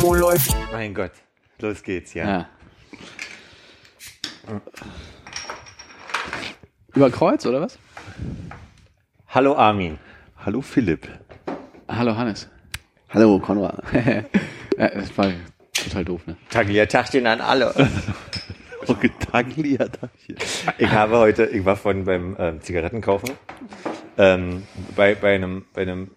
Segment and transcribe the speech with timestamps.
[0.00, 0.54] Wo läuft?
[0.72, 1.10] Mein Gott.
[1.58, 2.24] Los geht's, ja.
[2.28, 2.48] Ja.
[6.94, 7.78] Über Kreuz, oder was?
[9.28, 9.98] Hallo Armin.
[10.44, 11.08] Hallo Philipp.
[11.88, 12.48] Hallo Hannes.
[13.10, 13.82] Hallo, Konrad.
[14.78, 15.32] Ja, das war
[15.72, 16.36] total doof, ne?
[16.50, 17.72] Taglia Tachchen an alle.
[20.78, 23.30] Ich habe heute, ich war vorhin beim ähm, Zigaretten kaufen,
[24.18, 24.62] ähm,
[24.94, 26.10] bei, bei einem, bei einem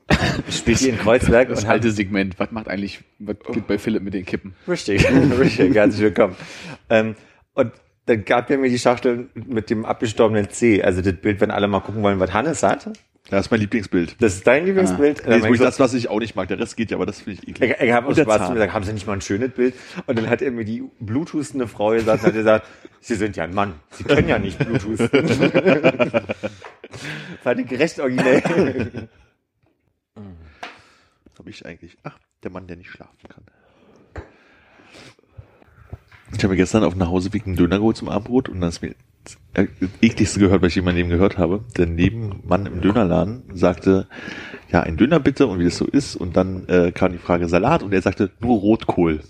[0.50, 2.40] Spielchen in Kreuzberg Das alte Segment.
[2.40, 4.54] Was macht eigentlich, was geht bei Philipp mit den Kippen?
[4.68, 5.06] Richtig,
[5.40, 6.36] richtig, herzlich willkommen.
[6.90, 7.16] Ähm,
[7.54, 7.72] und
[8.06, 11.68] dann gab er mir die Schachtel mit dem abgestorbenen C, also das Bild, wenn alle
[11.68, 12.90] mal gucken wollen, was Hannes hat.
[13.30, 14.16] Das ist mein Lieblingsbild.
[14.20, 15.18] Das ist dein Lieblingsbild.
[15.18, 16.48] Nee, ist mein wirklich Gott, das, was ich auch nicht mag.
[16.48, 17.76] Der Rest geht ja, aber das finde ich eklig.
[17.78, 19.22] ich, ich habe auch Und der Spaß zu mir gesagt, haben Sie nicht mal ein
[19.22, 19.76] schönes Bild?
[20.08, 22.66] Und dann hat er mir die Bluetoothende Frau gesagt, hat er gesagt,
[23.02, 25.00] Sie sind ja ein Mann, Sie können ja nicht Bluetooth.
[27.44, 28.42] Fand ich recht originell.
[30.16, 31.98] Was habe ich eigentlich?
[32.04, 33.44] Ach, der Mann, der nicht schlafen kann.
[36.34, 38.82] Ich habe mir gestern auf dem Nachhauseweg einen Döner geholt zum Abendbrot und dann ist
[38.82, 38.98] mir das
[40.02, 41.66] ekligste gehört, was ich in Leben gehört habe.
[41.78, 44.08] Der Nebenmann im Dönerladen sagte,
[44.72, 46.16] ja, ein Döner bitte und wie das so ist.
[46.16, 49.22] Und dann äh, kam die Frage Salat und er sagte, nur Rotkohl.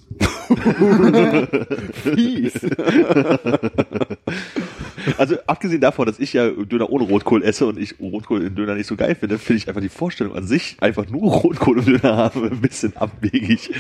[1.93, 2.59] Fies.
[5.17, 8.75] also abgesehen davon, dass ich ja Döner ohne Rotkohl esse und ich Rotkohl im Döner
[8.75, 11.85] nicht so geil finde, finde ich einfach die Vorstellung an sich, einfach nur Rotkohl im
[11.85, 13.71] Döner haben, ein bisschen abwegig.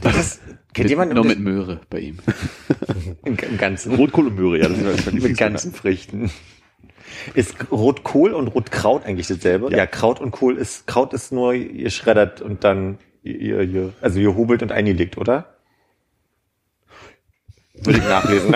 [0.00, 0.40] Was?
[0.72, 2.18] Kennt jemand Nur das- mit Möhre bei ihm.
[3.24, 3.94] im, im Ganzen?
[3.94, 6.30] Rotkohl und Möhre, ja, das ist mein mit ganzen Früchten.
[7.34, 9.70] Ist Rotkohl und Rotkraut eigentlich dasselbe?
[9.70, 9.78] Ja.
[9.78, 9.86] Ja.
[9.86, 14.34] Kraut und Kohl ist, Kraut ist nur ihr schreddert und dann ihr, ihr, also ihr
[14.34, 15.54] hobelt und eingelegt, oder?
[17.74, 18.54] Würde ich nachlesen.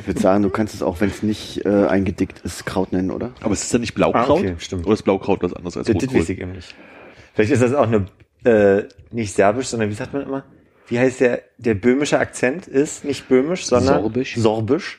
[0.00, 3.10] Ich würde sagen, du kannst es auch, wenn es nicht äh, eingedickt ist, Kraut nennen,
[3.10, 3.32] oder?
[3.40, 4.28] Aber es ist ja nicht Blaukraut?
[4.28, 4.84] Ah, okay, stimmt.
[4.86, 6.20] Oder ist Blaukraut was anderes als das, das Rotkohl?
[6.20, 6.74] weiß ich eben nicht.
[7.34, 8.06] Vielleicht ist das auch eine,
[8.48, 10.44] äh, nicht serbisch, sondern wie sagt man immer?
[10.88, 14.36] Wie heißt der, der böhmische Akzent ist nicht böhmisch, sondern Sorbisch.
[14.36, 14.98] Sorbisch.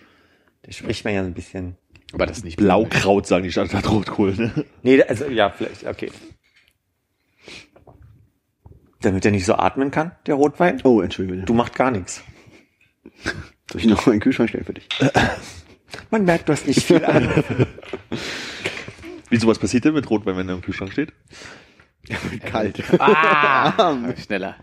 [0.61, 1.75] Da spricht man ja ein bisschen.
[2.13, 4.65] Aber das ist nicht Blaukraut sagen die statt Rotkohl, ne?
[4.83, 6.11] Nee, also ja, vielleicht, okay.
[9.01, 10.81] Damit er nicht so atmen kann, der Rotwein.
[10.83, 11.43] Oh, entschuldige.
[11.43, 12.23] Du machst gar nichts.
[13.71, 14.87] Soll ich noch mal einen Kühlschrank stellen für dich?
[16.11, 17.29] Man merkt, du hast nicht viel an.
[19.29, 21.13] Wie sowas passiert denn mit Rotwein, wenn er im Kühlschrank steht?
[22.45, 22.83] Kalt.
[22.99, 24.55] Ah, schneller.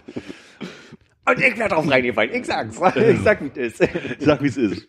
[1.29, 2.35] Und ich werde drauf reingefallen.
[2.35, 2.77] Ich sag's.
[2.97, 3.91] Ich sag, wie es ist.
[4.21, 4.89] Sag, wie es ist.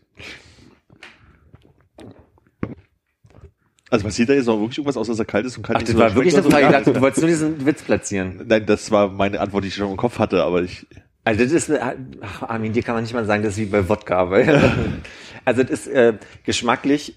[3.90, 5.81] Also passiert da jetzt noch wirklich irgendwas, außer dass er kalt ist und kalt Ach,
[5.81, 6.66] nicht das war wirklich eine Frage.
[6.66, 8.44] Ich dachte, du wolltest nur diesen Witz platzieren.
[8.45, 10.85] Nein, das war meine Antwort, die ich schon im Kopf hatte, aber ich.
[11.24, 13.66] Also das ist, eine- ach, Armin, dir kann man nicht mal sagen, das ist wie
[13.66, 14.72] bei Wodka, weil,
[15.45, 16.13] also das ist äh,
[16.44, 17.16] geschmacklich,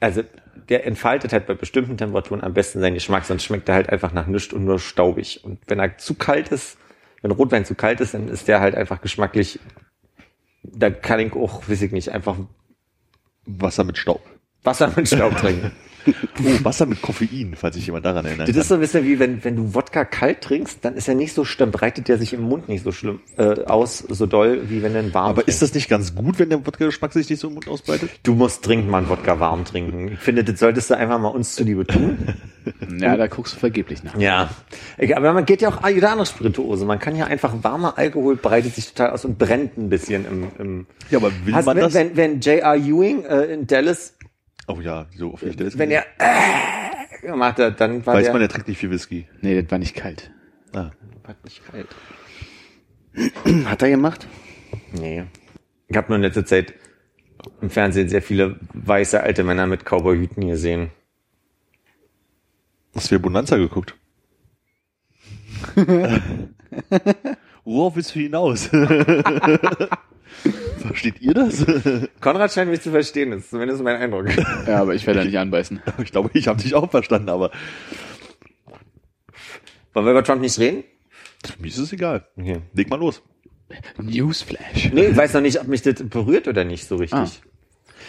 [0.00, 0.22] also
[0.68, 4.12] der entfaltet halt bei bestimmten Temperaturen am besten seinen Geschmack, sonst schmeckt er halt einfach
[4.12, 5.44] nach nichts und nur staubig.
[5.44, 6.78] Und wenn er zu kalt ist,
[7.22, 9.60] wenn Rotwein zu kalt ist, dann ist der halt einfach geschmacklich,
[10.62, 12.36] da kann ich auch, weiß ich nicht, einfach
[13.46, 14.22] Wasser mit Staub.
[14.64, 15.72] Wasser mit Staub trinken.
[16.08, 18.48] Oh, Wasser mit Koffein, falls sich jemand daran erinnert.
[18.48, 21.14] Das ist so ein bisschen wie wenn, wenn du Wodka kalt trinkst, dann ist er
[21.14, 24.68] nicht so, dann breitet der sich im Mund nicht so schlimm äh, aus, so doll,
[24.68, 25.48] wie wenn ihn warm aber trinkst.
[25.48, 28.10] ist das nicht ganz gut, wenn der Wodka-Geschmack sich nicht so im Mund ausbreitet?
[28.22, 30.12] Du musst dringend mal einen Wodka warm trinken.
[30.12, 32.18] Ich finde, das solltest du einfach mal uns zuliebe tun.
[32.98, 34.18] Ja, da guckst du vergeblich nach.
[34.18, 34.50] Ja.
[35.14, 36.84] Aber man geht ja auch jede andere Spirituose.
[36.84, 40.48] Man kann ja einfach warmer Alkohol breitet sich total aus und brennt ein bisschen im,
[40.58, 41.94] im Ja, aber will Hast, man wenn, das?
[41.94, 42.74] wenn, wenn J.R.
[42.74, 44.14] Ewing äh, in Dallas,
[44.66, 48.32] oh ja, so auf der ist wenn er äh, gemacht hat, dann war Weiß der
[48.32, 49.28] man, er trinkt nicht viel Whisky.
[49.40, 50.30] Nee, das war nicht kalt.
[50.72, 50.90] Ah.
[51.24, 51.88] War nicht kalt.
[53.66, 54.26] Hat er gemacht?
[54.92, 55.24] Nee.
[55.88, 56.74] Ich habe nur in letzter Zeit
[57.60, 60.90] im Fernsehen sehr viele weiße alte Männer mit Cowboyhüten gesehen.
[62.94, 63.94] Hast du für Bonanza geguckt?
[67.64, 68.70] Worauf willst du hinaus?
[70.86, 71.64] Versteht ihr das?
[72.20, 74.26] Konrad scheint mich zu verstehen, das ist zumindest mein Eindruck.
[74.66, 75.80] Ja, aber ich werde da nicht anbeißen.
[76.02, 77.50] Ich glaube, ich habe dich auch verstanden, aber
[79.92, 80.84] Wollen wir über Trump nicht reden?
[81.58, 82.26] mir ist es egal.
[82.36, 82.60] Okay.
[82.74, 83.22] Leg mal los.
[84.00, 84.90] Newsflash.
[84.92, 87.18] Nee, ich weiß noch nicht, ob mich das berührt oder nicht so richtig.
[87.18, 87.30] Ah.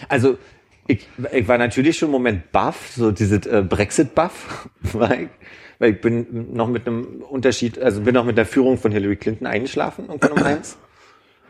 [0.10, 0.38] Also,
[0.88, 5.30] Ich, ich war natürlich schon im Moment baff, so dieses äh, Brexit-Buff, weil, ich-
[5.80, 9.16] weil ich bin noch mit einem Unterschied, also bin noch mit der Führung von Hillary
[9.18, 10.78] Clinton eingeschlafen, irgendwann um eins.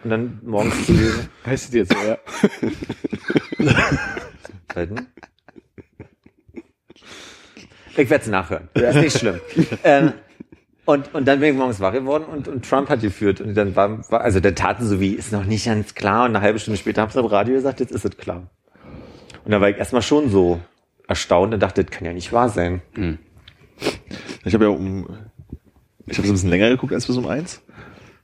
[0.03, 1.29] Und dann morgens zu lesen.
[1.45, 2.17] Heißt es jetzt so, ja?
[4.73, 5.07] Zeiten.
[7.99, 8.69] Ich werde es nachhören.
[8.75, 9.39] Ist nicht schlimm.
[9.83, 10.13] ähm,
[10.85, 13.41] und, und dann bin ich morgens wach geworden und, und Trump hat geführt.
[13.41, 16.25] Und dann war, war also der Taten so wie, ist noch nicht ganz klar.
[16.25, 18.51] Und eine halbe Stunde später haben sie am Radio gesagt, jetzt ist es klar.
[19.43, 20.61] Und da war ich erstmal schon so
[21.07, 22.81] erstaunt und dachte, das kann ja nicht wahr sein.
[24.45, 25.07] Ich habe ja um,
[26.05, 27.61] ich habe so ein bisschen länger geguckt als bis um eins.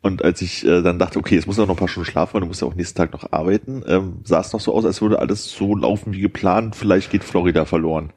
[0.04, 2.42] Und als ich äh, dann dachte, okay, jetzt muss noch ein paar Stunden schlafen, weil
[2.42, 5.02] du musst ja auch nächsten Tag noch arbeiten, ähm, sah es noch so aus, als
[5.02, 6.76] würde alles so laufen wie geplant.
[6.76, 8.12] Vielleicht geht Florida verloren.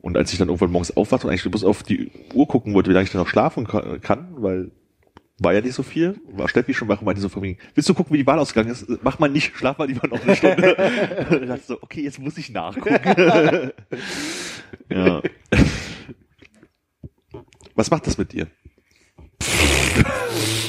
[0.00, 2.88] Und als ich dann irgendwann morgens aufwachte und eigentlich bloß auf die Uhr gucken wollte,
[2.90, 4.70] wie lange ich dann noch schlafen ka- kann, weil
[5.38, 7.88] war ja nicht so viel, war Steffi schon wach und meinte so von mir, willst
[7.88, 8.86] du gucken, wie die Wahl ausgegangen ist?
[9.02, 10.76] Mach mal nicht, schlaf mal lieber noch eine Stunde.
[11.30, 12.94] und ich dachte so, okay, jetzt muss ich nachgucken.
[14.90, 15.20] ja.
[17.74, 18.46] Was macht das mit dir?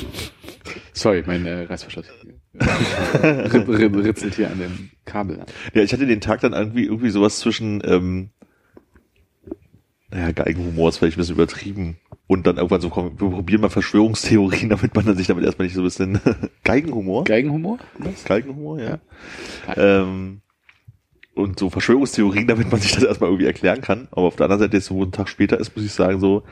[0.97, 2.07] Sorry, mein äh, Reißverschluss.
[3.23, 5.45] Ritzelt hier an dem Kabel an.
[5.73, 8.29] Ja, ich hatte den Tag dann irgendwie irgendwie sowas zwischen, ähm,
[10.09, 11.97] naja, Geigenhumor ist vielleicht ein bisschen übertrieben.
[12.25, 15.67] Und dann irgendwann so, komm, wir probieren mal Verschwörungstheorien, damit man dann sich damit erstmal
[15.67, 16.19] nicht so ein bisschen
[16.63, 17.25] Geigenhumor?
[17.25, 17.77] Geigenhumor?
[17.99, 18.23] Was?
[18.25, 18.99] Geigenhumor, ja.
[19.75, 20.41] Ähm,
[21.35, 24.07] und so Verschwörungstheorien, damit man sich das erstmal irgendwie erklären kann.
[24.11, 26.19] Aber auf der anderen Seite, jetzt so wo ein Tag später ist, muss ich sagen,
[26.19, 26.43] so,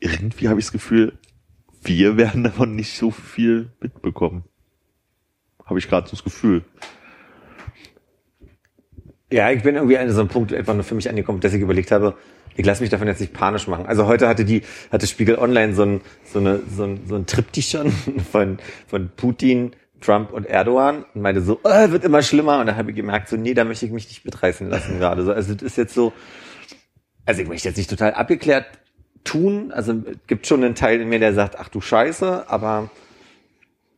[0.00, 1.14] irgendwie habe ich das Gefühl,
[1.82, 4.44] wir werden davon nicht so viel mitbekommen.
[5.64, 6.64] Habe ich gerade so das Gefühl.
[9.32, 11.60] Ja, ich bin irgendwie an so einem Punkt einfach nur für mich angekommen, dass ich
[11.60, 12.16] überlegt habe,
[12.56, 13.86] ich lasse mich davon jetzt nicht panisch machen.
[13.86, 17.26] Also heute hatte die, hatte Spiegel Online so ein, so eine, so ein, so ein
[17.26, 17.92] Triptychon
[18.32, 22.58] von, von Putin, Trump und Erdogan und meinte so, oh, wird immer schlimmer.
[22.60, 25.24] Und dann habe ich gemerkt, so, nee, da möchte ich mich nicht mitreißen lassen gerade.
[25.24, 26.12] So, also das ist jetzt so,
[27.24, 28.66] also ich möchte jetzt nicht total abgeklärt
[29.24, 29.72] tun.
[29.72, 32.90] Also gibt schon einen Teil in mir, der sagt, ach du Scheiße, aber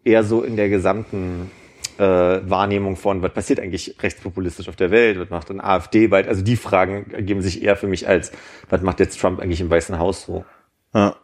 [0.05, 1.51] eher so in der gesamten
[1.99, 2.03] äh,
[2.49, 6.43] Wahrnehmung von, was passiert eigentlich rechtspopulistisch auf der Welt, was macht dann AfD bald, also
[6.43, 8.33] die Fragen ergeben sich eher für mich als,
[8.69, 10.45] was macht jetzt Trump eigentlich im Weißen Haus so?
[10.95, 11.17] Ja.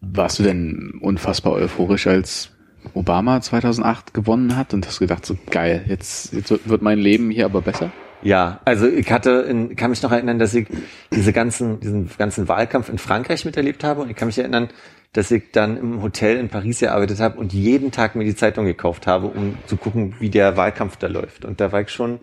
[0.00, 2.50] Warst du denn unfassbar euphorisch, als
[2.94, 7.44] Obama 2008 gewonnen hat und hast gedacht, so geil, jetzt, jetzt wird mein Leben hier
[7.44, 7.90] aber besser?
[8.22, 10.66] Ja, also ich hatte, in, kann mich noch erinnern, dass ich
[11.12, 14.68] diese ganzen, diesen ganzen Wahlkampf in Frankreich miterlebt habe und ich kann mich erinnern,
[15.12, 18.64] dass ich dann im Hotel in Paris gearbeitet habe und jeden Tag mir die Zeitung
[18.66, 21.44] gekauft habe, um zu gucken, wie der Wahlkampf da läuft.
[21.44, 22.20] Und da war ich schon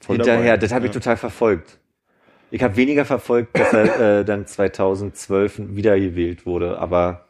[0.00, 0.56] Voll hinterher, dabei.
[0.58, 1.00] das habe ich Ja.
[1.00, 1.78] total verfolgt.
[2.52, 7.26] Ich habe weniger verfolgt, dass er äh, dann 2012 wiedergewählt wurde, aber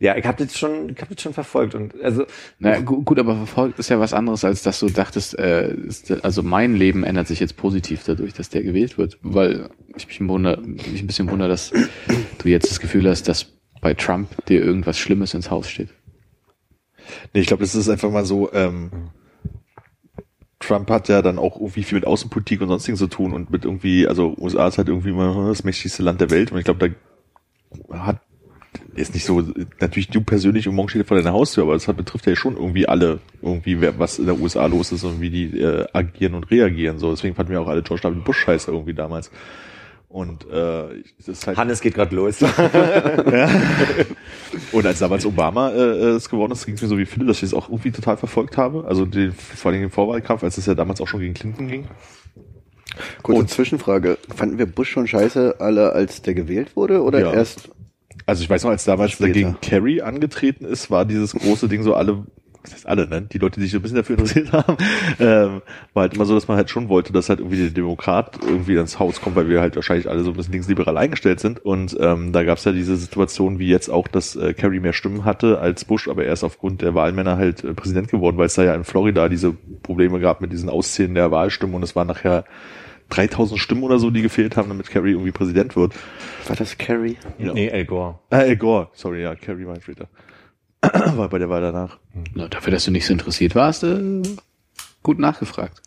[0.00, 2.24] ja, ich habe das schon, ich habe das schon verfolgt und also
[2.58, 6.10] Na gu- gut, aber verfolgt ist ja was anderes, als dass du dachtest, äh, ist,
[6.24, 9.18] also mein Leben ändert sich jetzt positiv dadurch, dass der gewählt wird.
[9.22, 11.70] Weil ich mich, wunder, mich ein bisschen wundere, dass
[12.38, 13.52] du jetzt das Gefühl hast, dass
[13.82, 15.90] bei Trump dir irgendwas Schlimmes ins Haus steht.
[17.34, 18.90] Nee, ich glaube, das ist einfach mal so, ähm,
[20.60, 23.64] Trump hat ja dann auch irgendwie viel mit Außenpolitik und sonstigen zu tun und mit
[23.64, 26.94] irgendwie, also USA ist halt irgendwie immer das mächtigste Land der Welt und ich glaube,
[27.88, 28.20] da hat
[29.00, 29.42] ist nicht so,
[29.80, 32.36] natürlich du persönlich und morgen steht er vor deiner Haustür, aber das hat, betrifft ja
[32.36, 35.86] schon irgendwie alle, irgendwie, wer, was in der USA los ist und wie die äh,
[35.92, 36.98] agieren und reagieren.
[36.98, 38.20] So, deswegen fanden wir auch alle George W.
[38.24, 39.30] Bush scheiße irgendwie damals.
[40.08, 42.42] Und äh, das ist halt Hannes geht gerade los.
[44.72, 47.36] und als damals Obama äh, es geworden ist, ging es mir so wie Philipp, dass
[47.38, 48.84] ich es auch irgendwie total verfolgt habe.
[48.88, 51.84] Also den, vor allem den Vorwahlkampf, als es ja damals auch schon gegen Clinton ging.
[53.22, 54.18] Kurze Und- Zwischenfrage.
[54.34, 57.02] Fanden wir Bush schon scheiße, alle als der gewählt wurde?
[57.02, 57.32] Oder Ja.
[57.32, 57.70] erst
[58.30, 59.26] Also ich weiß noch, als damals Später.
[59.26, 62.26] dagegen Kerry angetreten ist, war dieses große Ding so alle,
[62.62, 63.22] was heißt alle, ne?
[63.22, 64.76] Die Leute, die sich so ein bisschen dafür interessiert haben,
[65.18, 65.62] ähm,
[65.94, 68.76] war halt immer so, dass man halt schon wollte, dass halt irgendwie der Demokrat irgendwie
[68.76, 71.58] ins Haus kommt, weil wir halt wahrscheinlich alle so ein bisschen linksliberal eingestellt sind.
[71.58, 74.92] Und ähm, da gab es ja diese Situation wie jetzt auch, dass äh, Kerry mehr
[74.92, 78.46] Stimmen hatte als Bush, aber er ist aufgrund der Wahlmänner halt äh, Präsident geworden, weil
[78.46, 81.96] es da ja in Florida diese Probleme gab mit diesen Auszählen der Wahlstimmen und es
[81.96, 82.44] waren nachher
[83.10, 85.94] 3000 Stimmen oder so, die gefehlt haben, damit Kerry irgendwie Präsident wird.
[86.46, 87.16] war das Carrie?
[87.38, 88.18] nee, Al Gore.
[88.30, 90.08] Ah, Al Gore, sorry, ja, Kerry war später.
[90.82, 91.98] war bei der Wahl danach.
[92.34, 94.22] Na, dafür, dass du nicht so interessiert warst, äh,
[95.02, 95.82] gut nachgefragt.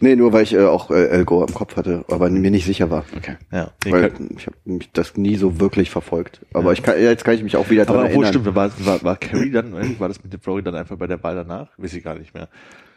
[0.00, 2.64] Nee, nur weil ich äh, auch äh, Al Gore im Kopf hatte, aber mir nicht
[2.64, 3.04] sicher war.
[3.14, 3.36] Okay.
[3.52, 3.72] Ja.
[3.84, 4.56] Weil ich habe
[4.92, 6.40] das nie so wirklich verfolgt.
[6.54, 8.42] Aber ich kann, jetzt kann ich mich auch wieder dran aber obwohl, erinnern.
[8.42, 11.22] stimmt, war, war, war Kerry dann, war das mit dem Florida dann einfach bei der
[11.22, 11.68] Wahl danach?
[11.76, 12.48] Weiß ich gar nicht mehr.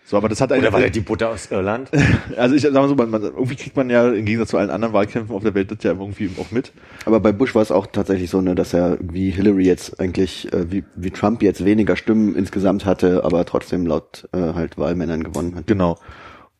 [0.10, 1.92] So, aber das hat Oder war der die Butter aus Irland?
[2.36, 4.72] also ich sag mal so, man, man, irgendwie kriegt man ja im Gegensatz zu allen
[4.72, 6.72] anderen Wahlkämpfen auf der Welt das ja irgendwie auch mit.
[7.06, 10.51] Aber bei Bush war es auch tatsächlich so, ne, dass er wie Hillary jetzt eigentlich,
[10.51, 15.22] äh, wie, wie Trump jetzt weniger Stimmen insgesamt hatte, aber trotzdem laut äh, halt Wahlmännern
[15.22, 15.68] gewonnen hat.
[15.68, 16.00] Genau.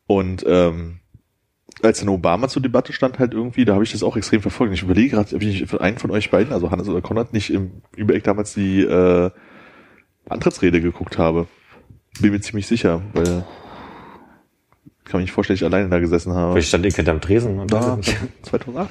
[0.06, 1.00] Und ähm,
[1.82, 4.70] als dann Obama zur Debatte stand, halt irgendwie, da habe ich das auch extrem verfolgt.
[4.70, 7.34] Und Ich überlege gerade, ob ich für einen von euch beiden, also Hannes oder Konrad,
[7.34, 9.32] nicht im Übereck damals die äh,
[10.30, 11.48] Antrittsrede geguckt habe.
[12.22, 13.46] Bin mir ziemlich sicher, weil
[15.10, 16.60] kann mir nicht vorstellen, dass ich alleine da gesessen habe.
[16.60, 18.18] Ich stand ich hinterm Tresen und Da, weiß nicht.
[18.44, 18.90] 2008?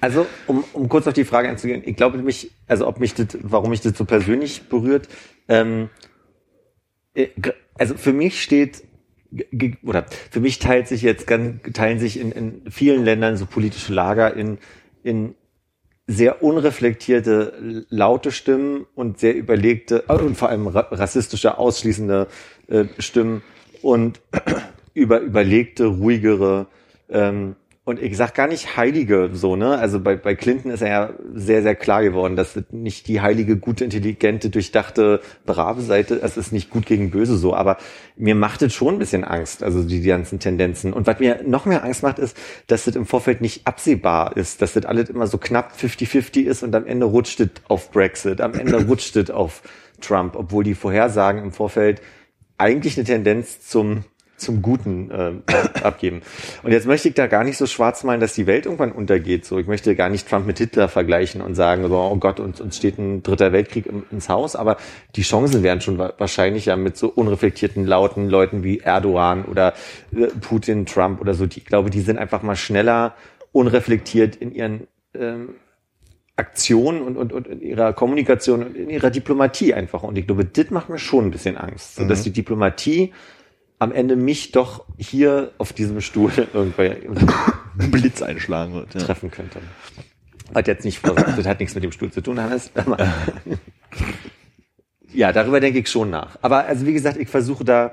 [0.00, 3.26] Also, um, um kurz auf die Frage einzugehen, ich glaube mich, also ob mich das,
[3.42, 5.08] warum mich das so persönlich berührt,
[5.48, 5.90] ähm,
[7.14, 7.28] äh,
[7.78, 8.84] also für mich steht
[9.82, 13.92] oder für mich teilt sich jetzt ganz, teilen sich in, in vielen Ländern so politische
[13.92, 14.56] Lager in,
[15.02, 15.34] in
[16.06, 22.28] sehr unreflektierte, laute Stimmen und sehr überlegte äh, und vor allem ra rassistische, ausschließende
[22.68, 23.42] äh, Stimmen
[23.82, 24.20] und
[24.94, 26.66] über überlegte, ruhigere
[27.10, 27.56] ähm,
[27.88, 29.78] und ich sag gar nicht heilige so, ne?
[29.78, 33.56] Also bei, bei Clinton ist er ja sehr, sehr klar geworden, dass nicht die heilige,
[33.56, 37.78] gute, intelligente, durchdachte, brave Seite, es ist nicht gut gegen böse so, aber
[38.14, 40.92] mir macht es schon ein bisschen Angst, also die, die ganzen Tendenzen.
[40.92, 44.60] Und was mir noch mehr Angst macht, ist, dass das im Vorfeld nicht absehbar ist,
[44.60, 48.42] dass das alles immer so knapp 50-50 ist und am Ende rutscht es auf Brexit,
[48.42, 49.62] am Ende rutscht es auf
[50.02, 52.02] Trump, obwohl die Vorhersagen im Vorfeld
[52.58, 54.04] eigentlich eine Tendenz zum
[54.38, 55.32] zum Guten äh,
[55.82, 56.22] abgeben.
[56.62, 59.44] Und jetzt möchte ich da gar nicht so schwarz malen, dass die Welt irgendwann untergeht.
[59.44, 62.60] So, ich möchte gar nicht Trump mit Hitler vergleichen und sagen, so, oh Gott, uns,
[62.60, 64.54] uns steht ein dritter Weltkrieg im, ins Haus.
[64.54, 64.76] Aber
[65.16, 69.74] die Chancen wären schon wa- wahrscheinlich ja mit so unreflektierten, lauten Leuten wie Erdogan oder
[70.12, 71.46] äh, Putin, Trump oder so.
[71.46, 73.16] Die, ich glaube, die sind einfach mal schneller,
[73.50, 75.56] unreflektiert in ihren ähm,
[76.38, 80.02] Aktionen und, und, und in ihrer Kommunikation und in ihrer Diplomatie einfach.
[80.02, 81.96] Und ich glaube, das macht mir schon ein bisschen Angst.
[81.96, 83.12] So, dass die Diplomatie
[83.80, 86.96] am Ende mich doch hier auf diesem Stuhl irgendwann
[87.90, 88.94] Blitz einschlagen wird.
[88.94, 89.00] Ja.
[89.00, 89.60] treffen könnte.
[90.54, 92.70] Hat jetzt nicht das hat nichts mit dem Stuhl zu tun, Hannes.
[95.10, 96.38] Ja, darüber denke ich schon nach.
[96.42, 97.92] Aber also wie gesagt, ich versuche da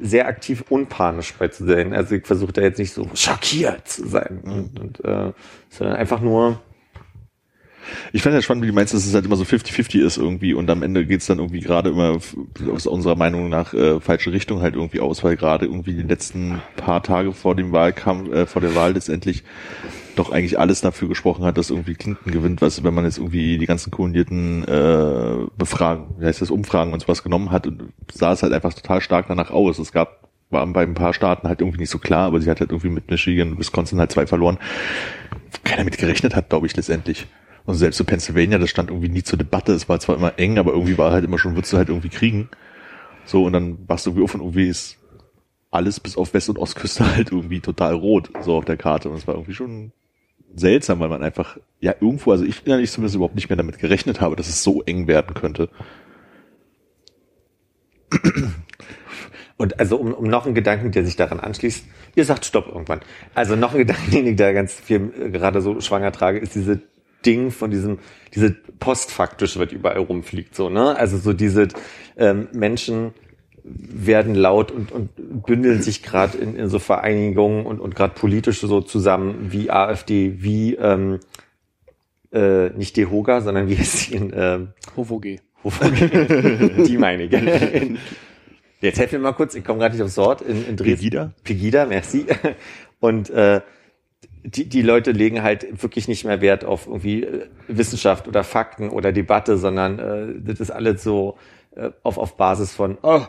[0.00, 1.92] sehr aktiv unpanisch bei zu sein.
[1.92, 5.32] Also ich versuche da jetzt nicht so schockiert zu sein, und, und, äh,
[5.68, 6.60] sondern einfach nur
[8.12, 10.54] Ich fand ja spannend, wie du meinst, dass es halt immer so 50-50 ist irgendwie
[10.54, 12.18] und am Ende geht's dann irgendwie gerade immer
[12.72, 16.60] aus unserer Meinung nach äh, falsche Richtung halt irgendwie aus, weil gerade irgendwie die letzten
[16.76, 19.44] paar Tage vor dem Wahlkampf, äh, vor der Wahl letztendlich
[20.16, 23.58] doch eigentlich alles dafür gesprochen hat, dass irgendwie Clinton gewinnt, was, wenn man jetzt irgendwie
[23.58, 27.68] die ganzen koordinierten äh, Befragen, wie heißt das, Umfragen und sowas genommen hat,
[28.12, 29.78] sah es halt einfach total stark danach aus.
[29.78, 32.60] Es gab, war bei ein paar Staaten halt irgendwie nicht so klar, aber sie hat
[32.60, 34.58] halt irgendwie mit Michigan und Wisconsin halt zwei verloren.
[35.64, 37.26] Keiner mit gerechnet hat, glaube ich, letztendlich.
[37.66, 39.72] Und selbst so Pennsylvania, das stand irgendwie nie zur Debatte.
[39.72, 42.10] Es war zwar immer eng, aber irgendwie war halt immer schon, würdest du halt irgendwie
[42.10, 42.48] kriegen.
[43.24, 44.98] So, und dann warst du irgendwie auf und irgendwie ist
[45.70, 49.08] alles bis auf West- und Ostküste halt irgendwie total rot, so auf der Karte.
[49.08, 49.92] Und es war irgendwie schon
[50.54, 54.20] seltsam, weil man einfach, ja, irgendwo, also ich innerlich zumindest überhaupt nicht mehr damit gerechnet
[54.20, 55.68] habe, dass es so eng werden könnte.
[59.56, 63.00] Und also um, um noch einen Gedanken, der sich daran anschließt, ihr sagt Stopp irgendwann.
[63.34, 66.54] Also noch ein Gedanken, den ich da ganz viel äh, gerade so schwanger trage, ist
[66.54, 66.80] diese
[67.26, 67.98] Ding von diesem,
[68.34, 70.96] diese postfaktische, was überall rumfliegt, so, ne?
[70.96, 71.68] Also so diese
[72.16, 73.12] ähm, Menschen
[73.64, 75.10] werden laut und, und
[75.46, 80.42] bündeln sich gerade in, in so Vereinigungen und, und gerade politisch so zusammen wie AfD,
[80.42, 81.20] wie ähm,
[82.30, 85.38] äh, nicht DeHoga, sondern wie ist sie in ähm, Hovoge.
[86.86, 87.98] die meine ich.
[88.82, 90.42] Jetzt helf mir mal kurz, ich komme gerade nicht aufs Wort.
[90.42, 90.96] In, in Dresden.
[90.96, 91.32] Pegida?
[91.42, 92.26] Pegida, merci.
[93.00, 93.62] Und äh,
[94.44, 98.90] die, die Leute legen halt wirklich nicht mehr Wert auf irgendwie äh, Wissenschaft oder Fakten
[98.90, 101.38] oder Debatte, sondern äh, das ist alles so
[101.76, 103.22] äh, auf, auf Basis von, oh,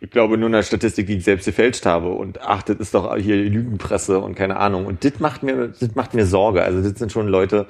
[0.00, 3.16] ich glaube nur eine Statistik, die ich selbst gefälscht habe und ach, das ist doch
[3.16, 4.86] hier Lügenpresse und keine Ahnung.
[4.86, 6.62] Und das macht mir, das macht mir Sorge.
[6.64, 7.66] Also das sind schon Leute,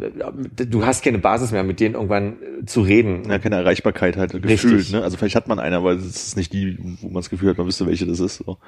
[0.00, 3.30] äh, du hast keine Basis mehr, mit denen irgendwann äh, zu reden.
[3.30, 4.62] Ja, keine Erreichbarkeit halt Richtig.
[4.62, 5.02] gefühlt, ne?
[5.02, 7.58] Also vielleicht hat man eine, aber es ist nicht die, wo man das Gefühl hat,
[7.58, 8.38] man wüsste, welche das ist.
[8.38, 8.58] So.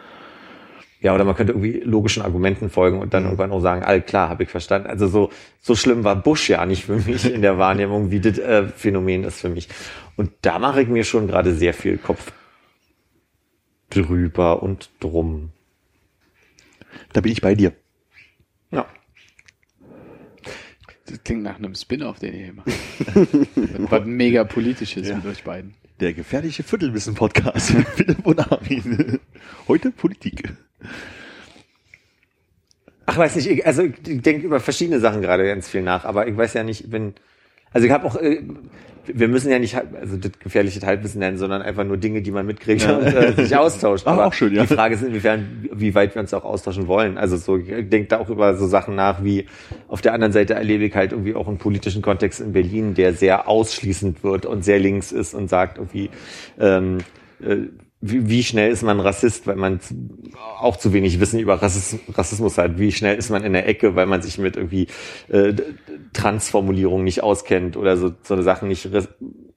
[1.00, 4.28] Ja, oder man könnte irgendwie logischen Argumenten folgen und dann irgendwann auch sagen, all klar,
[4.28, 4.88] habe ich verstanden.
[4.88, 5.30] Also so,
[5.60, 9.24] so schlimm war Bush ja nicht für mich in der Wahrnehmung, wie das äh, Phänomen
[9.24, 9.68] ist für mich.
[10.16, 12.32] Und da mache ich mir schon gerade sehr viel Kopf
[13.88, 15.52] drüber und drum.
[17.14, 17.72] Da bin ich bei dir.
[18.70, 18.86] Ja.
[21.06, 22.68] Das klingt nach einem Spin-off, den ihr hier macht.
[23.90, 25.74] Was mega politisches mit euch beiden.
[25.98, 29.18] Der gefährliche Viertelwissen-Podcast mit Philipp und Armin.
[29.66, 30.54] Heute Politik.
[33.06, 36.28] Ach, weiß nicht, ich, also ich denke über verschiedene Sachen gerade ganz viel nach, aber
[36.28, 37.14] ich weiß ja nicht, wenn,
[37.72, 38.40] Also ich habe auch, äh,
[39.06, 42.46] wir müssen ja nicht also das gefährliche Halbwissen nennen, sondern einfach nur Dinge, die man
[42.46, 44.06] mitkriegt und äh, sich austauscht.
[44.06, 44.62] Aber auch schön, ja.
[44.62, 47.18] Die Frage ist, inwiefern, wie weit wir uns auch austauschen wollen.
[47.18, 49.46] Also so, ich denke da auch über so Sachen nach, wie
[49.88, 53.14] auf der anderen Seite erlebe ich halt irgendwie auch einen politischen Kontext in Berlin, der
[53.14, 56.10] sehr ausschließend wird und sehr links ist und sagt irgendwie,
[56.58, 56.98] ähm,
[57.42, 57.56] äh,
[58.00, 59.80] wie, wie schnell ist man Rassist, weil man
[60.58, 62.78] auch zu wenig Wissen über Rassismus, hat?
[62.78, 64.86] Wie schnell ist man in der Ecke, weil man sich mit irgendwie
[65.28, 65.52] äh,
[66.12, 68.88] Transformulierungen nicht auskennt oder so, so eine Sachen nicht.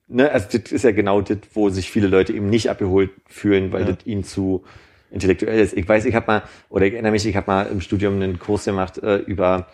[0.08, 0.30] Ne?
[0.30, 3.86] Also das ist ja genau das, wo sich viele Leute eben nicht abgeholt fühlen, weil
[3.86, 4.64] das ihnen zu
[5.10, 5.74] intellektuell ist.
[5.74, 8.38] Ich weiß, ich habe mal, oder ich erinnere mich, ich habe mal im Studium einen
[8.38, 9.68] Kurs gemacht äh, über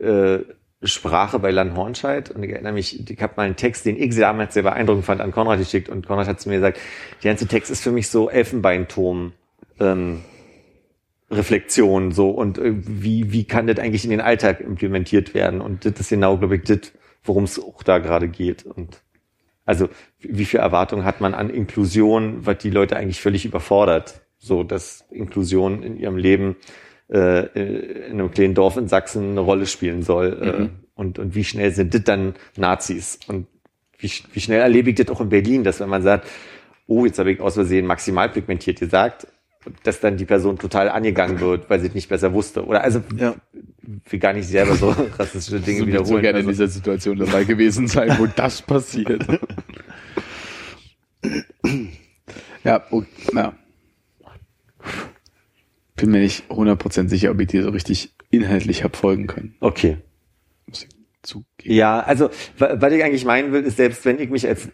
[0.00, 0.38] äh,
[0.82, 4.14] Sprache bei Lan Hornscheid und ich erinnere mich, ich habe mal einen Text, den ich
[4.14, 6.78] damals sehr beeindruckend fand, an Konrad geschickt und Konrad hat zu mir gesagt,
[7.22, 9.32] der ganze Text ist für mich so Elfenbeinturm
[9.80, 10.22] ähm,
[11.30, 15.60] Reflexion so und äh, wie wie kann das eigentlich in den Alltag implementiert werden?
[15.60, 16.92] Und das ist genau glaube ich das
[17.26, 18.64] worum es auch da gerade geht.
[18.64, 19.02] Und
[19.64, 19.88] also
[20.20, 25.04] wie viel Erwartung hat man an Inklusion, was die Leute eigentlich völlig überfordert, so dass
[25.10, 26.56] Inklusion in ihrem Leben
[27.08, 31.44] äh, in einem kleinen Dorf in Sachsen eine Rolle spielen soll äh, und und wie
[31.44, 33.46] schnell sind das dann Nazis und
[33.98, 36.26] wie, wie schnell erlebe ich das auch in Berlin, dass wenn man sagt,
[36.86, 39.26] oh, jetzt habe ich aus Versehen maximal pigmentiert gesagt,
[39.82, 42.64] dass dann die Person total angegangen wird, weil sie es nicht besser wusste.
[42.64, 43.34] Oder also Ja.
[44.10, 46.22] will gar nicht selber so rassistische Dinge Ich würde so wiederholen.
[46.22, 49.26] gerne in also, dieser Situation dabei gewesen sein, wo das passiert.
[52.64, 53.02] ja, oh,
[53.34, 53.54] ja.
[55.96, 59.54] Bin mir nicht 100% sicher, ob ich dir so richtig inhaltlich hab folgen können.
[59.60, 59.98] okay.
[60.68, 60.88] Muss ich
[61.22, 61.46] zugeben.
[61.74, 64.70] Ja, also wa- was ich eigentlich meinen will, ist, selbst wenn ich mich als äh,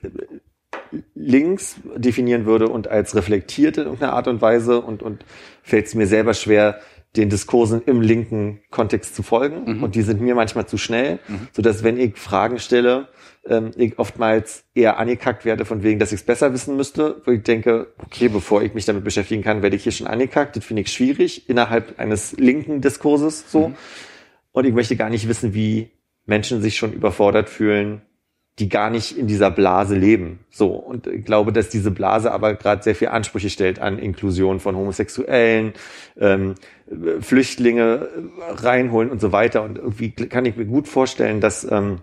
[1.14, 5.24] links definieren würde und als reflektiert in irgendeiner Art und Weise und, und
[5.62, 6.80] fällt es mir selber schwer,
[7.16, 11.18] den Diskursen im linken Kontext zu folgen und die sind mir manchmal zu schnell,
[11.52, 13.08] so dass wenn ich Fragen stelle,
[13.46, 17.30] ähm, ich oftmals eher angekackt werde von wegen, dass ich es besser wissen müsste, wo
[17.30, 20.64] ich denke, okay, bevor ich mich damit beschäftigen kann, werde ich hier schon angekackt, das
[20.64, 23.74] finde ich schwierig innerhalb eines linken Diskurses so
[24.52, 25.90] und ich möchte gar nicht wissen, wie
[26.26, 28.02] Menschen sich schon überfordert fühlen,
[28.58, 30.40] die gar nicht in dieser Blase leben.
[30.50, 30.68] So.
[30.68, 34.76] Und ich glaube, dass diese Blase aber gerade sehr viel Ansprüche stellt an Inklusion von
[34.76, 35.72] Homosexuellen,
[36.20, 36.54] ähm,
[36.86, 38.08] äh, Flüchtlinge
[38.40, 39.62] reinholen und so weiter.
[39.62, 42.02] Und irgendwie kann ich mir gut vorstellen, dass ähm,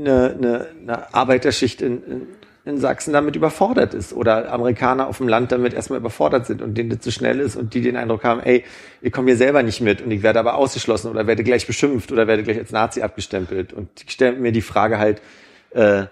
[0.00, 2.22] eine, eine, eine Arbeiterschicht in, in,
[2.64, 6.76] in Sachsen damit überfordert ist oder Amerikaner auf dem Land damit erstmal überfordert sind und
[6.76, 8.64] denen das zu schnell ist und die den Eindruck haben, ey,
[9.00, 12.12] ich komme hier selber nicht mit und ich werde aber ausgeschlossen oder werde gleich beschimpft
[12.12, 13.72] oder werde gleich als Nazi abgestempelt.
[13.72, 15.22] Und ich stelle mir die Frage halt,
[15.70, 16.04] äh,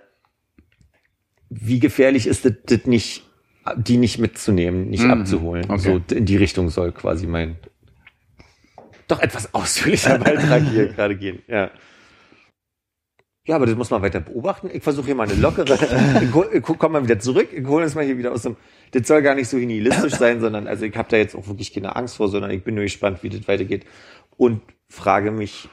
[1.50, 3.24] wie gefährlich ist das, das nicht,
[3.76, 5.64] die nicht mitzunehmen, nicht Mhm, abzuholen.
[5.70, 6.00] okay.
[6.08, 7.56] So in die Richtung soll quasi mein
[9.06, 11.40] doch etwas ausführlicher Beitrag hier gerade gehen.
[11.48, 11.70] Ja.
[13.48, 14.68] Ja, aber das muss man weiter beobachten.
[14.72, 15.74] Ich versuche hier mal eine lockere.
[16.22, 17.48] ich hol- ich komme mal wieder zurück.
[17.50, 18.56] Ich hole uns mal hier wieder aus dem.
[18.90, 21.72] Das soll gar nicht so nihilistisch sein, sondern also ich habe da jetzt auch wirklich
[21.72, 23.86] keine Angst vor, sondern ich bin nur gespannt, wie das weitergeht
[24.36, 25.66] und frage mich.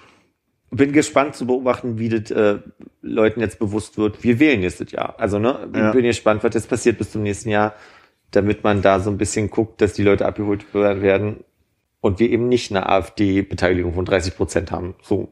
[0.71, 2.59] Bin gespannt zu beobachten, wie das äh,
[3.01, 4.23] Leuten jetzt bewusst wird.
[4.23, 5.15] Wir wählen nächstes Jahr.
[5.19, 5.91] Also ne, Ja.
[5.91, 7.75] bin gespannt, was jetzt passiert bis zum nächsten Jahr,
[8.31, 11.43] damit man da so ein bisschen guckt, dass die Leute abgeholt werden
[12.01, 14.95] und wir eben nicht eine AfD-Beteiligung von 30 Prozent haben.
[15.01, 15.29] So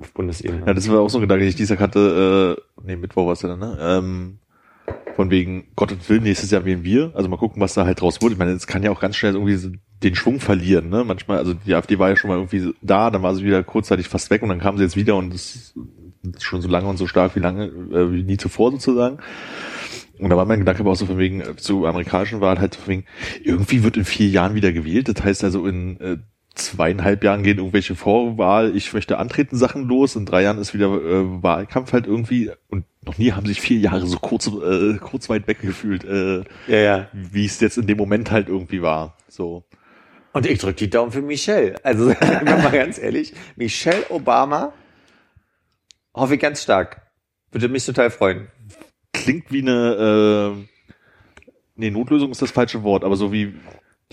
[0.00, 0.66] auf Bundesebene.
[0.66, 3.32] Ja, das war auch so ein Gedanke, den ich Dienstag hatte, äh, nee, Mittwoch war
[3.32, 3.78] es ja dann, ne?
[3.80, 4.38] Ähm,
[5.16, 7.10] von wegen Gott und Will, nächstes Jahr wählen wir.
[7.14, 8.32] Also mal gucken, was da halt draus wird.
[8.32, 9.70] Ich meine, es kann ja auch ganz schnell irgendwie so
[10.02, 11.04] den Schwung verlieren, ne?
[11.04, 14.08] Manchmal, also die AfD war ja schon mal irgendwie da, dann war sie wieder kurzzeitig
[14.08, 15.74] fast weg und dann kam sie jetzt wieder und das
[16.34, 19.18] ist schon so lange und so stark wie lange, äh, wie nie zuvor sozusagen.
[20.18, 22.74] Und da war mein Gedanke aber auch so von wegen, äh, zu amerikanischen Wahlen halt
[22.74, 23.04] von wegen,
[23.42, 25.08] irgendwie wird in vier Jahren wieder gewählt.
[25.08, 26.18] Das heißt also in äh,
[26.56, 30.86] zweieinhalb Jahren gehen irgendwelche Vorwahl, ich möchte antreten Sachen los, in drei Jahren ist wieder
[30.86, 35.28] äh, Wahlkampf halt irgendwie und noch nie haben sich vier Jahre so kurz, äh, kurz
[35.28, 37.08] weit weg gefühlt, äh, Ja, ja.
[37.12, 39.16] wie es jetzt in dem Moment halt irgendwie war.
[39.28, 39.64] So.
[40.32, 41.76] Und ich drücke die Daumen für Michelle.
[41.84, 42.06] Also
[42.44, 44.72] mal ganz ehrlich, Michelle Obama
[46.14, 47.02] hoffe ich ganz stark.
[47.52, 48.48] Würde mich total freuen.
[49.12, 50.66] Klingt wie eine, äh,
[51.76, 53.54] nee, Notlösung ist das falsche Wort, aber so wie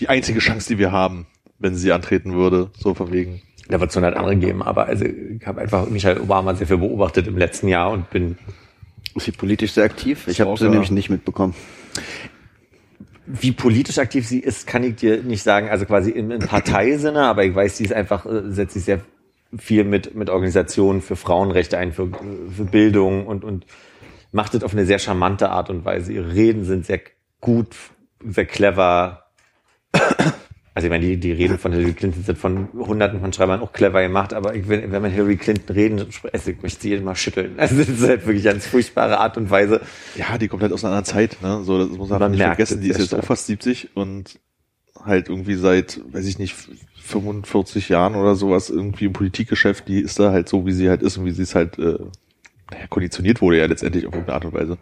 [0.00, 1.26] die einzige Chance, die wir haben,
[1.58, 3.42] wenn sie antreten würde, so von wegen.
[3.68, 6.76] Da wird es 100 andere geben, aber also ich habe einfach Michelle Obama sehr viel
[6.76, 8.36] beobachtet im letzten Jahr und bin
[9.14, 10.28] Ist sie politisch sehr aktiv?
[10.28, 11.54] Ich habe sie nämlich nicht mitbekommen.
[13.26, 15.70] wie politisch aktiv sie ist, kann ich dir nicht sagen.
[15.70, 19.00] Also quasi im, im Parteisinne, aber ich weiß, sie ist einfach, äh, setzt sich sehr
[19.56, 22.10] viel mit, mit Organisationen für Frauenrechte ein, für,
[22.54, 23.66] für Bildung und, und
[24.32, 26.12] macht das auf eine sehr charmante Art und Weise.
[26.12, 27.00] Ihre Reden sind sehr
[27.40, 27.74] gut,
[28.20, 29.26] sehr clever.
[30.76, 33.72] Also ich meine, die, die Reden von Hillary Clinton sind von hunderten von Schreibern auch
[33.72, 37.04] clever gemacht, aber ich, wenn, wenn man Hillary Clinton reden, also ich möchte sie jedes
[37.04, 37.54] Mal schütteln.
[37.58, 39.80] Also das ist halt wirklich eine ganz furchtbare Art und Weise.
[40.16, 41.62] Ja, die kommt halt aus einer anderen Zeit, ne?
[41.62, 44.40] So, das muss man, Man nicht vergessen, es die ist jetzt auch fast 70 und
[45.04, 46.56] halt irgendwie seit, weiß ich nicht,
[47.02, 51.02] 45 Jahren oder sowas irgendwie im Politikgeschäft, die ist da halt so, wie sie halt
[51.02, 51.98] ist und wie sie es halt, äh,
[52.72, 54.78] naja, konditioniert wurde ja letztendlich auf irgendeine Art und Weise.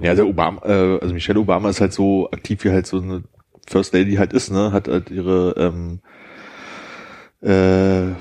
[0.00, 3.24] Ja, also Obama, äh, also Michelle Obama ist halt so aktiv, wie halt so eine
[3.68, 6.00] First Lady halt ist, ne, hat halt ihre, ähm,
[7.40, 8.14] äh,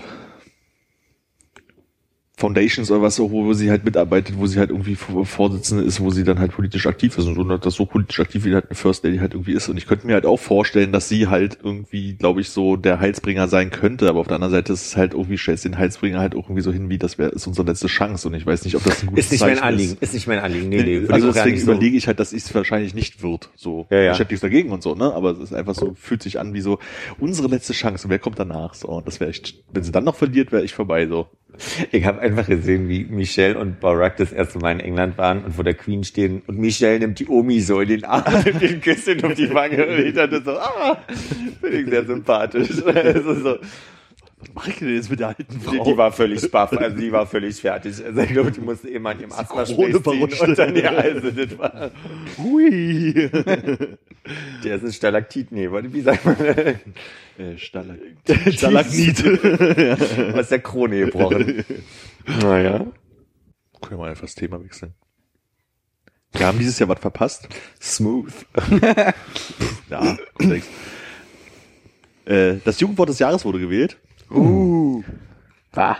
[2.41, 6.01] Foundations oder was, auch, wo sie halt mitarbeitet, wo sie halt irgendwie Vor- Vorsitzende ist,
[6.01, 8.65] wo sie dann halt politisch aktiv ist und so, das so politisch aktiv wie halt
[8.69, 9.69] eine First Lady halt irgendwie ist.
[9.69, 12.99] Und ich könnte mir halt auch vorstellen, dass sie halt irgendwie, glaube ich, so der
[12.99, 16.19] Heilsbringer sein könnte, aber auf der anderen Seite ist es halt irgendwie, stellst den Heilsbringer
[16.19, 18.27] halt auch irgendwie so hin, wie das wäre, ist unsere letzte Chance.
[18.27, 20.27] Und ich weiß nicht, ob das ein gutes Ist nicht mein Zeichen Anliegen, ist nicht
[20.27, 20.69] mein Anliegen.
[20.69, 23.49] Nee, nee, also ich deswegen so- überlege ich halt, dass es wahrscheinlich nicht wird.
[23.55, 24.11] So, Ja, ja.
[24.13, 25.13] ich hätte nichts dagegen und so, ne?
[25.13, 26.79] Aber es ist einfach so, fühlt sich an wie so
[27.19, 28.05] unsere letzte Chance.
[28.07, 28.73] Und wer kommt danach?
[28.73, 31.07] So, und das wäre echt, wenn sie dann noch verliert, wäre ich vorbei.
[31.07, 31.27] So.
[31.91, 35.53] Ich habe einfach gesehen, wie Michelle und Barack das erste Mal in England waren und
[35.53, 38.81] vor der Queen stehen und Michelle nimmt die Omi so in den Arm und den
[38.81, 40.97] Küsschen um die Wange und ich dachte so, ah,
[41.59, 42.69] finde ich sehr sympathisch.
[42.91, 43.57] Also so,
[44.41, 47.11] Was mache ich denn jetzt mit der alten die, die war völlig baff, also die
[47.11, 48.03] war völlig fertig.
[48.03, 50.41] Also ich glaube, die musste immer an ihrem Asthma verrutscht.
[50.41, 51.91] und dann, ja, also das war,
[52.37, 53.13] Hui.
[54.63, 58.17] der ist ein Stalaktit, nee, warte, wie sagt man, äh, Stalagmit.
[58.53, 60.35] Stalagmit.
[60.35, 61.65] aus der Krone gebrochen.
[62.41, 62.85] Naja.
[63.81, 64.93] Können wir mal einfach das Thema wechseln.
[66.33, 67.47] Wir haben dieses Jahr was verpasst.
[67.81, 68.33] Smooth.
[69.89, 70.69] Ja, Kontext.
[72.23, 73.97] Äh, das Jugendwort des Jahres wurde gewählt.
[75.73, 75.97] Ah.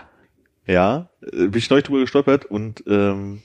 [0.66, 3.42] Ja, äh, bin ich neulich drüber gestolpert und ähm,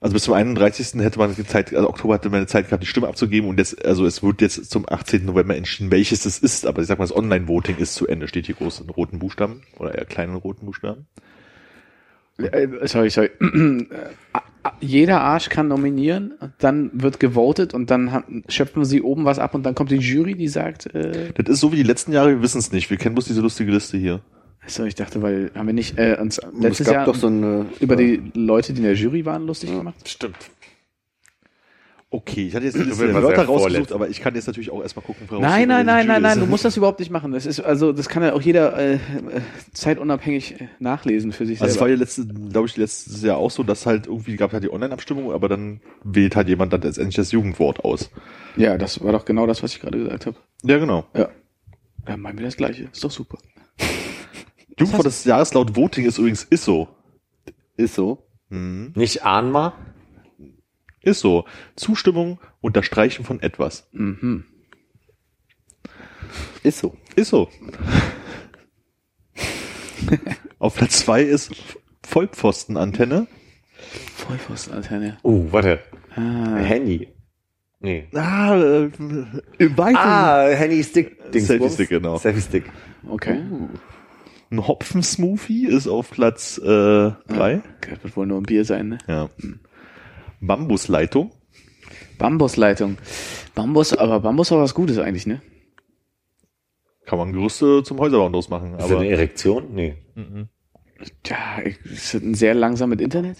[0.00, 1.00] also bis zum 31.
[1.02, 3.58] hätte man die Zeit, also Oktober hatte man eine Zeit gehabt, die Stimme abzugeben und
[3.58, 5.24] jetzt, also es wird jetzt zum 18.
[5.24, 8.46] November entschieden, welches es ist, aber ich sag mal, das Online-Voting ist zu Ende, steht
[8.46, 11.06] hier groß in roten Buchstaben oder eher kleinen roten Buchstaben.
[12.38, 13.30] Äh, sorry, sorry.
[14.80, 19.54] Jeder Arsch kann nominieren, dann wird gewotet und dann haben- schöpfen sie oben was ab
[19.54, 22.30] und dann kommt die Jury, die sagt, äh, Das ist so wie die letzten Jahre,
[22.30, 24.20] wir wissen es nicht, wir kennen bloß diese lustige Liste hier.
[24.66, 27.28] so, ich dachte, weil haben wir nicht äh, uns es letztes gab Jahr doch so
[27.28, 30.08] eine über die Leute, die in der Jury waren, lustig gemacht?
[30.08, 30.36] Stimmt.
[32.10, 35.26] Okay, ich hatte jetzt man Wörter rausgesucht, aber ich kann jetzt natürlich auch erstmal gucken,
[35.28, 37.32] woraus Nein, nein, nein, nein, nein, du musst das überhaupt nicht machen.
[37.32, 38.98] Das ist also, das kann ja auch jeder äh, äh,
[39.74, 41.84] zeitunabhängig äh, nachlesen für sich Also es selber.
[41.84, 44.72] war ja letzte, glaube ich, letztes Jahr auch so, dass halt irgendwie gab halt die
[44.72, 48.10] Online-Abstimmung, aber dann wählt halt jemand dann letztendlich das Jugendwort aus.
[48.56, 50.36] ja, das war doch genau das, was ich gerade gesagt habe.
[50.62, 51.04] Ja, genau.
[51.14, 51.28] Ja.
[52.08, 52.84] Ja, meinen wir das Gleiche.
[52.84, 53.36] Ist doch super.
[54.78, 56.88] Jugendwort des Jahres laut Voting ist übrigens ISSO.
[57.76, 58.26] Ist so.
[58.48, 58.92] Mhm.
[58.96, 59.74] Nicht Ahnma?
[61.08, 61.46] Ist so.
[61.74, 63.88] Zustimmung, Unterstreichen von etwas.
[63.92, 64.44] Mhm.
[66.62, 66.96] Ist so.
[67.16, 67.48] Ist so.
[70.58, 71.50] Auf Platz zwei ist
[72.06, 73.26] Vollpfostenantenne.
[74.16, 75.16] Vollpfostenantenne.
[75.22, 75.80] Oh, warte.
[76.14, 76.56] Ah.
[76.56, 77.08] Handy.
[77.80, 78.08] Nee.
[78.12, 78.90] Ah, äh,
[79.58, 81.16] im Weiteren Ah, Handy Stick.
[81.32, 82.18] Selfie Stick, genau.
[82.18, 82.64] Selfie Stick.
[83.08, 83.40] Okay.
[84.50, 86.64] ein Hopfensmoothie ist auf Platz äh,
[87.28, 87.62] drei.
[87.80, 88.98] Das wird wohl nur ein Bier sein, ne?
[89.06, 89.30] Ja.
[90.40, 91.32] Bambusleitung.
[92.18, 92.98] Bambusleitung.
[93.54, 95.40] Bambus, aber Bambus war was Gutes eigentlich, ne?
[97.06, 98.72] Kann man Gerüste zum Häuserbauen draus machen.
[98.72, 99.74] Ist das Aber eine Erektion?
[99.74, 99.96] Nee.
[101.26, 103.38] Ja, ist das ein sehr langsames Internet?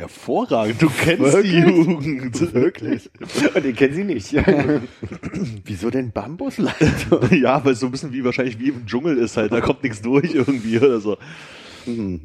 [0.00, 2.40] hervorragend, du kennst die Jugend.
[2.54, 3.10] Wirklich?
[3.54, 4.34] Und den kennen Sie nicht.
[5.64, 7.30] Wieso denn Bambusleitung?
[7.40, 9.82] ja, weil es so ein bisschen wie wahrscheinlich wie im Dschungel ist halt, da kommt
[9.82, 11.18] nichts durch irgendwie oder so.
[11.84, 12.22] Hm.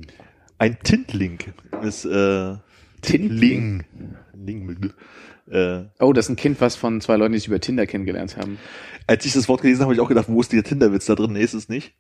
[0.57, 2.55] Ein Tintlink ist äh,
[3.05, 3.83] Tintling.
[4.33, 4.93] Ling
[5.51, 8.37] äh, Oh, das ist ein Kind, was von zwei Leuten, die sich über Tinder kennengelernt
[8.37, 8.57] haben.
[9.07, 11.15] als ich das Wort gelesen habe, habe ich auch gedacht, wo ist der Tinderwitz da
[11.15, 11.33] drin?
[11.33, 11.93] Nee, ist es nicht.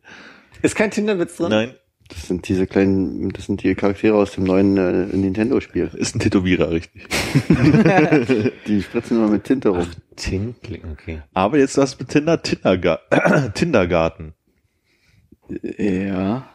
[0.61, 1.49] Ist kein Tinderwitz drin?
[1.49, 1.73] Nein,
[2.09, 5.91] Das sind diese kleinen, das sind die Charaktere aus dem neuen äh, Nintendo-Spiel.
[5.95, 7.07] ist ein Tätowierer, richtig.
[8.67, 9.87] Die spritzen immer mit Tinte rum.
[10.15, 11.21] Tintling, okay.
[11.33, 12.99] Aber jetzt das mit Tinder, Tinderga
[13.53, 14.33] Tindergarten.
[15.77, 16.49] Ja,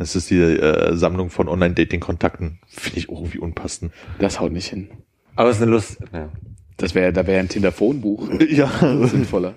[0.00, 2.58] Das ist die äh, Sammlung von Online-Dating-Kontakten.
[2.66, 3.92] Finde ich auch irgendwie unpassend.
[4.18, 4.88] das haut nicht hin.
[5.36, 5.98] Aber es ist eine Lust.
[6.14, 6.30] Ja.
[6.78, 8.70] Das wäre, da wäre ein Tinderphone-Buch Ja.
[9.06, 9.56] sinnvoller.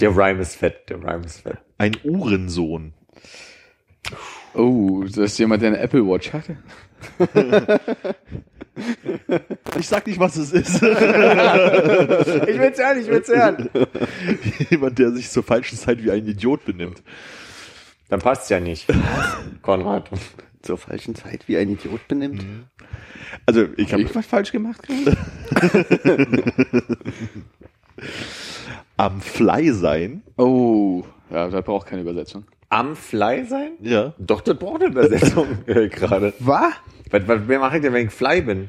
[0.00, 1.58] Der Rhyme ist fett, der Rhyme ist fett.
[1.78, 2.94] Ein Uhrensohn.
[4.54, 6.56] Oh, das ist jemand, der eine Apple Watch hatte.
[9.78, 10.82] Ich sag nicht, was es ist.
[10.82, 13.70] Ich will's hören, ich will's hören.
[14.70, 17.02] Jemand, der sich zur falschen Zeit wie ein Idiot benimmt.
[18.10, 18.86] Dann passt's ja nicht.
[19.62, 20.10] Konrad.
[20.62, 22.44] Zur falschen Zeit wie ein Idiot benimmt.
[23.46, 24.86] Also ich Hab habe ich was falsch gemacht?
[28.98, 30.22] Am Fly sein.
[30.36, 32.44] Oh, ja, das braucht keine Übersetzung.
[32.68, 33.72] Am Fly sein?
[33.80, 34.12] Ja.
[34.18, 36.34] Doch, das braucht eine Übersetzung äh, gerade.
[36.40, 36.74] Was?
[37.10, 38.68] Was, was wer mache ich denn, wenn ich Fly bin?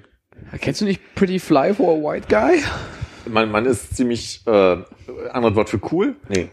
[0.59, 2.63] Kennst du nicht Pretty Fly for a White Guy?
[3.29, 4.77] Man, man ist ziemlich, äh,
[5.31, 6.15] anderes Wort für cool?
[6.29, 6.49] Nee.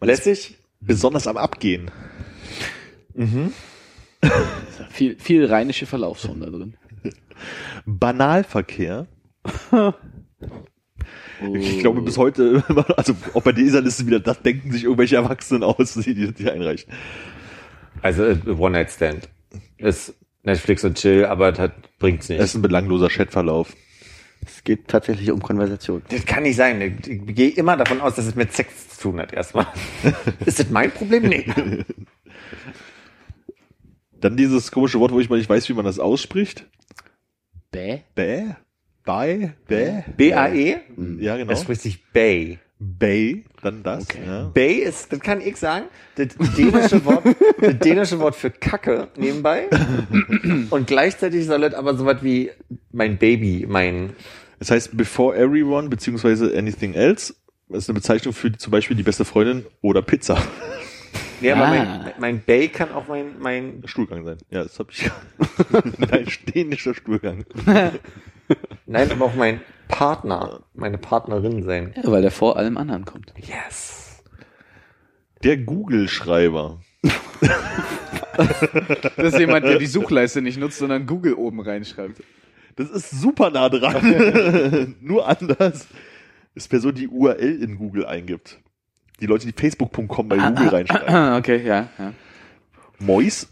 [0.00, 0.58] Lässig?
[0.82, 1.90] Besonders am Abgehen.
[4.90, 6.76] Viel, viel rheinische Verlaufsform da drin.
[7.86, 9.08] Banalverkehr.
[11.54, 12.62] Ich glaube bis heute,
[12.96, 16.50] also auch bei dieser Liste wieder, das denken sich irgendwelche Erwachsenen aus, die die, die
[16.50, 16.92] einreichen.
[18.00, 19.28] Also äh, One-Night-Stand.
[19.78, 22.40] Ist Netflix und Chill, aber das bringt's nicht.
[22.40, 23.74] Das ist ein belangloser Chatverlauf.
[24.44, 26.02] Es geht tatsächlich um Konversation.
[26.08, 26.98] Das kann nicht sein.
[27.06, 29.66] Ich gehe immer davon aus, dass es mit Sex zu tun hat, erstmal.
[30.46, 31.24] ist das mein Problem?
[31.24, 31.46] Nee.
[34.20, 36.66] Dann dieses komische Wort, wo ich mal nicht weiß, wie man das ausspricht.
[37.70, 38.00] Bäh?
[38.14, 38.54] Bäh?
[39.04, 39.54] Bei?
[39.66, 40.02] Bäh?
[40.16, 40.80] B-A-E?
[41.18, 41.52] Ja, genau.
[41.52, 42.58] Es spricht sich Bay.
[42.98, 44.06] Bay, dann das.
[44.26, 44.50] Ja.
[44.54, 47.24] Bay ist, das kann ich sagen, das dänische Wort,
[47.60, 49.68] das dänische Wort für Kacke nebenbei.
[50.70, 52.50] Und gleichzeitig soll es aber sowas wie
[52.92, 54.10] mein Baby, mein,
[54.58, 57.34] Das heißt, before everyone, beziehungsweise anything else,
[57.68, 60.36] das ist eine Bezeichnung für zum Beispiel die beste Freundin oder Pizza.
[61.40, 61.70] nee, aber Ah.
[61.70, 64.38] mein, mein Bay kann auch mein, mein, Stuhlgang sein.
[64.50, 65.10] Ja, das habe ich.
[65.98, 67.44] Nein, dänischer Stuhlgang.
[68.86, 71.94] nein, aber auch mein Partner, meine Partnerin sein.
[71.96, 73.32] Ja, weil der vor allem anderen kommt.
[73.36, 74.22] Yes.
[75.42, 76.80] Der Google-Schreiber.
[79.16, 82.22] Das ist jemand, der die Suchleiste nicht nutzt, sondern Google oben reinschreibt.
[82.76, 84.96] Das ist super nah dran.
[85.00, 85.86] Nur anders.
[86.54, 88.58] Ist Person, die URL in Google eingibt.
[89.20, 91.14] Die Leute, die facebook.com bei Google reinschreiben.
[91.14, 92.14] Ah, okay, ja, ja.
[92.98, 93.48] Mois.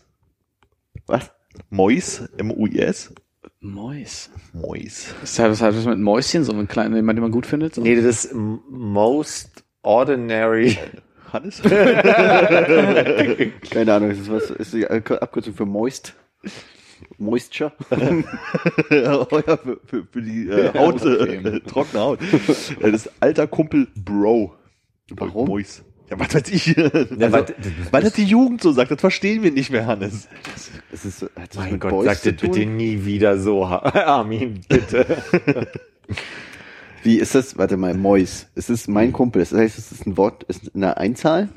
[1.06, 1.30] Was?
[1.68, 2.28] Mois.
[2.38, 3.14] M-U-I-S.
[3.60, 4.30] Mois.
[4.54, 5.14] Mois.
[5.22, 7.74] Ist das, was hat das mit Mäuschen, so ein kleiner, jemand, den man gut findet?
[7.74, 7.82] So?
[7.82, 10.78] Nee, das ist most ordinary.
[11.30, 11.60] Hannes?
[11.62, 12.02] Keine
[13.94, 14.50] Ahnung, ist das was?
[14.50, 16.14] Ist die Abkürzung für Moist?
[17.18, 17.72] Moisture?
[18.90, 22.20] ja, für, für, für die äh, Haut, äh, trockene Haut.
[22.22, 24.54] Äh, Das ist alter Kumpel Bro.
[25.10, 25.48] Warum?
[25.48, 25.82] Mois.
[26.10, 26.66] Ja, was weiß ich.
[26.66, 27.54] Ja, also,
[27.90, 30.28] weil das die Jugend so sagt, das verstehen wir nicht mehr, Hannes.
[30.92, 34.60] Ist es, hat das mein Gott, Boys sag zu das bitte nie wieder so, Armin,
[34.68, 35.06] bitte.
[37.02, 37.56] Wie ist das?
[37.56, 38.46] Warte mal, Mois.
[38.54, 39.40] Es ist mein Kumpel.
[39.40, 41.48] Das heißt, es ist ein Wort, es ist eine Einzahl.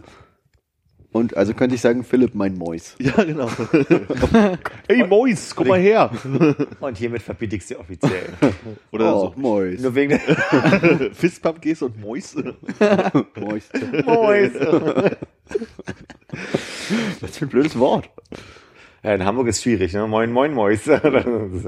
[1.14, 2.96] Und also könnte ich sagen, Philipp, mein Mois.
[3.00, 3.48] Ja, genau.
[4.88, 6.10] Ey, Mois, komm mal her.
[6.80, 8.30] Und hiermit verbiete ich sie offiziell.
[8.92, 9.78] Oder Oh, Mois.
[9.80, 11.10] Nur wegen so.
[11.14, 12.36] Fistpump gehst und Mois.
[13.36, 14.04] Moisture.
[14.06, 14.52] Mois.
[17.22, 18.10] Was für ein blödes Wort.
[19.04, 20.08] Ja, in Hamburg ist schwierig, ne?
[20.08, 20.80] Moin, moin, Mois.
[20.86, 21.68] Das ist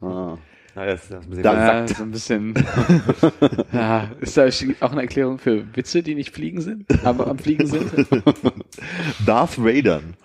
[0.00, 0.36] Ah.
[0.74, 1.88] Na, das ist ein bisschen versackt.
[1.90, 2.54] so ein bisschen.
[3.72, 4.48] ja, ist da
[4.80, 7.90] auch eine Erklärung für Witze, die nicht fliegen sind, aber am Fliegen sind?
[9.26, 10.16] Darth Vadern.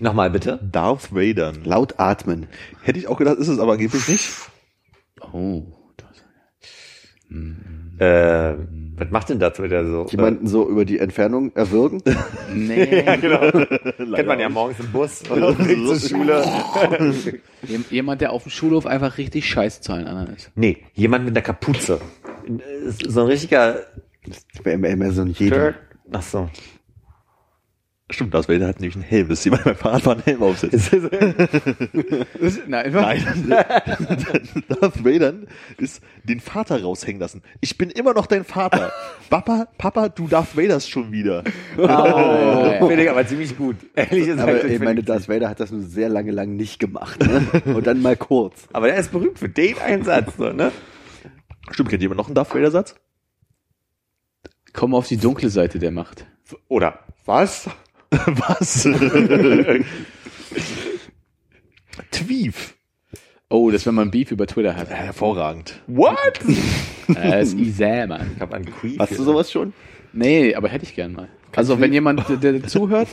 [0.00, 0.60] Nochmal bitte.
[0.62, 1.64] Darth Vadern.
[1.64, 2.46] Laut atmen.
[2.82, 4.30] Hätte ich auch gedacht, ist es aber angeblich nicht.
[5.32, 5.64] Oh.
[5.96, 6.24] Das.
[7.98, 8.56] Äh,
[8.98, 10.06] was macht denn dazu wieder so?
[10.10, 12.02] Jemanden so über die Entfernung erwürgen.
[12.54, 13.04] Nee.
[13.04, 13.40] Ja, genau.
[13.50, 16.42] Kennt man ja morgens im Bus Weg zur Schule.
[17.66, 20.50] Jem- Jemand, der auf dem Schulhof einfach richtig scheiße zu allen anderen ist.
[20.54, 22.00] Nee, jemand mit einer Kapuze.
[23.06, 23.80] So ein richtiger
[24.24, 25.54] Das wäre immer, immer so ein Jedi.
[25.54, 25.74] Jerk.
[26.12, 26.48] Ach so.
[28.08, 30.92] Stimmt, Darth Vader hat nämlich einen Helm, dass jemand beim Fahrradfahren einen Helm aufsetzt.
[32.68, 33.48] Nein, Nein,
[34.68, 35.34] Darth Vader
[35.76, 37.42] ist den Vater raushängen lassen.
[37.60, 38.92] Ich bin immer noch dein Vater.
[39.28, 41.42] Papa, Papa, du Darth Vaderst schon wieder.
[41.76, 43.74] Oh, finde ich aber ziemlich gut.
[43.96, 44.48] Ehrlich gesagt.
[44.48, 47.20] Aber ich meine, Darth Vader hat das nur sehr lange lang nicht gemacht.
[47.20, 47.44] Ne?
[47.74, 48.68] Und dann mal kurz.
[48.72, 50.70] aber der ist berühmt für den Einsatz, so, ne?
[51.72, 52.94] Stimmt, kennt jemand noch einen Darth Vader Satz?
[54.72, 56.24] Komm auf die dunkle Seite der Macht.
[56.68, 57.68] Oder was?
[58.26, 58.88] Was?
[62.10, 62.74] Tweef.
[63.48, 64.90] Oh, das wenn man Beef über Twitter hat.
[64.90, 65.80] Hervorragend.
[65.86, 66.40] What?
[67.08, 68.32] Das ist easy, Mann.
[68.34, 68.98] Ich habe an Queen.
[68.98, 69.72] Hast du sowas schon?
[70.12, 71.28] Nee, aber hätte ich gern mal.
[71.54, 73.08] Also wenn jemand, der, der zuhört,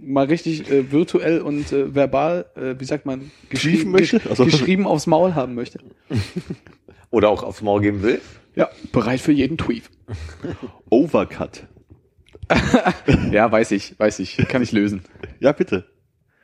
[0.00, 4.20] mal richtig äh, virtuell und äh, verbal, äh, wie sagt man, Geschriefen möchte?
[4.30, 5.80] Also- geschrieben aufs Maul haben möchte.
[7.10, 8.20] Oder auch aufs Maul geben will.
[8.54, 9.84] Ja, bereit für jeden Tweet.
[10.88, 11.66] Overcut.
[13.32, 15.02] Ja, weiß ich, weiß ich, kann ich lösen.
[15.40, 15.86] Ja, bitte.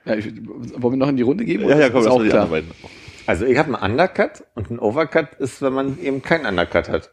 [0.04, 1.68] Ja, ich, wollen wir noch in die Runde geben?
[1.68, 2.48] Ja, ja, komm, lass auch klar.
[3.26, 7.10] Also ich habe einen Undercut und ein Overcut ist, wenn man eben keinen Undercut hat.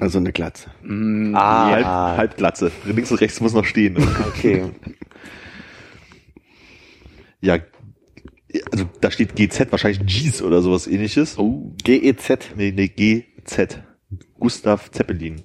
[0.00, 0.70] Also eine Glatze.
[0.82, 2.72] Mm, Ah, Halb, Halbglatze.
[2.84, 3.96] Links und rechts muss noch stehen.
[4.28, 4.70] okay.
[7.40, 7.58] Ja,
[8.72, 11.38] also da steht GZ, wahrscheinlich G's oder sowas ähnliches.
[11.38, 12.54] Oh, GEZ.
[12.56, 13.82] Nee, nee, GZ.
[14.38, 15.42] Gustav Zeppelin.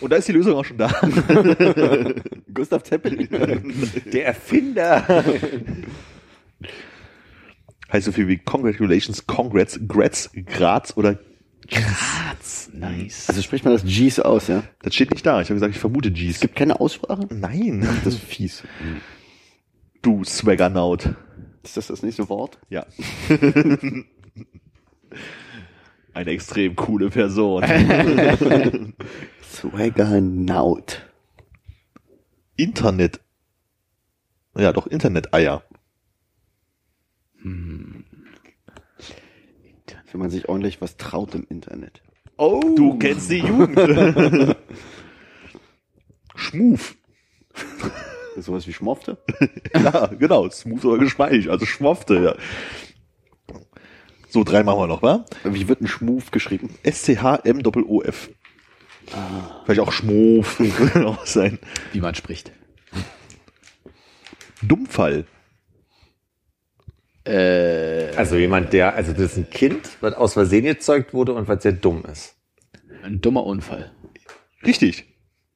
[0.00, 0.88] Und da ist die Lösung auch schon da.
[2.54, 3.28] Gustav Zeppelin.
[4.12, 5.24] Der Erfinder.
[7.92, 11.18] heißt so viel wie Congratulations, Congrats, Grats, Graz oder
[11.68, 12.70] Graz.
[12.72, 13.28] Nice.
[13.28, 14.62] Also spricht man das G's aus, ja?
[14.82, 15.40] das steht nicht da.
[15.40, 16.36] Ich habe gesagt, ich vermute Gs.
[16.36, 17.26] Es gibt keine Aussprache?
[17.30, 17.88] Nein.
[18.04, 18.62] Das ist fies.
[20.02, 21.14] Du Swaggernaut.
[21.62, 22.58] Ist das das nächste Wort?
[22.68, 22.86] Ja.
[26.14, 27.64] Eine extrem coole Person.
[29.56, 31.06] Swaggernaut.
[32.56, 33.20] Internet.
[34.54, 35.62] Ja, doch, Internet-Eier.
[37.42, 38.04] Wenn
[40.12, 42.02] man sich ordentlich was traut im Internet.
[42.36, 42.60] Oh.
[42.76, 43.78] Du kennst die Jugend.
[46.34, 46.96] Schmuf.
[48.36, 49.18] Sowas wie Schmofte?
[49.74, 50.48] Ja, genau.
[50.50, 51.50] Smooth oder geschmeidig.
[51.50, 52.34] Also Schmofte, ja.
[54.28, 55.24] So, drei machen wir noch, wa?
[55.44, 56.74] Wie wird ein Schmuf geschrieben?
[56.82, 58.30] S-C-H-M-O-O-F.
[59.64, 60.60] Vielleicht auch Schmof.
[60.96, 61.58] Auch sein.
[61.92, 62.50] Wie man spricht.
[64.62, 65.24] Dummfall.
[67.24, 71.48] Äh, Also jemand, der, also das ist ein Kind, was aus Versehen gezeugt wurde und
[71.48, 72.34] was sehr dumm ist.
[73.02, 73.92] ein dummer Unfall.
[74.64, 75.04] Richtig.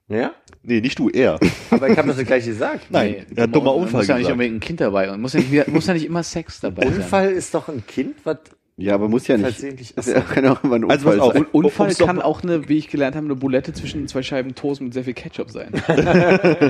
[0.09, 0.33] Ja?
[0.63, 1.39] Nee, nicht du, er.
[1.71, 2.87] Aber ich habe das ja gleich gesagt.
[2.91, 4.33] Nein, er hat dummer Unfall Muss ja nicht gesagt.
[4.33, 6.95] unbedingt ein Kind dabei und muss ja nicht, muss ja nicht immer Sex dabei sein.
[6.97, 8.39] Unfall ist doch ein Kind, was
[8.81, 9.45] Ja, aber muss ja nicht.
[9.51, 11.33] Versehentlich- Das ja, kann auch immer ein Also Unfall auf.
[11.35, 11.47] sein.
[11.53, 14.95] Unfall kann auch eine, wie ich gelernt habe, eine Bulette zwischen zwei Scheiben Toast mit
[14.95, 15.75] sehr viel Ketchup sein.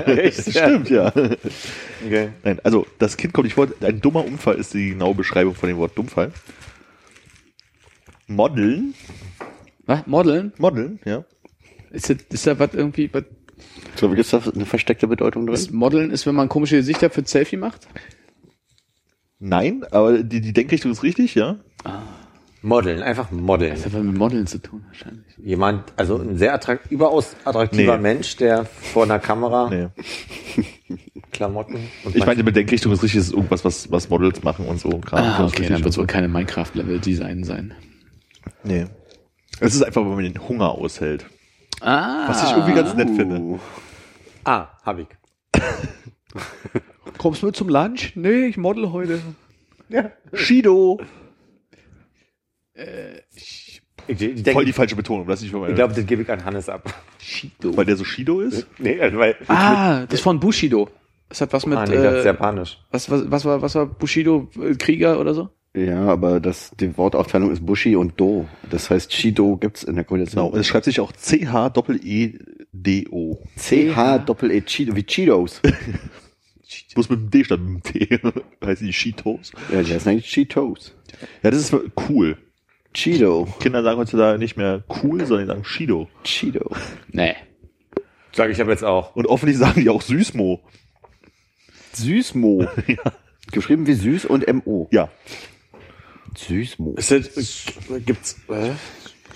[0.07, 1.07] echt Stimmt, ja.
[2.05, 2.29] Okay.
[2.43, 3.67] Nein, also das Kind kommt nicht vor.
[3.81, 6.31] Ein dummer Unfall ist die genaue Beschreibung von dem Wort Dummfall.
[8.27, 8.93] Modeln.
[9.85, 10.05] Was?
[10.07, 10.53] Modeln?
[10.57, 11.23] Modeln, ja.
[11.91, 13.23] Ist das, ist da was irgendwie, was,
[13.95, 15.55] So, wie ist da eine versteckte Bedeutung drin?
[15.55, 17.87] ist Modeln ist, wenn man komische Gesichter für ein Selfie macht?
[19.39, 21.57] Nein, aber die, die Denkrichtung ist richtig, ja.
[22.63, 23.71] Modeln, einfach modeln.
[23.73, 25.25] Das hat was mit Modeln zu tun, wahrscheinlich.
[25.37, 28.01] Jemand, also ein sehr attrakt, überaus attraktiver Nee.
[28.03, 29.87] Mensch, der vor einer Kamera Nee.
[31.31, 34.79] Klamotten und Ich meine, die Denkrichtung ist richtig, ist irgendwas, was, was Models machen und
[34.79, 35.01] so.
[35.09, 37.73] Ah, okay, dann wird es wohl keine Minecraft-Level-Design sein.
[38.63, 38.85] Nee.
[39.59, 41.25] Es ist einfach, wenn man den Hunger aushält.
[41.81, 42.27] Ah.
[42.27, 43.39] Was ich irgendwie ganz nett finde.
[43.39, 43.59] Uh,
[44.43, 45.07] Ah, hab ich.
[47.17, 48.13] Kommst du mit zum Lunch?
[48.15, 49.19] Nee, ich model heute.
[50.33, 50.99] Shido.
[53.35, 55.69] Ich, ich, Voll die falsche Betonung, lass ich mal.
[55.69, 56.93] ich glaube, das gebe ich an Hannes ab.
[57.19, 57.75] Shido.
[57.77, 58.65] weil der so Shido ist?
[58.79, 60.89] Nee, also weil, Ah, das ist von Bushido.
[61.29, 62.79] Das hat was mit, ah, nee, das ist äh, japanisch.
[62.91, 65.49] was, was, was war, was war Bushido, äh, Krieger oder so?
[65.73, 68.45] ja, aber das, die Wortaufteilung ist Bushi und Do.
[68.69, 70.09] Das heißt, Shido gibt's in der Genau.
[70.25, 70.53] Kombination.
[70.59, 71.13] Es schreibt sich auch
[72.11, 73.39] C-H-E-E-D-O.
[73.55, 75.61] C-H-Doppel-E, Cheeto, wie Cheetos.
[76.95, 78.19] Bloß mit dem D statt mit dem T.
[78.65, 79.51] heißen die Cheetos.
[79.71, 80.93] ja, die heißen eigentlich Cheetos.
[81.43, 81.75] Ja, das ist
[82.09, 82.37] cool.
[82.93, 83.47] Cheeto.
[83.59, 86.07] Kinder sagen heutzutage nicht mehr cool, sondern die sagen Shido.
[86.23, 86.75] Cheeto.
[87.09, 87.35] Nee.
[88.33, 89.15] Sag ich aber jetzt auch.
[89.15, 90.61] Und offensichtlich sagen die auch Süßmo.
[91.93, 92.67] Süßmo.
[93.51, 94.87] Geschrieben wie süß und M-O.
[94.91, 95.09] Ja.
[96.37, 96.95] Süßmo.
[96.95, 97.65] Ist das,
[98.05, 98.71] gibt's, äh,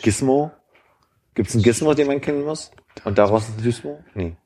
[0.01, 0.51] Gizmo?
[1.33, 2.71] Gibt's ein Gizmo, den man kennen muss?
[3.03, 4.03] Und daraus ein Süßmo?
[4.13, 4.37] Nee.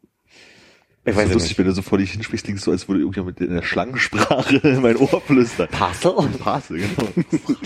[1.06, 1.58] Ich weiß es lustig, nicht.
[1.60, 4.58] wenn du so vor dich hinsprichst, klingt es so, als würde irgendjemand in der Schlangensprache
[4.58, 5.68] in mein Ohr flüstern.
[5.70, 6.14] Parcel?
[6.40, 7.08] Parse, genau.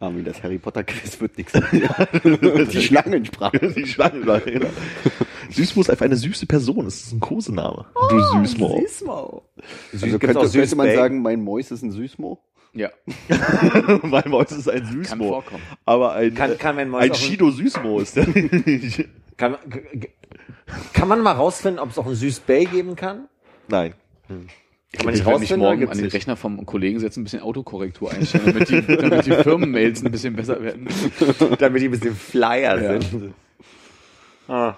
[0.00, 1.52] Armin, das Harry Potter Quiz wird nichts.
[2.72, 3.58] Die Schlangensprache.
[3.72, 4.70] Die Schlangensprache, genau.
[5.50, 6.86] Süßmo ist einfach eine süße Person.
[6.86, 7.84] Das ist ein Kosename.
[8.08, 8.80] du Süßmo.
[8.80, 9.42] Süßmo.
[9.92, 12.38] Also Gibt's könnte, auch könnte man sagen, mein Mäus ist ein Süßmo?
[12.72, 12.88] Ja.
[14.02, 15.28] mein Mäus ist ein Kann Süßmo.
[15.28, 15.62] vorkommen.
[15.84, 18.24] Aber ein, Kann- kann mein Mäus ein auch ein- Shido Süßmo ist der.
[19.36, 20.10] Kann, man- g- g-
[20.94, 23.28] kann man mal rausfinden, ob es auch ein Süß Bay geben kann?
[23.68, 23.92] Nein.
[24.92, 26.06] Kann man Ich nicht mich morgen an den?
[26.06, 30.34] Rechner vom Kollegen setzen, ein bisschen Autokorrektur einstellen, damit die, damit die Firmenmails ein bisschen
[30.34, 30.88] besser werden.
[31.60, 33.00] Damit die ein bisschen Flyer Ja.
[33.00, 33.34] sind.
[34.48, 34.76] Ah.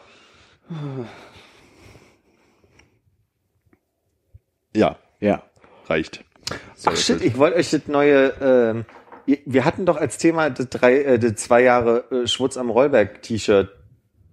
[4.75, 5.43] Ja, Ja.
[5.87, 6.25] reicht.
[6.85, 8.85] Ach shit, ich wollte euch das neue, ähm,
[9.47, 13.23] wir hatten doch als Thema das drei, äh, das zwei Jahre äh, Schwutz am Rollberg
[13.23, 13.71] T-Shirt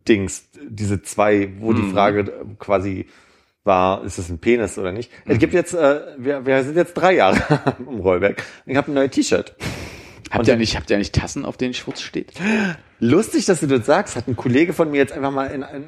[0.08, 3.06] Dings, diese zwei, wo die Frage äh, quasi
[3.64, 5.12] war, ist das ein Penis oder nicht?
[5.26, 7.42] Es gibt jetzt, äh, wir, wir sind jetzt drei Jahre
[7.78, 8.44] am Rollberg.
[8.66, 9.56] Ich habe ein neues T-Shirt.
[10.32, 12.34] Habt ihr nicht, habt ihr nicht Tassen, auf denen Schwutz steht?
[13.00, 15.88] Lustig, dass du das sagst, hat ein Kollege von mir jetzt einfach mal in einen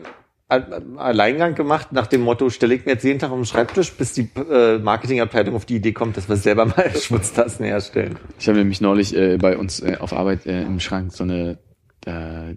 [0.97, 4.13] Alleingang gemacht, nach dem Motto, stelle ich mir jetzt jeden Tag auf den Schreibtisch, bis
[4.13, 8.17] die äh, Marketingabteilung auf die Idee kommt, dass wir selber mal Schmutztassen herstellen.
[8.37, 11.59] Ich habe nämlich neulich äh, bei uns äh, auf Arbeit äh, im Schrank so eine
[12.05, 12.55] äh,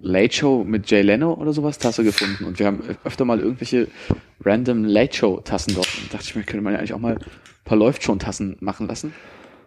[0.00, 3.88] Late Show mit Jay Leno oder sowas Tasse gefunden und wir haben öfter mal irgendwelche
[4.44, 5.88] random Late Show Tassen dort.
[6.02, 7.24] Und dachte ich mir, könnte man ja eigentlich auch mal ein
[7.64, 9.12] paar läuft schon Tassen machen lassen.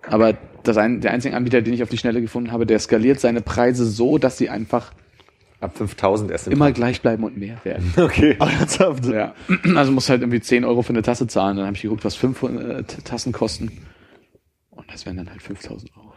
[0.08, 3.20] Aber das ein, der einzige Anbieter, den ich auf die Schnelle gefunden habe, der skaliert
[3.20, 4.92] seine Preise so, dass sie einfach
[5.64, 6.48] Ab 5000 erst.
[6.48, 7.94] im Immer gleich bleiben und mehr werden.
[7.98, 8.36] Okay.
[8.38, 9.06] Ernsthaft?
[9.06, 9.34] Ja.
[9.76, 11.56] Also musst halt irgendwie 10 Euro für eine Tasse zahlen.
[11.56, 13.72] Dann habe ich geguckt, was 5 äh, Tassen kosten.
[14.72, 16.12] Und das wären dann halt 5000 Euro.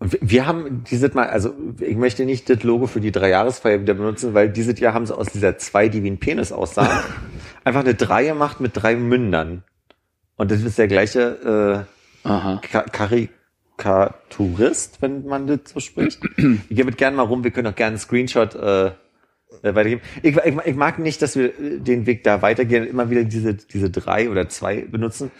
[0.00, 4.32] Wir- haben dieses Mal, also ich möchte nicht das Logo für die Dreijahresfeier wieder benutzen,
[4.34, 7.02] weil dieses Jahr haben sie aus dieser 2, die wie ein Penis aussah,
[7.64, 9.64] einfach eine 3 gemacht mit drei Mündern.
[10.36, 11.84] Und das ist der gleiche
[12.24, 12.28] äh.
[12.60, 12.82] Ka
[13.78, 16.20] Karikaturist, wenn man das so spricht.
[16.68, 18.92] Ich gebe gerne mal rum, wir können auch gerne einen Screenshot äh, äh,
[19.62, 20.02] weitergeben.
[20.22, 23.54] Ich, ich, ich mag nicht, dass wir den Weg da weitergehen und immer wieder diese,
[23.54, 25.30] diese drei oder zwei benutzen.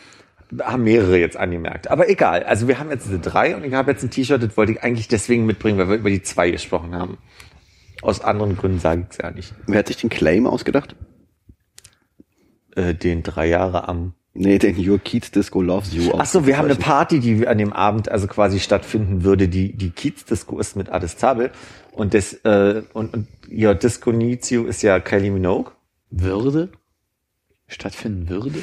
[0.60, 1.90] Haben mehrere jetzt angemerkt.
[1.90, 2.42] Aber egal.
[2.44, 4.82] Also wir haben jetzt diese drei und ich habe jetzt ein T-Shirt, das wollte ich
[4.82, 7.18] eigentlich deswegen mitbringen, weil wir über die zwei gesprochen haben.
[8.00, 9.54] Aus anderen Gründen sage ich es ja nicht.
[9.66, 10.94] Wer hat sich den Claim ausgedacht?
[12.76, 16.12] Äh, den drei Jahre am Nee, den Your Kids Disco Loves You.
[16.16, 19.48] Ach so, wir haben eine Party, die an dem Abend also quasi stattfinden würde.
[19.48, 21.50] Die die Kiez Disco ist mit Ades Zabel
[21.90, 25.72] und das äh, und und ja Disco Needs You ist ja Kylie Minogue.
[26.10, 26.68] Würde?
[27.66, 28.60] Stattfinden würde?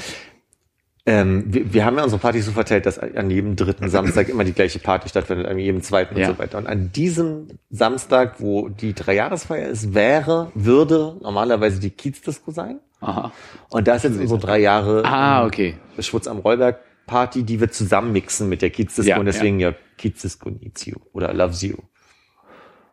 [1.08, 4.44] Ähm, wir, wir haben ja unsere Party so verteilt, dass an jedem dritten Samstag immer
[4.44, 6.30] die gleiche Party stattfindet, an jedem zweiten Ja.
[6.30, 6.58] und so weiter.
[6.58, 12.80] Und an diesem Samstag, wo die Dreijahresfeier ist, wäre, würde normalerweise die Kiez Disco sein.
[13.02, 13.32] Aha.
[13.70, 15.76] Und da ist jetzt unsere drei Jahre Ah, ähm, okay.
[16.00, 19.60] Schwutz am Rollberg Party, die wir zusammen mixen mit der Kiez Disco Ja, und deswegen
[19.60, 21.76] ja, Kiez Disco needs you oder loves you.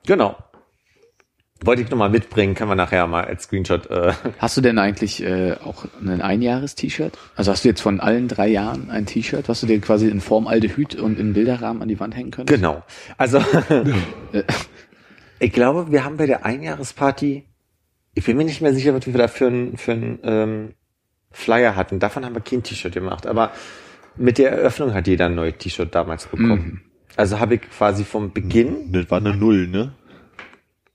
[0.07, 0.37] Genau.
[1.65, 3.89] Wollte ich nochmal mitbringen, kann man nachher mal als Screenshot.
[3.91, 7.17] Äh, Hast du denn eigentlich äh, auch ein Einjahres-T-Shirt?
[7.37, 10.21] Also hast du jetzt von allen drei Jahren ein T-Shirt, was du dir quasi in
[10.21, 12.59] Form alte Hüt und in Bilderrahmen an die Wand hängen könntest?
[12.59, 12.83] genau.
[13.17, 13.41] Also
[15.39, 17.45] ich glaube, wir haben bei der Einjahresparty,
[18.15, 20.75] ich bin mir nicht mehr sicher, was wir da für einen für einen, ähm,
[21.33, 21.99] Flyer hatten.
[21.99, 23.53] Davon haben wir kein T-Shirt gemacht, aber
[24.17, 26.83] mit der Eröffnung hat jeder ein neues T-Shirt damals bekommen.
[27.17, 29.93] Also habe ich quasi vom Beginn Das war eine Null, ne?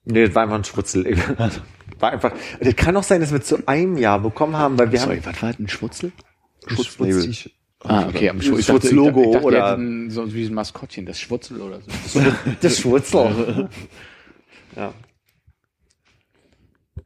[0.10, 1.06] Nee, das war einfach ein Schwutzel.
[2.00, 2.32] War einfach.
[2.62, 5.26] Das kann auch sein, dass wir zu einem Jahr bekommen haben, weil wir Sorry, haben
[5.26, 6.12] was war das, ein Schwutzel?
[6.68, 7.34] Schwutzlabel.
[7.34, 7.50] Schwutz-
[7.84, 8.66] Ah, okay, am Schwutz.
[8.66, 12.22] Schwutzlogo ich dachte, oder- die hätten so wie ein Maskottchen, das Schwutzel oder so.
[12.62, 13.70] das Schwutzel.
[14.76, 14.94] ja.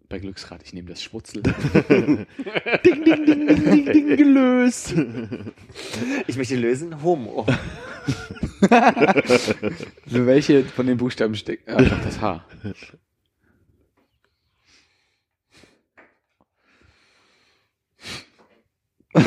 [0.09, 1.41] Bei Glücksrad, ich nehme das Schwutzel.
[2.85, 4.93] Ding, ding, gelöst.
[6.27, 7.45] Ich möchte lösen Homo.
[10.07, 11.67] Für welche von den Buchstaben steckt?
[11.69, 12.45] Ah, doch, das H.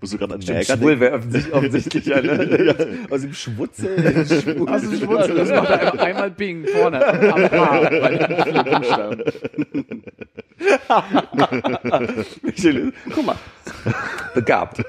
[0.00, 3.06] Musst du gerade an Stimmt, Näger schwul wäre offensichtlich, offensichtlich ja, ne?
[3.10, 4.26] Aus dem Schwutzel.
[4.26, 4.68] Schwul.
[4.68, 9.22] Also Schwutzel, das macht einfach einmal Ping vorne am H bei den vier Buchstaben.
[12.42, 12.94] Möchte lösen.
[13.12, 13.36] Guck mal.
[14.34, 14.82] Begabt.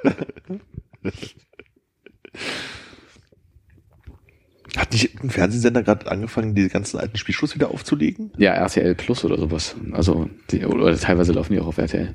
[4.76, 8.32] Hat nicht ein Fernsehsender gerade angefangen, diese ganzen alten Spielschuss wieder aufzulegen?
[8.38, 9.76] Ja, RTL Plus oder sowas.
[9.92, 12.14] Also, die, oder teilweise laufen die auch auf RTL.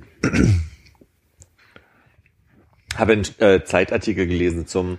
[2.96, 4.98] Habe einen äh, Zeitartikel gelesen zum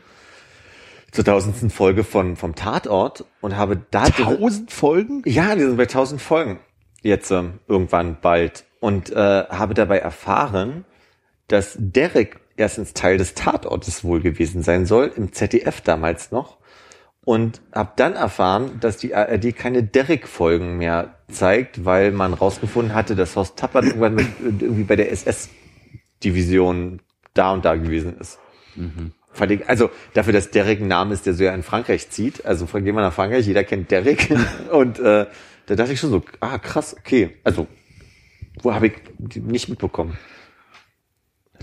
[1.11, 5.21] zur tausendsten Folge von vom Tatort und habe da Tausend Folgen?
[5.25, 6.59] Ja, die sind bei 1000 Folgen
[7.03, 10.85] jetzt ähm, irgendwann bald und äh, habe dabei erfahren,
[11.47, 16.57] dass Derek erstens Teil des Tatortes wohl gewesen sein soll, im ZDF damals noch.
[17.25, 23.15] Und habe dann erfahren, dass die ARD keine Derek-Folgen mehr zeigt, weil man rausgefunden hatte,
[23.15, 27.01] dass Horst Tappert irgendwann mit, irgendwie bei der SS-Division
[27.33, 28.39] da und da gewesen ist.
[29.49, 32.45] Ich, also dafür, dass Derek ein Name ist, der so ja in Frankreich zieht.
[32.45, 34.29] Also gehen wir nach Frankreich, jeder kennt Derek.
[34.71, 35.25] Und äh,
[35.65, 37.37] da dachte ich schon so, ah krass, okay.
[37.43, 37.67] Also
[38.61, 38.93] wo habe ich
[39.35, 40.17] nicht mitbekommen?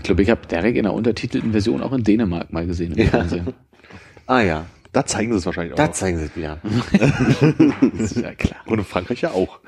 [0.01, 3.07] Ich glaube, ich habe Derek in der untertitelten Version auch in Dänemark mal gesehen im
[3.07, 3.53] Fernsehen.
[4.25, 5.77] Ah ja, Da zeigen sie es wahrscheinlich auch.
[5.77, 6.59] da zeigen sie es wieder.
[7.93, 8.61] Das ist ja klar.
[8.65, 9.59] Und in Frankreich ja auch.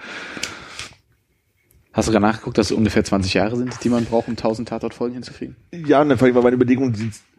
[1.94, 4.68] Hast du gerade nachgeguckt, dass es ungefähr 20 Jahre sind, die man braucht, um 1000
[4.68, 5.56] Tatortfolgen hinzukriegen?
[5.72, 6.94] Ja, und dann war meine Überlegung,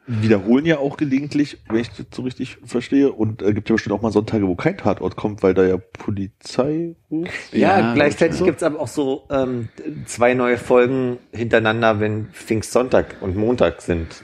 [0.07, 3.13] wiederholen ja auch gelegentlich, wenn ich das so richtig verstehe.
[3.13, 5.77] Und äh, gibt ja bestimmt auch mal Sonntage, wo kein Tatort kommt, weil da ja
[5.77, 7.53] Polizei ruft.
[7.53, 9.69] Ja, Ja, gleichzeitig gut, gibt's aber auch so ähm,
[10.07, 14.23] zwei neue Folgen hintereinander, wenn Pfingstsonntag und Montag sind.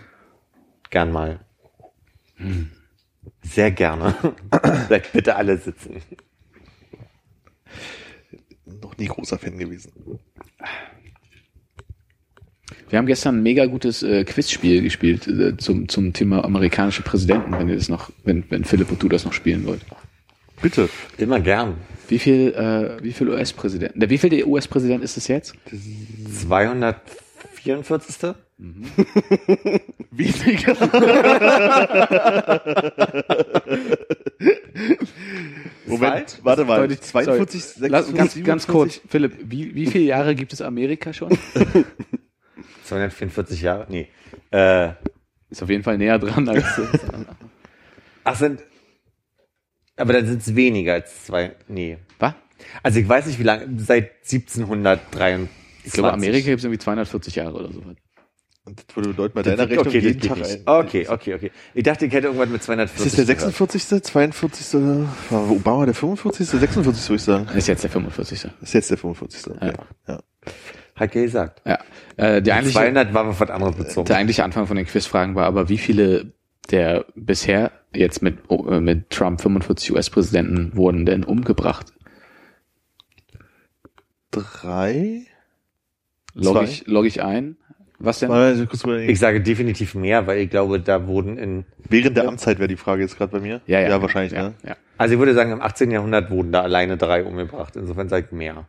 [0.91, 1.41] Gern mal.
[3.43, 4.15] Sehr gerne.
[4.89, 5.97] Bleibt bitte alle sitzen.
[8.83, 9.93] Noch nie großer Fan gewesen.
[12.91, 17.53] Wir haben gestern ein mega gutes äh, Quizspiel gespielt äh, zum, zum Thema amerikanische Präsidenten,
[17.53, 19.81] wenn ihr das noch, wenn, wenn Philipp und du das noch spielen wollt.
[20.61, 20.89] Bitte.
[21.17, 21.75] Immer gern.
[22.09, 24.01] Wie viel, äh, wie viel US-Präsidenten?
[24.01, 25.55] Der wie viel der US-Präsident ist es jetzt?
[26.41, 28.35] 244.
[30.11, 30.77] Weniger.
[35.87, 36.81] Moment, warte mal.
[36.81, 37.89] Deutlich- 42, sorry.
[37.89, 38.73] Lass, 46, ganz, ganz 47?
[38.73, 41.31] kurz, Philipp, wie, wie viele Jahre gibt es Amerika schon?
[42.91, 43.87] 244 Jahre?
[43.89, 44.09] Nee.
[44.51, 44.91] Äh,
[45.49, 46.65] Ist auf jeden Fall näher dran als.
[48.25, 48.61] ach, sind.
[49.97, 51.57] Aber dann sind es weniger als zwei.
[51.69, 51.99] Nee.
[52.19, 52.35] Was?
[52.83, 53.69] Also ich weiß nicht, wie lange.
[53.79, 55.49] Seit 1723.
[55.85, 57.83] Ich glaube, Amerika gibt es irgendwie 240 Jahre oder so.
[58.65, 60.63] Und das würde bedeuten, bei deiner Rechnung okay, jeden Tag ein.
[60.67, 61.51] Okay, okay, okay.
[61.75, 63.07] Ich dachte, ich hätte irgendwas mit 240.
[63.07, 63.55] Ist das der gehört.
[63.57, 64.81] 46., 42.,
[65.31, 67.09] war Obama der 45., 46.
[67.09, 67.47] würde ich sagen.
[67.47, 68.43] Das ist jetzt der 45.
[68.43, 69.53] Das ist jetzt der 45.
[69.57, 69.73] Okay.
[70.07, 70.21] Ja.
[71.01, 71.63] Hat er gesagt.
[71.67, 71.79] Ja.
[72.19, 74.07] Äh, der, eigentliche, 200 war auf was anderes bezogen.
[74.07, 76.33] der eigentliche Anfang von den Quizfragen war aber, wie viele
[76.71, 81.87] der bisher jetzt mit, äh, mit Trump 45 US-Präsidenten wurden denn umgebracht?
[84.31, 85.23] Drei?
[86.35, 87.57] Log ich, log ich ein?
[87.99, 88.29] Was denn?
[88.29, 89.11] Mal kurz überlegen.
[89.11, 92.77] Ich sage definitiv mehr, weil ich glaube, da wurden in, Während der Amtszeit wäre die
[92.77, 93.63] Frage jetzt gerade bei mir.
[93.67, 93.89] Ja, ja.
[93.89, 94.55] Ja, wahrscheinlich, ja, ne?
[94.67, 94.77] Ja.
[94.99, 95.91] also ich würde sagen, im 18.
[95.91, 97.75] Jahrhundert wurden da alleine drei umgebracht.
[97.77, 98.69] Insofern sage ich mehr.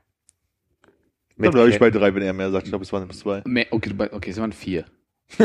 [1.41, 2.65] Dann bleibe ich bei drei, wenn er mehr sagt.
[2.65, 3.41] Ich glaube, es waren bis zwei.
[3.45, 4.85] Mehr, okay, okay, es waren vier.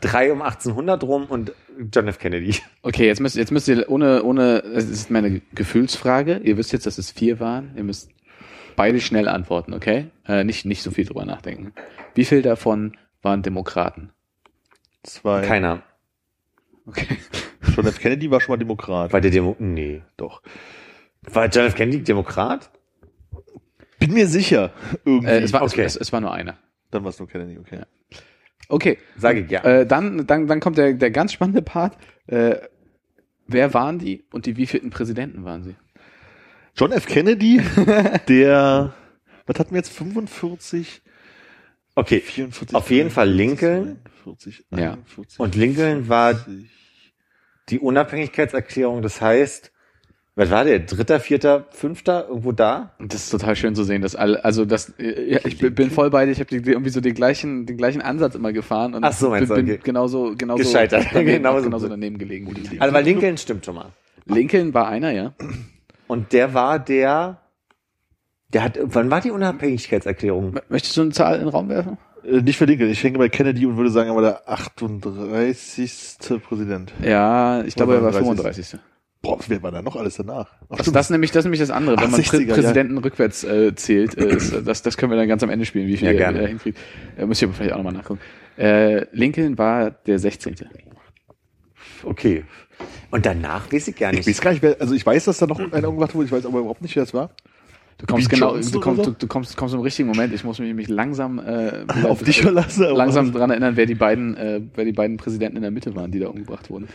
[0.00, 1.52] drei um 1800 rum und
[1.92, 2.18] John F.
[2.18, 2.56] Kennedy.
[2.82, 6.40] Okay, jetzt müsst, jetzt müsst ihr ohne, ohne, es ist meine Gefühlsfrage.
[6.42, 7.72] Ihr wisst jetzt, dass es vier waren.
[7.76, 8.10] Ihr müsst
[8.76, 10.06] beide schnell antworten, okay?
[10.26, 11.72] Äh, nicht, nicht so viel drüber nachdenken.
[12.14, 14.10] Wie viel davon waren Demokraten?
[15.02, 15.42] Zwei.
[15.42, 15.82] Keiner.
[16.86, 17.18] Okay.
[17.76, 17.98] John F.
[17.98, 19.12] Kennedy war schon mal Demokrat.
[19.12, 20.02] War der Demo nee.
[20.16, 20.42] Doch.
[21.22, 21.74] War John F.
[21.74, 22.70] Kennedy Demokrat?
[24.06, 24.72] Bin mir sicher.
[25.04, 25.28] Irgendwie.
[25.28, 25.82] Äh, es, war, Okay.
[25.82, 26.56] es, es war nur einer.
[26.90, 27.80] Dann war es nur Kennedy, okay.
[28.68, 28.98] Okay.
[29.18, 29.62] Sage ich ja.
[29.64, 31.96] Äh, dann, dann, dann kommt der, der ganz spannende Part.
[32.26, 32.56] Äh,
[33.46, 35.74] wer waren die und die wievielten Präsidenten waren sie?
[36.76, 37.06] John F.
[37.06, 37.60] Kennedy,
[38.28, 38.94] der,
[39.46, 39.92] was hatten wir jetzt?
[39.92, 41.02] 45,
[41.96, 42.20] Okay.
[42.20, 42.74] 44?
[42.74, 44.00] Auf jeden Fall Lincoln.
[44.24, 44.94] 42, Ja.
[44.94, 46.70] 41, Und Lincoln war 50.
[47.68, 49.70] die Unabhängigkeitserklärung, das heißt,
[50.36, 50.80] was war der?
[50.80, 52.90] Dritter, vierter, fünfter, irgendwo da?
[52.98, 56.10] Das ist total schön zu sehen, dass alle, also das, äh, ja, ich bin voll
[56.10, 59.12] bei dir, ich habe irgendwie so den gleichen, den gleichen Ansatz immer gefahren und Ach
[59.12, 59.82] so, meinst bin, bin okay.
[59.84, 61.06] genauso, genauso Gescheitert.
[61.12, 62.48] daneben, Genauso genauso daneben gelegen.
[62.48, 63.92] Wo die Also weil Lincoln stimmt schon mal.
[64.26, 65.34] Lincoln war einer, ja.
[66.08, 67.40] Und der war der,
[68.52, 70.58] der hat, wann war die Unabhängigkeitserklärung?
[70.68, 71.96] Möchtest du eine Zahl in den Raum werfen?
[72.24, 76.16] Äh, nicht für Lincoln, ich hänge bei Kennedy und würde sagen, er war der 38.
[76.42, 76.92] Präsident.
[77.02, 78.80] Ja, ich glaube, er war 35..
[79.24, 79.38] 35.
[79.38, 80.48] Boah, wer war da noch alles danach?
[80.68, 81.96] Ach, Das, das, nämlich, das ist nämlich das andere.
[81.96, 82.54] Wenn Ach, man 60er, Prä ja.
[82.54, 85.86] Präsidenten rückwärts äh, zählt, äh, ist, das, das können wir dann ganz am Ende spielen,
[85.86, 86.42] wie viel Ja, gerne.
[86.42, 86.78] ihr hinkriegt.
[87.16, 88.20] Äh, müsst ihr aber vielleicht auch nochmal nachgucken.
[88.56, 90.54] Äh, Lincoln war der 16.
[92.04, 92.44] Okay.
[93.10, 94.28] Und danach weiß ich gar ich nicht.
[94.28, 96.46] weiß gar nicht, wer, also ich weiß, dass da noch einer umgebracht wurde, ich weiß
[96.46, 97.30] aber überhaupt nicht, wer das war.
[97.98, 99.10] Du kommst Wie genau, Johnson du kommst, so?
[99.12, 100.32] du, du kommst, kommst im richtigen Moment.
[100.34, 102.86] Ich muss mich, mich langsam äh, Auf dich verlassen.
[102.94, 106.10] langsam dran erinnern, wer die beiden, äh, wer die beiden Präsidenten in der Mitte waren,
[106.10, 106.88] die da umgebracht wurden.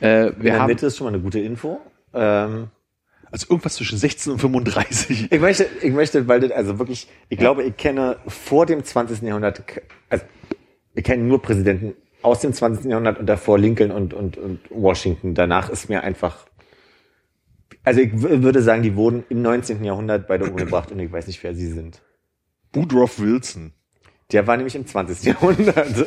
[0.00, 1.80] Äh, In wir der haben, Mitte ist schon mal eine gute Info.
[2.12, 2.68] Ähm,
[3.30, 5.28] Also irgendwas zwischen 16 und 35.
[5.32, 9.22] ich möchte, ich möchte, weil das, also wirklich, ich glaube, ich kenne vor dem 20.
[9.22, 9.62] Jahrhundert,
[10.08, 10.24] also
[10.94, 12.86] ich kenne nur Präsidenten aus dem 20.
[12.90, 15.34] Jahrhundert und davor Lincoln und, und, und Washington.
[15.34, 16.44] Danach ist mir einfach,
[17.82, 19.82] also ich würde sagen, die wurden im 19.
[19.84, 22.02] Jahrhundert beide umgebracht und ich weiß nicht, wer sie sind.
[22.72, 23.72] Woodrow Wilson.
[24.32, 25.24] Der war nämlich im 20.
[25.24, 26.06] Jahrhundert.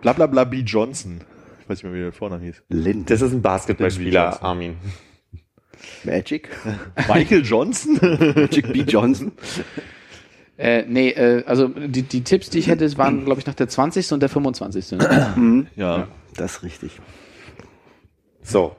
[0.00, 0.58] Bla bla bla B.
[0.58, 1.20] Johnson.
[1.60, 2.62] Ich weiß nicht mehr, wie der Vorname hieß.
[2.68, 3.10] Lind.
[3.10, 4.40] Das ist ein Basketballspieler.
[4.42, 4.76] Armin.
[6.04, 6.48] Magic.
[7.08, 7.98] Michael Johnson?
[8.36, 8.82] Magic B.
[8.82, 9.32] Johnson.
[10.58, 13.68] äh, nee, äh, also die, die Tipps, die ich hätte, waren, glaube ich, nach der
[13.68, 14.12] 20.
[14.12, 14.92] und der 25.
[14.92, 15.66] Ne?
[15.74, 16.06] ja.
[16.36, 17.00] Das ist richtig.
[18.42, 18.76] So.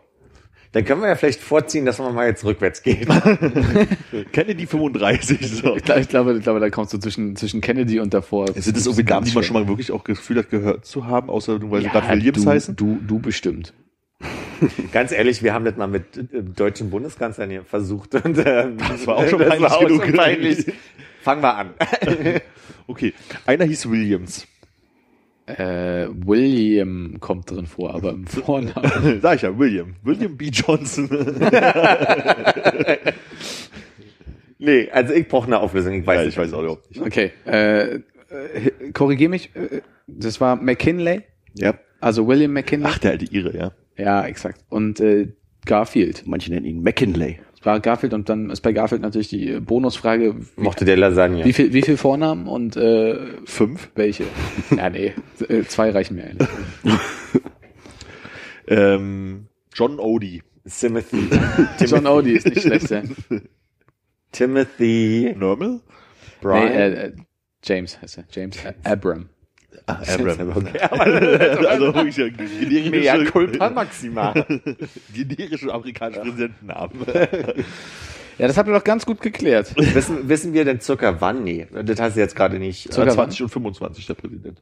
[0.78, 3.08] Dann können wir ja vielleicht vorziehen, dass man mal jetzt rückwärts geht.
[4.32, 5.40] Kennedy 35.
[5.50, 5.76] So.
[5.76, 8.46] Ich, glaub, ich, glaube, ich glaube, da kommst du zwischen, zwischen Kennedy und davor.
[8.54, 11.32] Sind das irgendwie Namen, die man schon mal wirklich auch Gefühl hat, gehört zu haben,
[11.32, 12.76] außer weil sie gerade Williams du, heißen?
[12.76, 13.74] Du, du bestimmt.
[14.92, 18.14] Ganz ehrlich, wir haben das mal mit äh, deutschen Bundeskanzlern hier versucht.
[18.14, 20.06] Und, ähm, das war auch schon peinlich auch genug.
[20.06, 20.74] schon peinlich.
[21.24, 21.72] Fangen wir an.
[22.86, 23.16] Okay.
[23.48, 24.46] Einer hieß Williams.
[25.48, 29.20] Äh, William kommt drin vor, aber im Vornamen.
[29.22, 29.96] Sag ich ja, William.
[30.04, 30.50] William B.
[30.50, 31.10] Johnson.
[34.60, 35.94] Nee, also ich brauche eine Auflösung.
[35.94, 36.34] Ich weiß ja, nicht.
[36.34, 37.02] ich weiß auch überhaupt nicht.
[37.02, 38.02] Okay, äh, äh,
[38.94, 39.56] korrigier mich.
[39.56, 41.22] äh, Das war McKinley,
[41.54, 41.76] Ja.
[42.02, 42.88] also William McKinley.
[42.90, 43.72] Ach, der alte Ire, ja.
[43.98, 44.66] Ja, exakt.
[44.70, 45.28] Und äh,
[45.66, 46.24] Garfield.
[46.26, 47.40] Manche nennen ihn McKinley.
[47.68, 51.44] War Garfield und dann ist bei Garfield natürlich die äh, Bonusfrage, wie, Mochte der Lasagne.
[51.46, 53.92] wie viel, wie viel Vornamen und äh, Fünf.
[53.94, 54.24] welche?
[54.76, 55.14] ja, nee,
[55.48, 56.48] äh, zwei reichen mir eigentlich.
[58.68, 60.44] Ähm, John Odie.
[60.68, 61.30] Timothy.
[61.86, 63.02] John Odie ist nicht schlecht, ja.
[64.32, 65.70] Timothy Normal?
[65.70, 65.80] Nee,
[66.42, 66.68] Brian.
[66.68, 67.14] äh, äh,
[67.64, 68.26] James heißt er.
[68.30, 69.30] James äh, Abram.
[69.86, 70.50] Ah, Abraham.
[70.58, 70.80] Okay,
[71.68, 72.36] also wirklich ein
[72.70, 74.34] generische, Mea culpa maxima.
[75.14, 76.92] generische amerikanische Präsidentennamen.
[78.38, 79.74] Ja, das habt ihr doch ganz gut geklärt.
[79.78, 81.44] wissen, wissen wir denn circa wann?
[81.44, 82.94] Nee, das hast du jetzt gerade nicht.
[82.94, 84.62] Circa 20 und 25 der Präsident.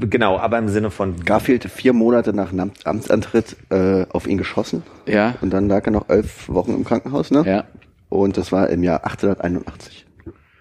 [0.00, 4.82] Genau, aber im Sinne von Garfield vier Monate nach Am- Amtsantritt äh, auf ihn geschossen.
[5.06, 7.44] Ja, Und dann lag er noch elf Wochen im Krankenhaus, ne?
[7.46, 7.64] ja.
[8.10, 10.04] Und das war im Jahr 1881.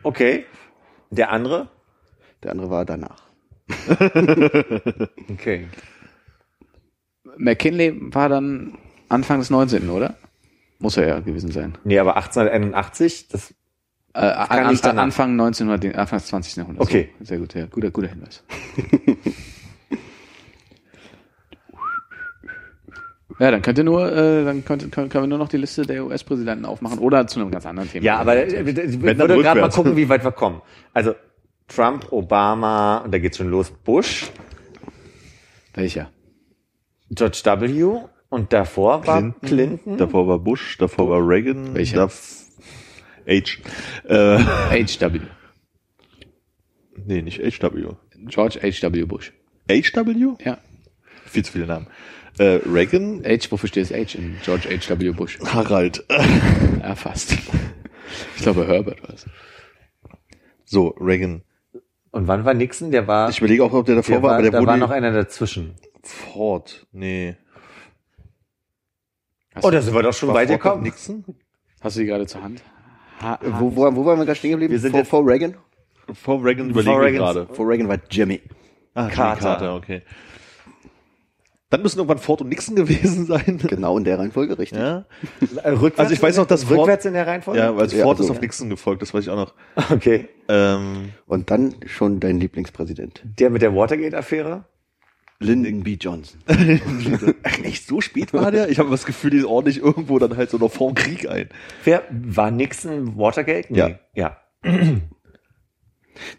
[0.03, 0.45] Okay.
[1.09, 1.67] Der andere?
[2.43, 3.23] Der andere war danach.
[5.31, 5.67] Okay.
[7.37, 10.15] McKinley war dann Anfang des 19., oder?
[10.79, 11.77] Muss er ja gewesen sein.
[11.83, 13.53] Nee, aber 1881, das
[14.13, 14.99] Äh, an, kann an.
[14.99, 16.55] Anfang 1900, Anfang des 20.
[16.57, 16.87] Jahrhunderts.
[16.89, 17.09] Okay.
[17.19, 17.65] So, sehr gut, ja.
[17.67, 18.43] Guter, guter Hinweis.
[23.39, 26.05] ja, dann könnte nur, äh, dann könnte, können, können wir nur noch die Liste der
[26.05, 28.03] US-Präsidenten aufmachen oder zu einem ganz anderen Thema.
[28.03, 30.61] Ja, aber äh, ich dann würde gerade mal gucken, wie weit wir kommen.
[30.93, 31.13] Also
[31.69, 34.25] Trump, Obama, und da geht's schon los, Bush,
[35.73, 36.11] Welcher?
[37.11, 38.07] George W.
[38.29, 39.97] und davor war Clinton.
[39.97, 41.73] Davor war Bush, davor war Reagan.
[41.73, 42.09] Welcher?
[43.27, 43.57] H.
[44.07, 45.19] Äh, H.W.
[47.05, 47.93] nee, nicht HW.
[48.25, 49.05] George H.W.
[49.05, 49.31] Bush.
[49.69, 50.35] HW?
[50.43, 50.57] Ja.
[51.25, 51.87] Viel zu viele Namen.
[52.39, 55.11] Äh, Reagan, H, wofür steht das H in George H.W.
[55.11, 55.39] Bush?
[55.45, 56.03] Harald.
[56.81, 57.37] Ja, fast.
[58.35, 59.25] Ich glaube Herbert war es.
[60.65, 61.43] So, Reagan.
[62.11, 62.91] Und wann war Nixon?
[62.91, 64.67] Der war, Ich überlege auch, ob der davor der war, war, aber der da wurde
[64.67, 65.75] war noch einer dazwischen.
[66.03, 66.87] Ford.
[66.91, 67.35] Nee.
[69.53, 70.83] Hast, Oh, da sind wir doch schon weit gekommen.
[70.83, 71.23] Nixon?
[71.81, 72.63] hast du die gerade zur Hand?
[73.21, 73.39] Ha, ha.
[73.59, 74.71] Wo, wo, wo waren wir gerade stehen geblieben?
[74.71, 75.55] Wir sind vor, vor Reagan?
[76.13, 77.47] Vor Reagan überlegen gerade.
[77.53, 78.41] Vor Reagan war Jimmy.
[78.95, 79.41] Ah, Jimmy Carter.
[79.41, 80.01] Carter, okay.
[81.71, 83.59] Dann müssen irgendwann Ford und Nixon gewesen sein.
[83.67, 84.77] Genau in der Reihenfolge, richtig.
[84.79, 85.05] Ja,
[85.63, 87.59] Äh, Rückwärts Also ich weiß noch, dass Ford- rückwärts in der Reihenfolge.
[87.59, 88.41] ja also Ja, Ford so, ist auf ja.
[88.41, 89.53] Nixon gefolgt, das weiß ich auch noch.
[89.91, 90.29] Okay.
[90.47, 93.21] Ähm, Und dann schon dein Lieblingspräsident.
[93.23, 94.65] Der mit der Watergate-Affäre.
[95.41, 95.93] Lyndon B.
[95.93, 96.41] Johnson.
[96.47, 98.67] Ach, echt, so spät war der?
[98.69, 101.29] Ich habe das Gefühl, die ist ordentlich irgendwo dann halt so noch vor dem Krieg
[101.29, 101.47] ein.
[101.85, 103.67] Wer war Nixon Watergate?
[103.73, 103.91] Ja.
[104.15, 104.35] Ja.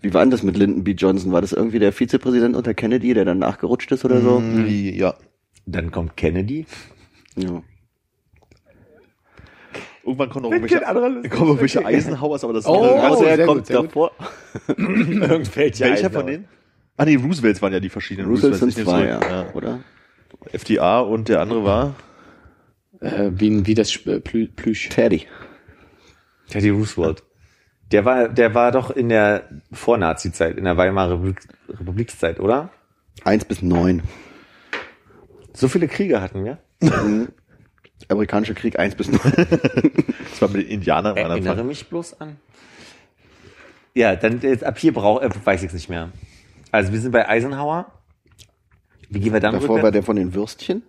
[0.03, 0.93] Wie war denn das mit Lyndon B.
[0.93, 1.33] Johnson?
[1.33, 4.43] War das irgendwie der Vizepräsident unter Kennedy, der dann nachgerutscht ist oder so?
[4.43, 5.15] Wie, ja.
[5.67, 6.67] Dann kommt Kennedy.
[7.37, 7.63] Ja.
[10.05, 12.83] Irgendwann kommen noch irgendwelche, kommen Eisenhowers, aber das Oh,
[13.23, 13.77] wer gut, kommt gut.
[13.77, 14.11] davor?
[14.77, 16.49] Irgendwelche Welcher von denen?
[16.97, 18.29] Ah nee, Roosevelts waren ja die verschiedenen.
[18.31, 19.27] Roosevelt sind ich nehme zwei, zurück.
[19.31, 19.51] ja.
[19.55, 19.81] Oder?
[20.53, 21.95] FDR und der andere war?
[23.01, 24.89] Äh, wie, wie das Plü Plüsch.
[24.89, 25.27] Teddy.
[26.49, 27.23] Teddy Roosevelt.
[27.93, 32.71] Der war, der war doch in der Vor-Nazi-Zeit, in der Weimarer Republik, Republikszeit, oder?
[33.25, 34.03] Eins bis neun.
[35.53, 36.59] So viele Kriege hatten wir.
[38.09, 39.21] Amerikanischer Krieg eins bis neun.
[40.31, 41.67] Das war mit den Indianern am Erinnere Anfang.
[41.67, 42.37] mich bloß an.
[43.95, 46.11] Ja, dann jetzt ab hier brauch, äh, weiß ich es nicht mehr.
[46.71, 47.93] Also wir sind bei Eisenhower.
[49.11, 49.93] Wie gehen wir dann Davor war rückwärts?
[49.95, 50.83] der von den Würstchen.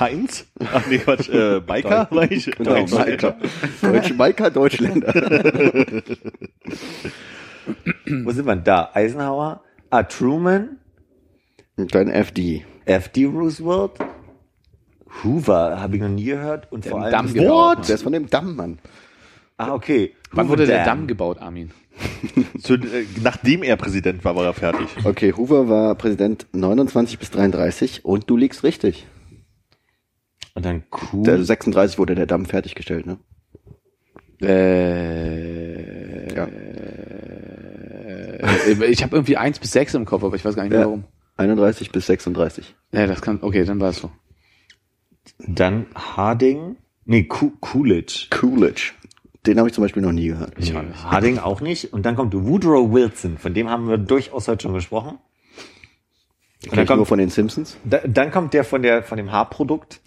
[0.00, 0.46] Heinz?
[0.72, 2.08] Ach nee, Quatsch, äh, Biker?
[2.30, 2.50] ich?
[2.50, 2.90] Genau, Deutsch.
[2.92, 3.36] Biker.
[3.82, 5.14] Deutsche Biker, Deutschländer.
[8.24, 8.90] Wo sind wir denn da?
[8.94, 10.78] Eisenhower, ah, Truman,
[11.76, 12.64] Und dann FD.
[12.86, 13.92] FD Roosevelt,
[15.22, 16.72] Hoover, habe ich noch nie gehört.
[16.72, 17.12] Und vor Den allem...
[17.12, 17.88] Damm gebaut.
[17.88, 18.78] Der ist von dem Dammmann.
[19.56, 20.14] Ah, okay.
[20.32, 20.86] Wann Hoover wurde der Dam.
[20.86, 21.70] Damm gebaut, Armin?
[22.62, 24.88] Zu, äh, nachdem er Präsident war, war er fertig.
[25.04, 29.06] Okay, Hoover war Präsident 29 bis 33 und du liegst richtig.
[30.54, 31.24] Und dann cool.
[31.24, 33.18] Der 36 wurde der Damm fertiggestellt, ne?
[34.42, 36.44] Äh, Ja.
[36.46, 40.80] äh, ich habe irgendwie eins bis sechs im Kopf, aber ich weiß gar nicht mehr
[40.80, 40.86] Ja.
[40.86, 41.04] warum.
[41.36, 42.74] 31 bis 36.
[42.92, 44.10] Ja, das kann, okay, dann war es so.
[45.38, 48.26] Dann Harding, nee, Coo- Coolidge.
[48.30, 48.92] Coolidge.
[49.46, 50.58] Den habe ich zum Beispiel noch nie gehört.
[50.58, 50.74] Nee,
[51.04, 51.92] Harding auch nicht.
[51.94, 55.18] Und dann kommt Woodrow Wilson, von dem haben wir durchaus heute schon gesprochen.
[56.64, 57.78] Und dann ich nur kommt, von den Simpsons.
[57.84, 60.02] da, dann kommt der von der von dem Haarprodukt,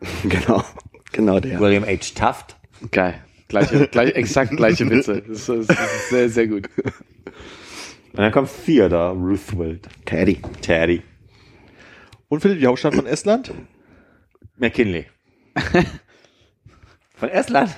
[0.24, 0.64] genau.
[1.12, 1.60] Genau der.
[1.60, 2.14] William H.
[2.14, 2.56] Taft.
[2.90, 3.22] Geil.
[3.48, 5.22] Gleiche, gleich, exakt gleiche Witze.
[5.22, 6.68] Das ist, das ist sehr, sehr gut.
[8.12, 9.88] Und dann kommt Theodore Roosevelt.
[10.04, 10.40] Teddy.
[10.60, 11.02] Teddy.
[12.28, 13.52] Und Philipp, die Hauptstadt von Estland?
[14.56, 15.06] McKinley.
[17.16, 17.70] Von Estland.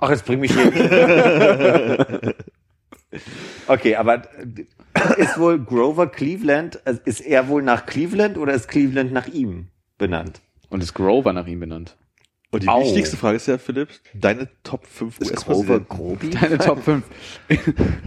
[0.00, 2.34] Ach, jetzt bring mich hier.
[3.68, 4.22] okay, aber
[5.16, 9.68] ist wohl Grover Cleveland, also ist er wohl nach Cleveland oder ist Cleveland nach ihm
[9.98, 10.40] benannt?
[10.72, 11.98] Und ist Grover nach ihm benannt.
[12.50, 12.80] Und die Au.
[12.80, 15.88] wichtigste Frage ist ja, Philipp, deine Top 5 Ist Grover US-Präsidenten.
[15.88, 16.30] Grobi?
[16.30, 17.04] Deine Top 5.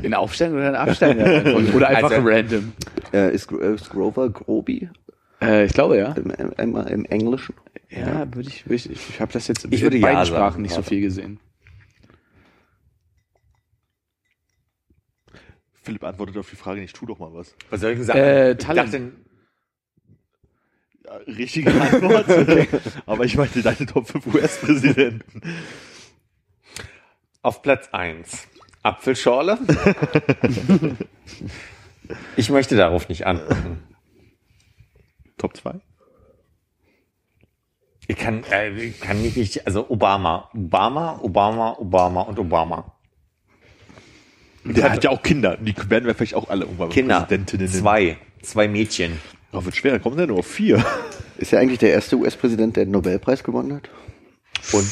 [0.02, 1.76] In Aufstellung oder in Abstellung?
[1.76, 2.74] Oder einfach Also- random.
[3.14, 4.90] Äh, ist, ist Grover Grobi
[5.42, 6.14] Äh, ich glaube, ja.
[6.14, 7.54] im, im, im, Englischen?
[7.92, 10.36] Ja, würde ich, würde ich, ich habe das jetzt Ich würde in ja beiden sagen,
[10.36, 11.40] Sprachen nicht so viel gesehen.
[15.84, 17.56] Philipp antwortet auf die Frage nicht, tu doch mal was.
[17.70, 18.20] Was soll ich denn sagen?
[18.20, 18.94] Äh, ich Talent.
[18.94, 19.12] dachte,
[21.06, 22.26] Ja, richtige Antwort.
[23.06, 25.42] Aber ich meinte deine Top 5 US-Präsidenten.
[27.42, 28.48] auf Platz 1
[28.84, 29.58] Apfelschorle.
[32.38, 33.84] ich möchte darauf nicht antworten.
[35.38, 35.76] Top 2?
[38.08, 42.92] Ich kann, äh, ich kann nicht, richtig- also Obama, Obama, Obama, Obama und Obama.
[44.64, 45.58] Der hat ja auch Kinder.
[45.58, 47.68] Die werden wir vielleicht auch alle irgendwann Kinder, Präsidentinnen.
[47.68, 49.20] zwei, zwei Mädchen.
[49.56, 50.00] Oh, wird schwer.
[50.00, 50.84] Kommen denn nur auf vier?
[51.38, 53.90] Ist er eigentlich der erste US-Präsident, der den Nobelpreis gewonnen hat?
[54.74, 54.88] Und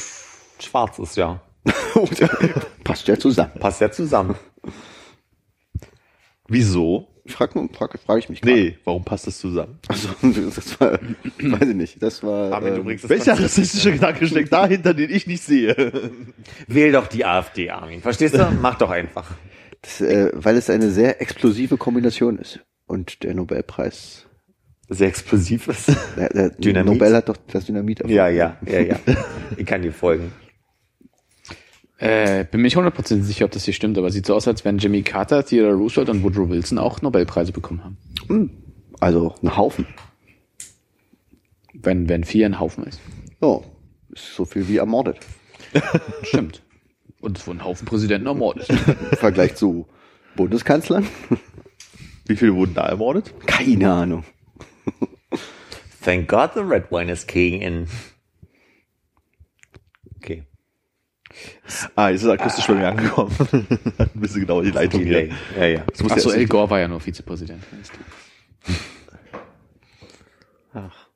[0.60, 1.42] schwarz ist ja.
[2.84, 3.52] Passt ja zusammen.
[3.60, 4.36] Passt ja zusammen.
[6.48, 7.08] Wieso?
[7.26, 8.56] Frag, frag, frag ich mich gerade.
[8.56, 9.80] Nee, warum passt das zusammen?
[9.88, 11.00] Also, das war,
[11.40, 15.26] weiß ich nicht, das war, Armin, du ähm, Welcher rassistische Gedanke steckt dahinter, den ich
[15.26, 16.12] nicht sehe?
[16.68, 18.02] Wähl doch die AfD, Armin.
[18.02, 18.52] Verstehst du?
[18.62, 19.32] Mach doch einfach.
[19.82, 22.60] das, äh, weil es eine sehr explosive Kombination ist.
[22.86, 24.28] Und der Nobelpreis,
[24.94, 25.90] Sehr explosiv ist.
[26.18, 26.94] der, der Dynamit?
[26.94, 28.16] Nobel hat doch das Dynamit erfunden.
[28.16, 28.96] Ja, ja, ja, ja.
[29.58, 30.32] Ich kann dir folgen.
[31.98, 34.66] Äh, bin mir nicht hundertprozentig sicher, ob das hier stimmt, aber sieht so aus, als
[34.66, 38.50] wenn Jimmy Carter, Theodore Roosevelt und Woodrow Wilson auch Nobelpreise bekommen haben.
[39.00, 39.88] Also, ein Haufen.
[41.74, 43.00] Wenn, wenn vier ein Haufen ist.
[43.42, 43.64] Oh,
[44.10, 45.18] ist so viel wie ermordet.
[46.24, 46.62] Stimmt.
[47.22, 48.70] Und es wurden ein Haufen Präsidenten ermordet.
[48.70, 49.88] Im Vergleich zu
[50.36, 51.08] Bundeskanzlern?
[52.26, 53.34] Wie viele wurden da ermordet?
[53.46, 54.24] Keine Ahnung.
[56.04, 57.88] Thank God the red wine is king in.
[60.18, 60.44] Okay.
[61.96, 63.34] Ah, jetzt ist akustisch bei mir angekommen.
[63.98, 65.30] Ein bisschen genau die Leitung hier.
[65.58, 65.84] Ja, ja.
[65.90, 67.64] Das muss Achso, El Gore war ja nur Vizepräsident.
[67.72, 68.74] weißt du.
[70.74, 71.08] Ach.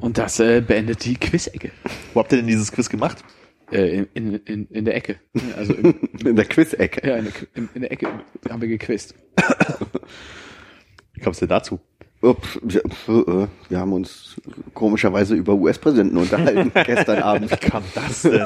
[0.00, 1.72] Und das äh, beendet die Quiz-Ecke.
[2.12, 3.24] Wo habt ihr denn dieses Quiz gemacht?
[3.72, 5.16] Äh, in, in, in, in der Ecke.
[5.56, 5.94] Also im,
[6.26, 7.06] In der Quiz-Ecke.
[7.06, 8.08] ja, in der, in, in der Ecke
[8.48, 9.14] haben wir gequizt.
[11.14, 11.80] Wie kam es denn dazu?
[12.20, 12.30] Wir,
[13.08, 14.40] äh, wir haben uns
[14.74, 17.50] komischerweise über US-Präsidenten unterhalten gestern Abend.
[17.50, 18.40] Wie kam das denn?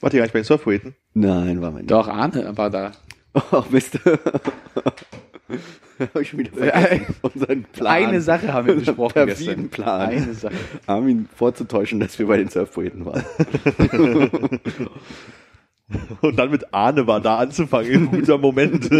[0.00, 0.94] Wart ihr gar nicht bei den Surfpoeten?
[1.14, 2.92] Nein, war mein Doch, Arne war da.
[3.52, 3.98] Oh, Mist.
[6.14, 7.14] Hab ich schon wieder vergessen.
[7.22, 8.04] Unseren Plan.
[8.06, 9.68] Eine Sache haben wir besprochen gestern.
[9.68, 10.08] Plan.
[10.10, 10.54] Eine Sache.
[10.86, 13.24] Armin vorzutäuschen, dass wir bei den Surfpoeten waren.
[16.20, 17.92] Und dann mit Arne war da anzufangen.
[17.94, 18.90] Ein guter Moment.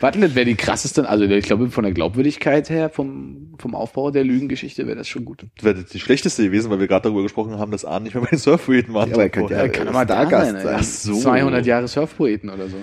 [0.00, 4.10] Warte, das wäre die krasseste, also ich glaube von der Glaubwürdigkeit her, vom, vom Aufbau
[4.10, 5.46] der Lügengeschichte wäre das schon gut.
[5.56, 8.22] Das wäre die schlechteste gewesen, weil wir gerade darüber gesprochen haben, dass Arne nicht mehr
[8.24, 9.06] bei den Surfpoeten war.
[9.08, 10.76] Ja, aber er könnte ja- Er kann äh, aber da Stargast sein.
[10.78, 11.14] Ach so.
[11.20, 12.76] 200 Jahre Surfpoeten oder so.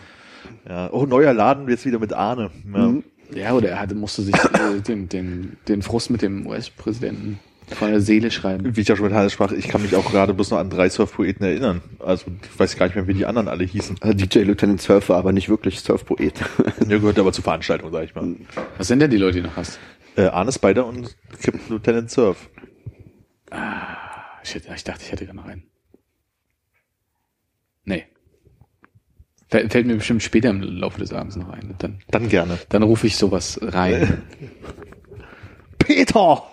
[0.68, 0.92] Ja.
[0.92, 2.52] Oh, neuer Laden, jetzt wieder mit Arne.
[2.74, 2.80] Ja.
[2.88, 3.04] Mhm.
[3.34, 7.40] Ja, oder er hatte, musste sich äh, den, den, den Frust mit dem US-Präsidenten
[7.76, 8.76] von der Seele schreiben.
[8.76, 10.70] Wie ich ja schon mit Hannes sprach, ich kann mich auch gerade bloß noch an
[10.70, 11.82] drei Surfpoeten erinnern.
[12.00, 13.98] Also ich weiß gar nicht mehr, wie die anderen alle hießen.
[14.02, 16.34] Also DJ Lieutenant Surfer, aber nicht wirklich Surfpoet.
[16.80, 18.36] Der gehört aber zur Veranstaltung, sag ich mal.
[18.78, 19.80] Was sind denn die Leute, die du noch hast?
[20.18, 22.50] Äh, Arne Spider und Captain Lieutenant Surf.
[24.44, 25.64] Ich, hätte, ich dachte, ich hätte gar noch einen.
[27.86, 28.06] Nee.
[29.52, 31.76] Fällt, mir bestimmt später im Laufe des Abends noch ein.
[31.78, 32.58] Dann, Dann gerne.
[32.70, 34.24] dann rufe ich sowas rein.
[35.78, 36.44] Peter!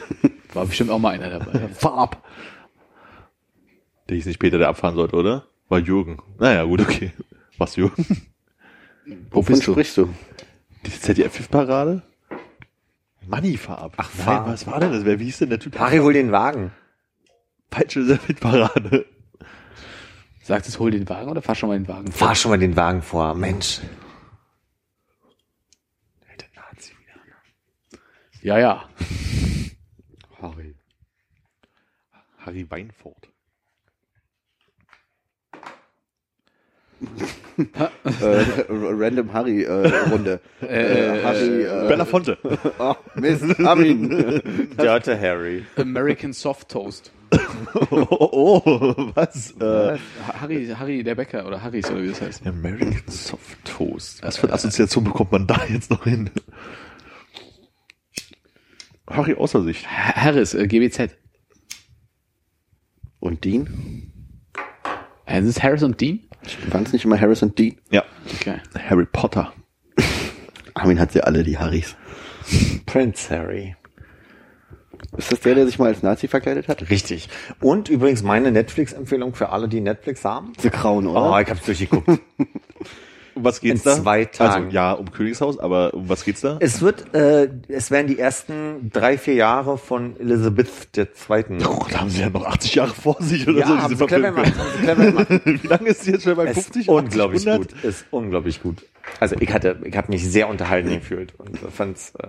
[0.54, 1.68] War bestimmt auch mal einer dabei.
[1.68, 2.24] Farb!
[4.08, 5.44] Der hieß nicht Peter, der abfahren sollte, oder?
[5.68, 6.18] War Jürgen.
[6.38, 7.12] Naja, gut, okay.
[7.58, 8.06] Was, Jürgen?
[9.30, 10.08] Wovon sprichst du?
[10.86, 12.02] Die ZDF-Parade?
[13.26, 13.92] Moneyfarb.
[13.98, 14.46] Ach, Nein, Farb.
[14.48, 15.04] was war denn das?
[15.04, 15.78] Wer, wie hieß denn der Typ?
[15.78, 16.70] Harry, hol den Wagen.
[17.70, 19.04] Falsche Parade.
[20.46, 22.12] Sagt es, hol den Wagen oder fahr schon mal den Wagen?
[22.12, 23.34] Fahr schon mal den Wagen vor.
[23.34, 23.80] Mensch.
[26.30, 28.00] Alter Nazi wieder.
[28.42, 28.88] Ja, ja.
[30.40, 30.76] Harry.
[32.38, 33.25] Harry Weinfurt.
[37.58, 40.40] äh, Random Harry äh, Runde.
[40.60, 41.62] Äh, Harry.
[41.64, 42.38] Äh, Belafonte.
[42.78, 44.68] oh, Mist, Armin.
[44.76, 45.64] Dörte Harry.
[45.76, 47.12] American Soft Toast.
[47.90, 48.06] oh,
[48.62, 49.52] oh, was?
[49.60, 49.98] Äh,
[50.40, 52.46] Harry, Harry der Bäcker oder Harrys oder wie das heißt.
[52.46, 54.22] American Soft Toast.
[54.22, 56.30] Was für eine Assoziation bekommt man da jetzt noch hin?
[59.08, 59.86] Harry außer sich.
[59.86, 61.16] Ha- Harris, äh, GBZ.
[63.20, 64.12] Und Dean?
[65.26, 66.20] Äh, das ist Harris und Dean?
[66.70, 67.76] Waren es nicht immer Harris und Dean?
[67.90, 68.04] Ja.
[68.34, 68.56] Okay.
[68.88, 69.52] Harry Potter.
[70.74, 71.96] Armin hat sie alle, die Harrys.
[72.86, 73.74] Prince Harry.
[75.16, 76.88] Ist das der, der sich mal als Nazi verkleidet hat?
[76.90, 77.28] Richtig.
[77.60, 80.52] Und übrigens meine Netflix-Empfehlung für alle, die Netflix haben.
[80.58, 81.40] The Crown, Oh, oder?
[81.40, 82.08] ich hab's durchgeguckt.
[83.36, 83.96] Um was geht's In da?
[84.02, 84.64] zwei Tagen.
[84.64, 86.56] Also ja, um Königshaus, aber um was geht's da?
[86.60, 91.06] Es wird, äh, es werden die ersten drei, vier Jahre von Elizabeth II.
[91.68, 93.78] Oh, da haben sie ja noch 80 Jahre vor sich oder Ja, so.
[93.78, 95.28] haben sie clever gemacht, haben sie clever gemacht.
[95.62, 96.82] Wie lange ist sie jetzt schon bei Es 50?
[96.82, 97.72] ist unglaublich 100?
[97.74, 97.84] gut.
[97.84, 98.84] Ist unglaublich gut.
[99.20, 102.28] Also ich hatte, ich habe mich sehr unterhalten gefühlt und fand's äh,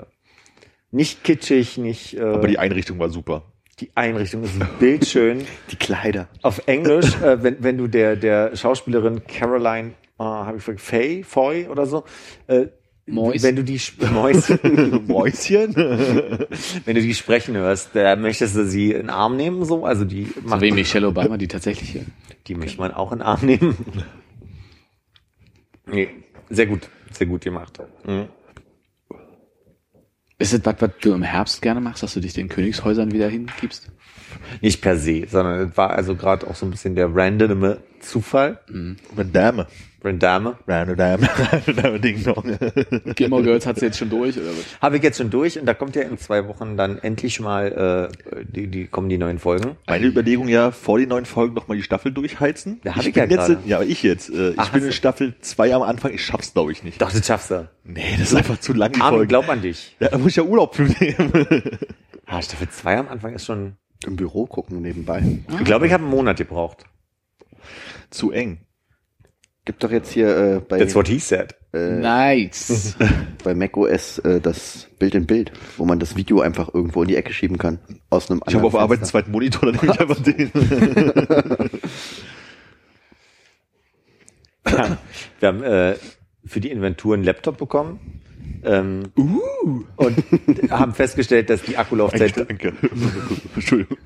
[0.92, 2.18] nicht kitschig, nicht.
[2.18, 3.44] Äh, Aber die Einrichtung war super.
[3.80, 5.46] die Einrichtung ist bildschön.
[5.72, 6.28] Die Kleider.
[6.42, 11.24] Auf Englisch, äh, wenn, wenn du der, der Schauspielerin Caroline, äh, habe ich vergessen, Faye,
[11.24, 12.04] Foy oder so,
[12.48, 12.68] äh,
[13.06, 13.42] Mois.
[13.42, 13.80] wenn du die
[14.12, 15.76] Mäuschen, Mäuschen?
[16.86, 20.04] wenn du die sprechen hörst, da möchtest du sie in den Arm nehmen, so, also
[20.06, 22.06] die So wie Michelle Obama, die tatsächliche.
[22.48, 23.78] die möchte man auch in den Arm nehmen.
[25.86, 26.10] Nee,
[26.50, 27.80] sehr gut, sehr gut gemacht.
[28.06, 28.28] Mhm.
[30.40, 33.28] Ist es was, was du im Herbst gerne machst, dass du dich den Königshäusern wieder
[33.30, 33.90] hingibst?
[34.62, 38.60] Nicht per se, sondern es war also gerade auch so ein bisschen der randome Zufall.
[38.68, 39.68] Damme.
[40.04, 40.58] Randame.
[40.66, 41.28] Van Damme.
[41.66, 42.44] Van Damme Ding Dong.
[43.16, 44.80] Gilmore Girls hat sie jetzt schon durch, oder was?
[44.80, 48.10] Habe ich jetzt schon durch und da kommt ja in zwei Wochen dann endlich mal,
[48.32, 49.76] äh, die, die kommen die neuen Folgen.
[49.88, 52.80] Meine Überlegung ja, vor die neuen Folgen nochmal die Staffel durchheizen.
[52.84, 54.30] Da hab ich bin ja jetzt, in- ja, aber ich jetzt.
[54.30, 54.94] Äh, ich Ach, bin hast in?
[54.94, 57.02] Staffel 2 am Anfang, ich schaff's glaube ich nicht.
[57.02, 57.68] Doch, das schaffst du.
[57.84, 59.26] Nee, das ist einfach zu lang, Folge.
[59.28, 59.96] glaub an dich.
[60.00, 61.32] Ja, da muss ich ja Urlaub für nehmen.
[62.28, 63.74] Ah, Staffel 2 am Anfang ist schon.
[64.06, 65.24] Im Büro gucken nebenbei.
[65.60, 66.86] Ich glaube, ich habe einen Monat gebraucht.
[68.10, 68.60] zu eng.
[69.66, 71.54] Gibt doch jetzt hier äh, bei, That's what he said.
[71.74, 72.96] Nice.
[73.44, 77.18] bei macOS äh, das Bild in Bild, wo man das Video einfach irgendwo in die
[77.18, 77.80] Ecke schieben kann.
[78.10, 80.52] Aus einem Ich habe auf Arbeit einen zweiten Monitor, dann nehme ich einfach den.
[85.40, 85.96] Wir haben äh,
[86.46, 88.22] für die Inventur einen Laptop bekommen.
[88.64, 89.04] Ähm,
[89.96, 90.24] Und
[90.70, 92.74] haben festgestellt, dass die Akkulaufzeit, Danke.
[93.56, 93.98] Entschuldigung.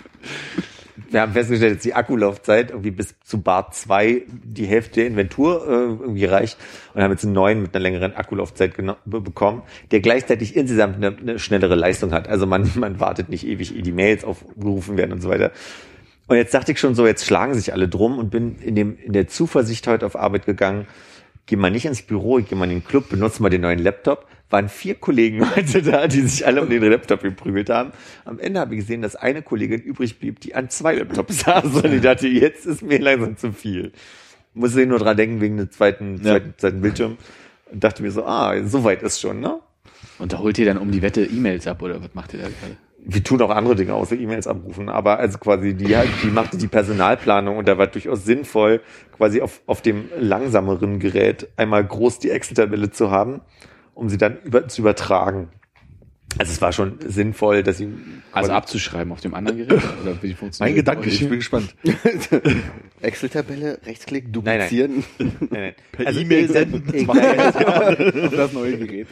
[1.10, 5.68] wir haben festgestellt, dass die Akkulaufzeit irgendwie bis zu Bar 2 die Hälfte der Inventur
[5.68, 6.58] äh, irgendwie reicht
[6.94, 8.74] und haben jetzt einen neuen mit einer längeren Akkulaufzeit
[9.06, 12.28] bekommen, der gleichzeitig insgesamt eine, eine schnellere Leistung hat.
[12.28, 15.52] Also man, man wartet nicht ewig, ehe die Mails aufgerufen werden und so weiter.
[16.28, 18.98] Und jetzt dachte ich schon so, jetzt schlagen sich alle drum und bin in dem,
[18.98, 20.88] in der Zuversicht heute auf Arbeit gegangen,
[21.46, 23.80] geh mal nicht ins Büro, ich geh mal in den Club, benutze mal den neuen
[23.80, 24.28] Laptop.
[24.52, 27.92] Waren vier Kollegen heute da, die sich alle um den Laptop geprügelt haben.
[28.26, 31.66] Am Ende habe ich gesehen, dass eine Kollegin übrig blieb, die an zwei Laptops saß
[31.84, 33.92] und ich dachte, jetzt ist mir langsam zu viel.
[34.54, 36.34] Musste ich nur dran denken wegen des zweiten, Ja.
[36.34, 37.18] zweiten, zweiten Bildschirm
[37.72, 39.60] und dachte mir so, ah, so weit ist schon, ne?
[40.20, 42.46] Und da holt ihr dann um die Wette E-Mails ab, oder was macht ihr da
[42.48, 42.76] gerade?
[43.04, 46.68] wir tun auch andere Dinge außer E-Mails abrufen, aber also quasi die, die machte die
[46.68, 48.82] Personalplanung und da war durchaus sinnvoll,
[49.18, 53.42] quasi auf, auf dem langsameren Gerät einmal groß die Excel-Tabelle zu haben,
[53.94, 55.50] um sie dann über, zu übertragen.
[56.38, 57.90] Also es war schon sinnvoll, dass sie
[58.32, 59.82] Also abzuschreiben auf dem anderen Gerät?
[60.02, 61.76] Oder wie funktioniert Mein Gedanke, ich bin gespannt.
[63.02, 64.60] Excel-Tabelle, Rechtsklick, Nein, nein.
[64.60, 65.04] duplizieren.
[65.20, 65.74] Nein, nein.
[65.92, 66.84] Per Also E-Mail senden.
[66.94, 69.08] ich- auf das neue Gerät.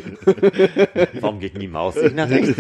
[1.20, 2.54] Warum geht nie Maus nicht nach rechts?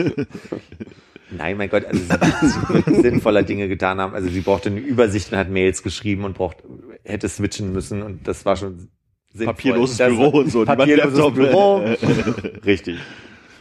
[1.31, 4.13] Nein, mein Gott, also sie sinnvoller Dinge getan haben.
[4.15, 6.57] Also sie brauchte eine Übersicht und hat Mails geschrieben und braucht,
[7.03, 8.89] hätte switchen müssen und das war schon
[9.33, 9.53] sinnvoll.
[9.53, 11.33] Papierloses Das- Büro und so, Papierloses.
[11.33, 11.77] Büro.
[12.65, 12.97] Richtig.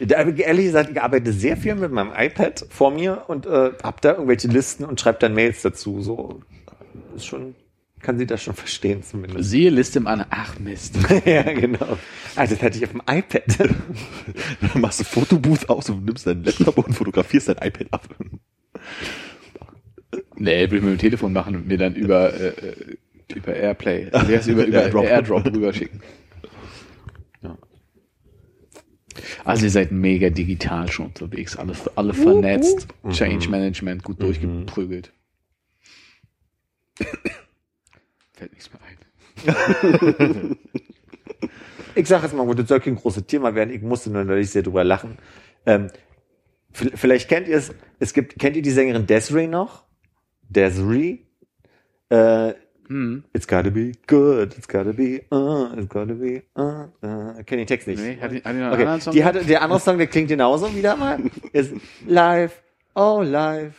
[0.01, 3.45] Da, hab ich ehrlich gesagt, ich arbeite sehr viel mit meinem iPad vor mir und
[3.45, 6.01] äh, hab da irgendwelche Listen und schreibe dann Mails dazu.
[6.01, 6.39] So
[7.17, 7.53] ist schon,
[8.01, 9.49] kann sie das schon verstehen zumindest.
[9.49, 10.23] Siehe Liste im An.
[10.29, 10.95] Ach Mist.
[11.25, 11.97] ja, genau.
[12.37, 13.43] Ah, das hatte ich auf dem iPad.
[13.59, 18.07] Dann machst du Fotobooth aus und nimmst deinen Laptop und fotografierst dein iPad ab.
[20.37, 22.75] Nee, will ich mit dem Telefon machen und mir dann über, äh, äh,
[23.35, 25.05] über Airplay, also erst über, über Airdrop.
[25.05, 25.45] Airdrop.
[25.45, 26.01] rüberschicken.
[27.41, 27.57] Ja.
[29.43, 35.11] Also ihr seid mega digital schon unterwegs, alle, alle vernetzt, Change Management gut durchgeprügelt.
[38.33, 38.97] Fällt nichts mehr ein.
[41.95, 43.73] ich sage jetzt mal, das soll kein großes Thema werden.
[43.73, 45.17] Ich musste nur natürlich sehr drüber lachen.
[45.65, 45.87] Ähm,
[46.71, 47.73] vielleicht kennt ihr es.
[47.99, 49.85] Es gibt, kennt ihr die Sängerin Desiree noch?
[50.49, 51.19] Desiree?
[52.09, 52.53] Äh,
[52.89, 53.23] Hm.
[53.33, 57.39] It's gotta be good, it's gotta be, uh, it's gotta be, uh, uh.
[57.39, 58.01] Ich kenne den Text nicht.
[58.01, 59.13] Nee, hat die, hat die noch einen Okay, anderen Song?
[59.13, 61.19] die hatte, der andere Song, der klingt genauso wieder mal.
[61.53, 61.71] Ist
[62.07, 62.59] live,
[62.95, 63.73] oh live.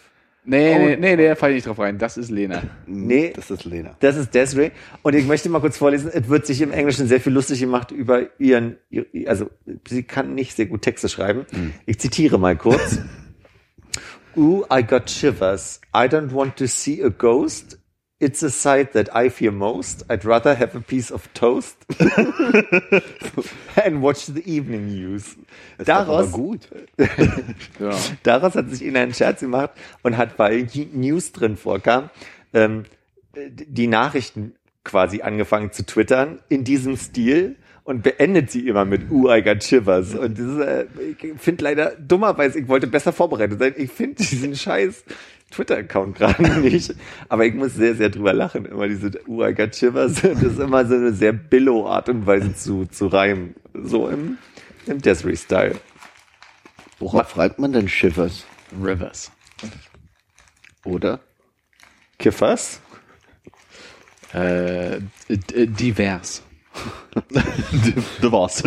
[0.45, 0.79] nee, Oh.
[0.79, 1.99] nee, nee, nee, da falle ich nicht drauf rein.
[1.99, 2.63] Das ist Lena.
[2.87, 3.97] Nee, Das ist Lena.
[3.99, 4.71] Das ist Desiree.
[5.03, 6.09] Und ich möchte mal kurz vorlesen.
[6.15, 9.51] Es wird sich im Englischen sehr viel lustig gemacht über ihren, ihr- also
[9.89, 11.47] sie kann nicht sehr gut Texte schreiben.
[11.85, 13.01] Ich zitiere mal kurz.
[14.37, 15.81] Ooh, I got shivers.
[15.93, 17.79] I don't want to see a ghost.
[18.21, 20.05] It's a sight that I fear most.
[20.11, 21.77] I'd rather have a piece of toast
[23.83, 25.37] and watch the evening news.
[25.79, 26.69] Daraus, gut.
[27.81, 27.97] Ja.
[28.23, 29.71] Daraus hat sich ihnen einen Scherz gemacht
[30.03, 32.11] und hat, weil News drin vorkam,
[32.53, 32.85] ähm,
[33.35, 34.55] die Nachrichten
[34.85, 37.57] quasi angefangen zu twittern in diesem Stil.
[37.57, 40.15] Und und beendet sie immer mit Ooh, I got shivers.
[40.15, 43.75] Und das ist, äh, ich finde leider dummerweise, ich wollte besser vorbereitet sein.
[43.77, 45.05] Ich finde diesen scheiß
[45.51, 46.95] Twitter-Account gerade nicht.
[47.29, 48.65] Aber ich muss sehr, sehr drüber lachen.
[48.67, 50.23] Immer diese Ooh, I got shivers.
[50.23, 53.55] Das ist immer so eine sehr billow-Art und Weise zu, zu reimen.
[53.75, 54.39] So im,
[54.87, 55.77] im Desiree-Style.
[56.99, 58.45] Worauf schreibt man denn Shivers?
[58.81, 59.33] Rivers.
[60.85, 61.21] Oder?
[62.19, 62.81] Kiffers?
[64.33, 66.43] Äh, d- divers.
[68.21, 68.63] Du war's.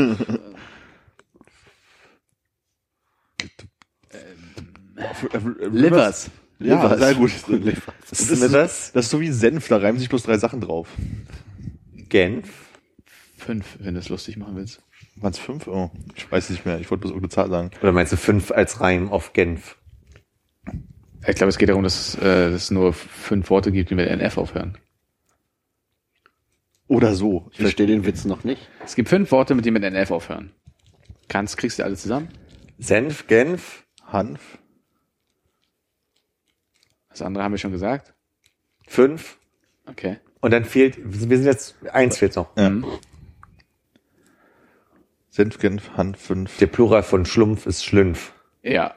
[5.72, 6.30] Livers.
[6.64, 7.00] Ja, Livers.
[7.00, 7.32] sehr gut.
[8.10, 8.92] Das ist, Smithers?
[8.94, 10.88] das ist so wie Senf, da reimen sich bloß drei Sachen drauf.
[12.10, 12.48] Genf?
[13.38, 14.82] Fünf, wenn du es lustig machen willst.
[15.16, 15.68] Waren es fünf?
[15.68, 16.80] Oh, ich weiß nicht mehr.
[16.80, 17.72] Ich wollte bloß irgendeine Zahl sagen.
[17.82, 19.78] Oder meinst du fünf als Reim auf Genf?
[21.28, 24.08] Ich glaube, es geht darum, dass, äh, dass es nur fünf Worte gibt, die mit
[24.10, 24.78] NF aufhören.
[26.88, 27.50] Oder so.
[27.54, 28.70] Ich verstehe den Witz noch nicht.
[28.84, 30.52] Es gibt fünf Worte, mit die mit NF aufhören.
[31.30, 32.28] Kannst, kriegst du alle zusammen?
[32.78, 34.60] Senf, Genf, Hanf.
[37.14, 38.14] Das andere haben wir schon gesagt.
[38.88, 39.38] fünf.
[39.86, 40.18] Okay.
[40.42, 42.56] Und dann fehlt, wir sind jetzt, eins fehlt noch.
[42.58, 42.70] Ja.
[42.70, 42.86] Mhm.
[45.30, 46.58] Senf, Genf, Hanf, fünf.
[46.58, 48.34] Der Plural von Schlumpf ist Schlümpf.
[48.62, 48.94] Ja.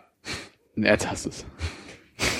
[0.76, 1.46] Er hast es.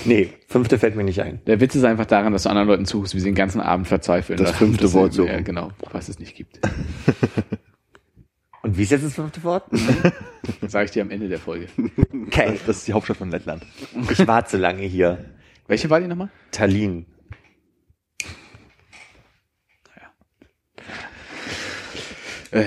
[0.05, 1.41] Nee, fünfte fällt mir nicht ein.
[1.47, 3.89] Der Witz ist einfach daran, dass du anderen Leuten zuhörst, wie sie den ganzen Abend
[3.89, 4.39] verzweifeln.
[4.39, 5.29] Das fünfte dass Wort suchen.
[5.29, 6.61] Ja, genau, was es nicht gibt.
[8.62, 9.64] Und wie ist jetzt das fünfte Wort?
[10.66, 11.68] Sage ich dir am Ende der Folge.
[12.27, 12.59] Okay.
[12.66, 13.64] Das ist die Hauptstadt von Lettland.
[14.11, 15.24] Ich war zu lange hier.
[15.67, 16.31] Welche war die nochmal?
[16.53, 17.07] Tallinn.
[22.53, 22.64] Äh,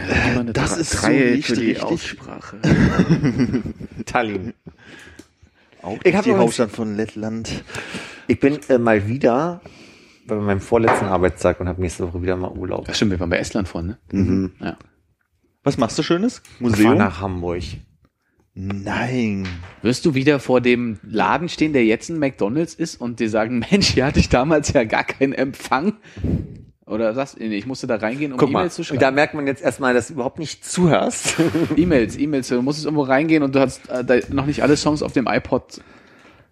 [0.53, 1.81] Das ist so nicht richtig.
[1.81, 2.59] Aussprache.
[4.05, 4.53] Tallinn.
[5.81, 7.63] Auch Ich die Hauptstadt von Lettland.
[8.27, 9.61] Ich bin äh, mal wieder
[10.27, 12.85] bei meinem vorletzten Arbeitstag und habe nächste Woche wieder mal Urlaub.
[12.85, 13.97] Das stimmt, wir waren bei Estland vorhin, ne?
[14.11, 14.51] Mhm.
[14.59, 14.77] Ja.
[15.63, 16.41] Was machst du Schönes?
[16.55, 16.97] Ich Museum?
[16.97, 17.63] nach Hamburg.
[18.53, 19.47] Nein.
[19.81, 23.59] Wirst du wieder vor dem Laden stehen, der jetzt ein McDonalds ist und dir sagen,
[23.71, 25.93] Mensch, hier hatte ich damals ja gar keinen Empfang?
[26.85, 28.99] Oder sagst du, nee, ich musste da reingehen, um E-Mails zu schreiben?
[28.99, 31.35] da merkt man jetzt erstmal, dass du überhaupt nicht zuhörst.
[31.75, 35.03] E-Mails, E-Mails, du musstest irgendwo reingehen und du hast äh, da noch nicht alle Songs
[35.03, 35.81] auf dem iPod.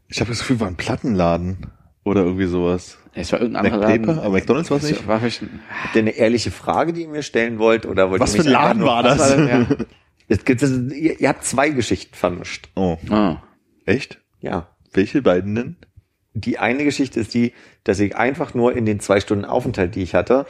[0.08, 1.72] Ich habe das Gefühl, war ein Plattenladen.
[2.04, 2.98] Oder irgendwie sowas.
[3.16, 3.90] Es war irgendein anderer?
[3.90, 4.10] Laden.
[4.20, 5.08] Aber McDonalds war es nicht?
[5.08, 5.42] War Habt
[5.94, 7.86] ihr eine ehrliche Frage, die ihr mir stellen wollt?
[7.86, 9.20] Oder wollt Was ihr für mich ein Laden war das?
[9.20, 9.50] war das?
[9.50, 9.68] Ja.
[10.28, 12.70] Es gibt, es, ihr, ihr habt zwei Geschichten vermischt.
[12.76, 13.42] Oh, Ah.
[13.86, 14.20] echt?
[14.42, 14.70] Ja.
[14.94, 15.76] Welche beiden denn?
[16.34, 17.54] Die eine Geschichte ist die,
[17.84, 20.46] dass ich einfach nur in den zwei Stunden Aufenthalt, die ich hatte,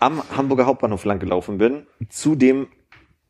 [0.00, 2.68] am Hamburger Hauptbahnhof lang gelaufen bin, zu dem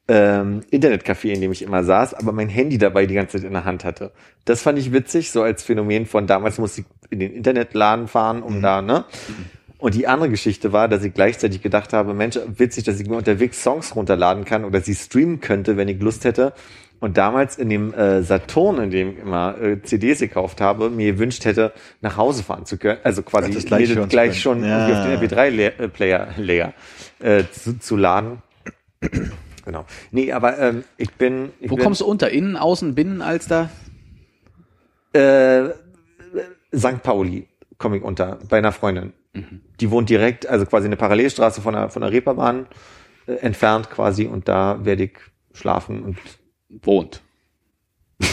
[0.06, 3.52] ähm, Internetcafé, in dem ich immer saß, aber mein Handy dabei die ganze Zeit in
[3.54, 4.12] der Hand hatte.
[4.44, 8.42] Das fand ich witzig, so als Phänomen von damals musste ich in den Internetladen fahren,
[8.42, 9.04] um da, ne?
[9.78, 13.16] Und die andere Geschichte war, dass ich gleichzeitig gedacht habe, Mensch, witzig, dass ich mir
[13.16, 16.52] unterwegs Songs runterladen kann oder sie streamen könnte, wenn ich Lust hätte.
[17.00, 21.12] Und damals in dem äh, Saturn, in dem ich immer äh, CDs gekauft habe, mir
[21.12, 22.98] gewünscht hätte, nach Hause fahren zu können.
[23.02, 24.86] Also quasi das gleich zu gleich schon Ja.
[24.86, 26.72] auf den MP3-Player Layer,
[27.18, 28.38] äh, zu, zu laden.
[29.66, 29.84] genau.
[30.12, 31.50] Nee, aber ähm, ich bin.
[31.60, 32.30] Ich Wo bin, kommst du unter?
[32.30, 33.68] Innen, außen, binnen, Alster?
[35.12, 35.64] Äh,
[36.74, 37.02] St.
[37.02, 39.12] Pauli komme ich unter, bei einer Freundin.
[39.80, 42.66] Die wohnt direkt, also quasi eine Parallelstraße von der, von der Reeperbahn
[43.26, 45.18] äh, entfernt quasi und da werde ich
[45.52, 46.18] schlafen und
[46.82, 47.22] Wohnt.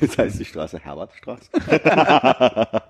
[0.00, 1.48] Das heißt die Straße Herbertstraße.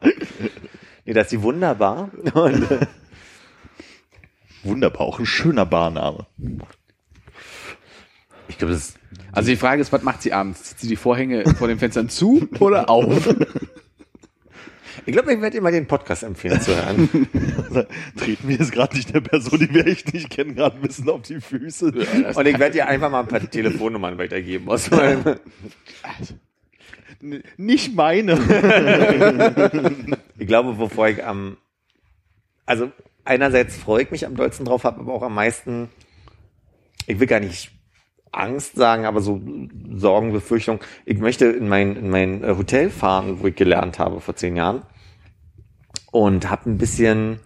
[1.04, 2.10] nee, das ist sie wunderbar.
[2.34, 2.86] Und, äh,
[4.64, 6.26] Wunderbar, auch ein schöner Barname.
[8.48, 8.98] ich glaube, das ist
[9.32, 10.64] Also die Frage ist, was macht sie abends?
[10.64, 13.28] Zieht sie die Vorhänge vor den Fenstern zu oder auf?
[15.06, 17.08] Ich glaube, ich werde immer den Podcast empfehlen zu hören.
[18.16, 21.08] Treten wir jetzt gerade nicht der Person, die wir echt nicht kennen, gerade ein bisschen
[21.10, 21.92] auf die Füße.
[22.34, 25.36] Und ich werde dir einfach mal ein paar Telefonnummern weitergeben aus meinem.
[27.56, 28.38] Nicht meine.
[30.36, 31.58] Ich glaube, wovor ich am,
[32.66, 32.90] also
[33.24, 35.88] einerseits freue ich mich am dollsten drauf, habe aber auch am meisten,
[37.06, 37.70] ich will gar nicht
[38.32, 39.40] Angst sagen, aber so
[39.94, 40.80] Sorgen, Befürchtung.
[41.04, 44.56] Ich möchte in mein, in mein äh, Hotel fahren, wo ich gelernt habe vor zehn
[44.56, 44.82] Jahren
[46.14, 47.40] und habe ein bisschen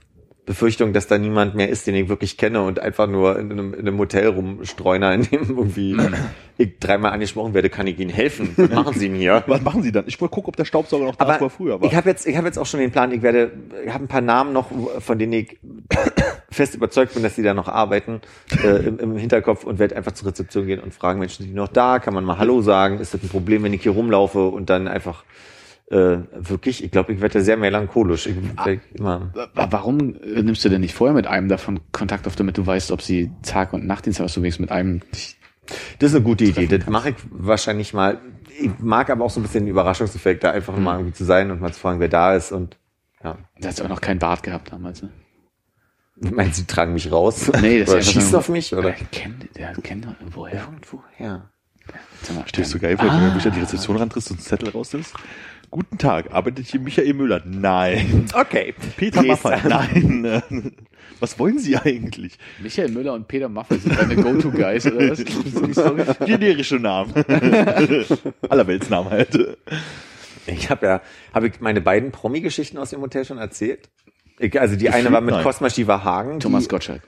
[0.44, 3.72] Befürchtung, dass da niemand mehr ist, den ich wirklich kenne und einfach nur in einem,
[3.72, 5.96] in einem Hotel rumstreuner, in dem irgendwie
[6.58, 8.52] ich dreimal angesprochen werde, kann ich Ihnen helfen?
[8.58, 9.42] Was machen Sie denn hier?
[9.46, 10.04] Was machen Sie dann?
[10.06, 11.88] Ich wollte gucken, ob der Staubsauger noch da ist, wo er Aber früher war.
[11.88, 13.10] ich habe jetzt, ich habe jetzt auch schon den Plan.
[13.10, 13.52] Ich werde,
[13.86, 15.58] ich habe ein paar Namen noch, von denen ich
[16.50, 18.20] fest überzeugt bin, dass die da noch arbeiten
[18.62, 21.56] äh, im, im Hinterkopf und werde einfach zur Rezeption gehen und fragen, Menschen, sind die
[21.56, 22.00] noch da?
[22.00, 23.00] Kann man mal Hallo sagen?
[23.00, 25.24] Ist das ein Problem, wenn ich hier rumlaufe und dann einfach
[25.90, 28.26] äh, wirklich, ich glaube, ich werde sehr melancholisch.
[28.26, 32.26] Ich werd immer, Wa- Warum äh, nimmst du denn nicht vorher mit einem davon Kontakt
[32.26, 35.00] auf, damit du weißt, ob sie Tag- und Nachtdienst haben, dass du wenigstens mit einem
[35.98, 36.66] das ist eine gute Idee.
[36.66, 38.18] Das mache ich wahrscheinlich mal.
[38.58, 41.50] Ich mag aber auch so ein bisschen den Überraschungseffekt, da einfach mal irgendwie zu sein
[41.50, 42.76] und mal zu fragen, wer da ist und
[43.22, 43.36] ja.
[43.60, 45.10] Du hast auch noch keinen Bart gehabt damals, ne?
[46.16, 47.50] Meinen Sie, tragen mich raus?
[47.60, 48.72] Nee, das ist oder einfach schießt auf mich?
[48.74, 48.82] Oder?
[48.82, 50.60] Der kennt, der kennt doch woher.
[50.62, 51.50] Irgendwo, ja.
[52.22, 54.70] Sag mal, Stehst du geil, wenn du mich an die Rezeption rantrittst und einen Zettel
[54.70, 55.14] rausnimmst?
[55.70, 57.42] Guten Tag, arbeitet hier Michael Müller?
[57.44, 58.24] Nein.
[58.32, 58.74] Okay.
[58.96, 59.68] Peter Maffay?
[59.68, 60.42] Nein.
[61.20, 62.38] Was wollen Sie eigentlich?
[62.62, 65.18] Michael Müller und Peter Maffay sind deine Go-To-Guys, oder was?
[65.72, 66.04] Sorry.
[66.24, 67.12] Generische Namen.
[68.48, 69.58] Allerweltsnamen halt.
[70.46, 71.02] Ich habe ja,
[71.34, 73.88] habe ich meine beiden Promi-Geschichten aus dem Hotel schon erzählt?
[74.58, 75.42] Also die eine war mit Nein.
[75.42, 76.40] Cosma Shiva Hagen.
[76.40, 77.02] Thomas Gottschalk.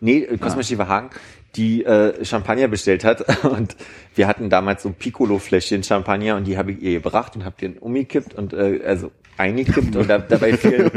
[0.00, 1.10] Nee, äh, Cosma Shiva Hagen,
[1.56, 3.76] die äh, Champagner bestellt hat und
[4.14, 7.78] wir hatten damals so Piccolo-Fläschchen Champagner und die habe ich ihr gebracht und habe den
[7.78, 10.90] umgekippt und äh, also eingekippt und da, dabei fiel,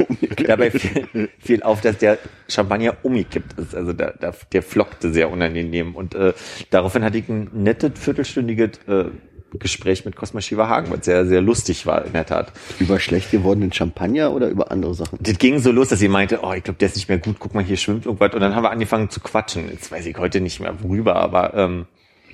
[0.45, 2.17] dabei fiel, fiel auf, dass der
[2.47, 3.75] Champagner umgekippt ist.
[3.75, 6.33] Also da, da, der flockte sehr unangenehm und äh,
[6.69, 9.05] daraufhin hatte ich ein nettes viertelstündiges äh,
[9.53, 12.51] Gespräch mit Cosma Shiva Hagen, was sehr, sehr lustig war in der Tat.
[12.79, 15.17] Über schlecht gewordenen Champagner oder über andere Sachen?
[15.21, 17.37] Das ging so los, dass sie meinte, oh, ich glaube, der ist nicht mehr gut,
[17.39, 18.33] guck mal, hier schwimmt irgendwas.
[18.33, 19.69] Und dann haben wir angefangen zu quatschen.
[19.69, 21.87] Jetzt weiß ich heute nicht mehr worüber, aber ähm,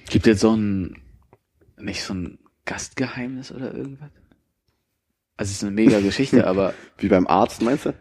[0.09, 0.97] Gibt jetzt so ein,
[1.78, 4.11] nicht so ein Gastgeheimnis oder irgendwas?
[5.38, 7.93] Also es ist eine mega Geschichte, aber Wie beim Arzt, meinst du?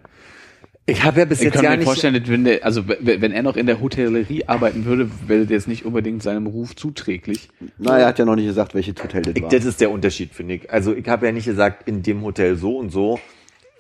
[0.87, 1.87] Ich habe ja bis ich jetzt kann ja mir nicht...
[1.87, 5.51] vorstellen, dass wenn der, also wenn er noch in der Hotellerie arbeiten würde, wäre das
[5.51, 7.49] jetzt nicht unbedingt seinem Ruf zuträglich.
[7.79, 9.49] Na, er hat ja noch nicht gesagt, welches Hotel das Ich, war.
[9.51, 10.71] das ist der Unterschied, finde ich.
[10.73, 13.19] Also ich habe ja nicht gesagt, in dem Hotel so und so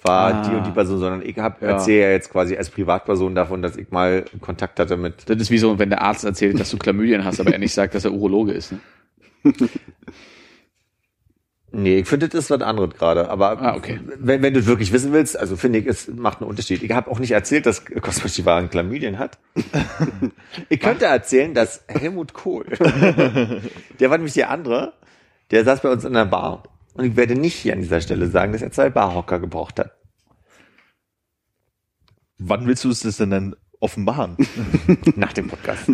[0.02, 0.48] war Ah.
[0.48, 1.68] die und die Person, sondern ich hab, Ja.
[1.68, 5.28] erzähle ja jetzt quasi als Privatperson davon, dass ich mal Kontakt hatte mit...
[5.30, 7.72] Das ist wie so, wenn der Arzt erzählt, dass du Chlamydien hast, aber er nicht
[7.72, 8.72] sagt, dass er Urologe ist.
[8.72, 8.78] Ne?
[11.74, 13.28] Nee, ich finde, das ist was anderes gerade.
[13.30, 13.98] Aber Ah, okay.
[14.18, 16.82] wenn, wenn du es wirklich wissen willst, also finde ich, es macht einen Unterschied.
[16.82, 19.38] Ich habe auch nicht erzählt, dass Cosmo Chivaran Chlamydien hat.
[20.68, 22.64] ich könnte erzählen, dass Helmut Kohl,
[24.00, 24.92] der war nämlich der andere,
[25.50, 26.62] der saß bei uns in der Bar.
[26.94, 29.92] Und ich werde nicht hier an dieser Stelle sagen, dass er zwei Barhocker gebraucht hat.
[32.38, 34.36] Wann willst du es das denn dann offenbaren?
[35.16, 35.88] Nach dem Podcast.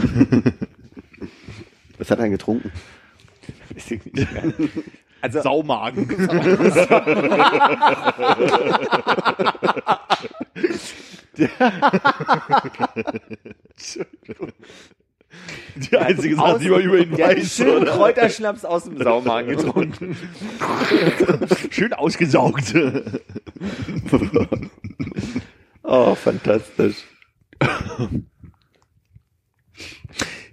[1.99, 2.71] Was hat er denn getrunken?
[3.75, 4.53] Weiß ich nicht mehr.
[5.23, 6.09] Also, Saumagen.
[15.77, 17.57] Die einzige Sache, die man über ihn der weiß.
[17.57, 17.93] schön oder?
[17.93, 20.17] Kräuterschnaps aus dem Saumagen getrunken.
[21.71, 22.75] Schön ausgesaugt.
[25.83, 26.97] Oh, fantastisch.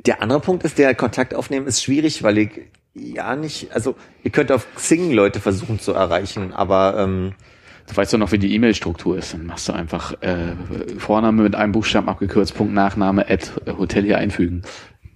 [0.05, 2.49] Der andere Punkt ist, der Kontakt aufnehmen ist schwierig, weil ich
[2.98, 7.34] ja nicht, also ihr könnt auf Xing Leute versuchen zu erreichen, aber ähm,
[7.89, 9.34] Du weißt doch noch, wie die E-Mail-Struktur ist.
[9.34, 10.56] Dann machst du einfach äh,
[10.98, 14.64] Vorname mit einem Buchstaben abgekürzt, Punkt Nachname, at Hotel hier einfügen.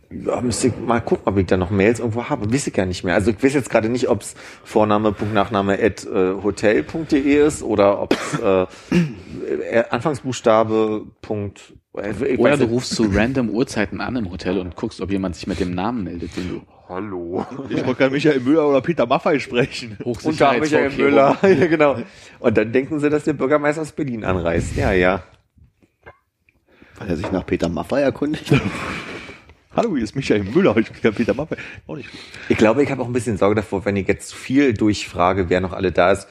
[0.09, 2.49] ja, müsste ich mal gucken, ob ich da noch Mails irgendwo habe.
[2.53, 3.13] Weiß ich ja nicht mehr.
[3.15, 7.61] Also ich weiß jetzt gerade nicht, ob es Vorname, Punkt, Nachname at äh, hotel.de ist
[7.61, 8.65] oder ob es äh,
[9.69, 11.73] äh, Anfangsbuchstabe, Punkt.
[11.97, 15.35] äh, Ich Oder du rufst zu random Uhrzeiten an im Hotel und guckst, ob jemand
[15.35, 16.61] sich mit dem Namen meldet, den du
[16.91, 17.45] Hallo.
[17.69, 19.97] Ich wollte gerade Michael Müller oder Peter Maffay sprechen.
[20.03, 21.37] Und da Michael Müller.
[21.41, 21.95] ja, genau.
[22.39, 24.75] Und dann denken sie, dass der Bürgermeister aus Berlin anreist.
[24.75, 25.23] Ja, ja.
[26.97, 28.51] Weil er sich nach Peter Maffay erkundigt.
[29.73, 30.75] Hallo, hier ist Michael Müller.
[30.75, 31.55] Ich bin gerade Peter Maffay.
[31.87, 32.09] Auch nicht.
[32.49, 35.49] Ich glaube, ich habe auch ein bisschen Sorge davor, wenn ich jetzt zu viel durchfrage,
[35.49, 36.27] wer noch alle da ist,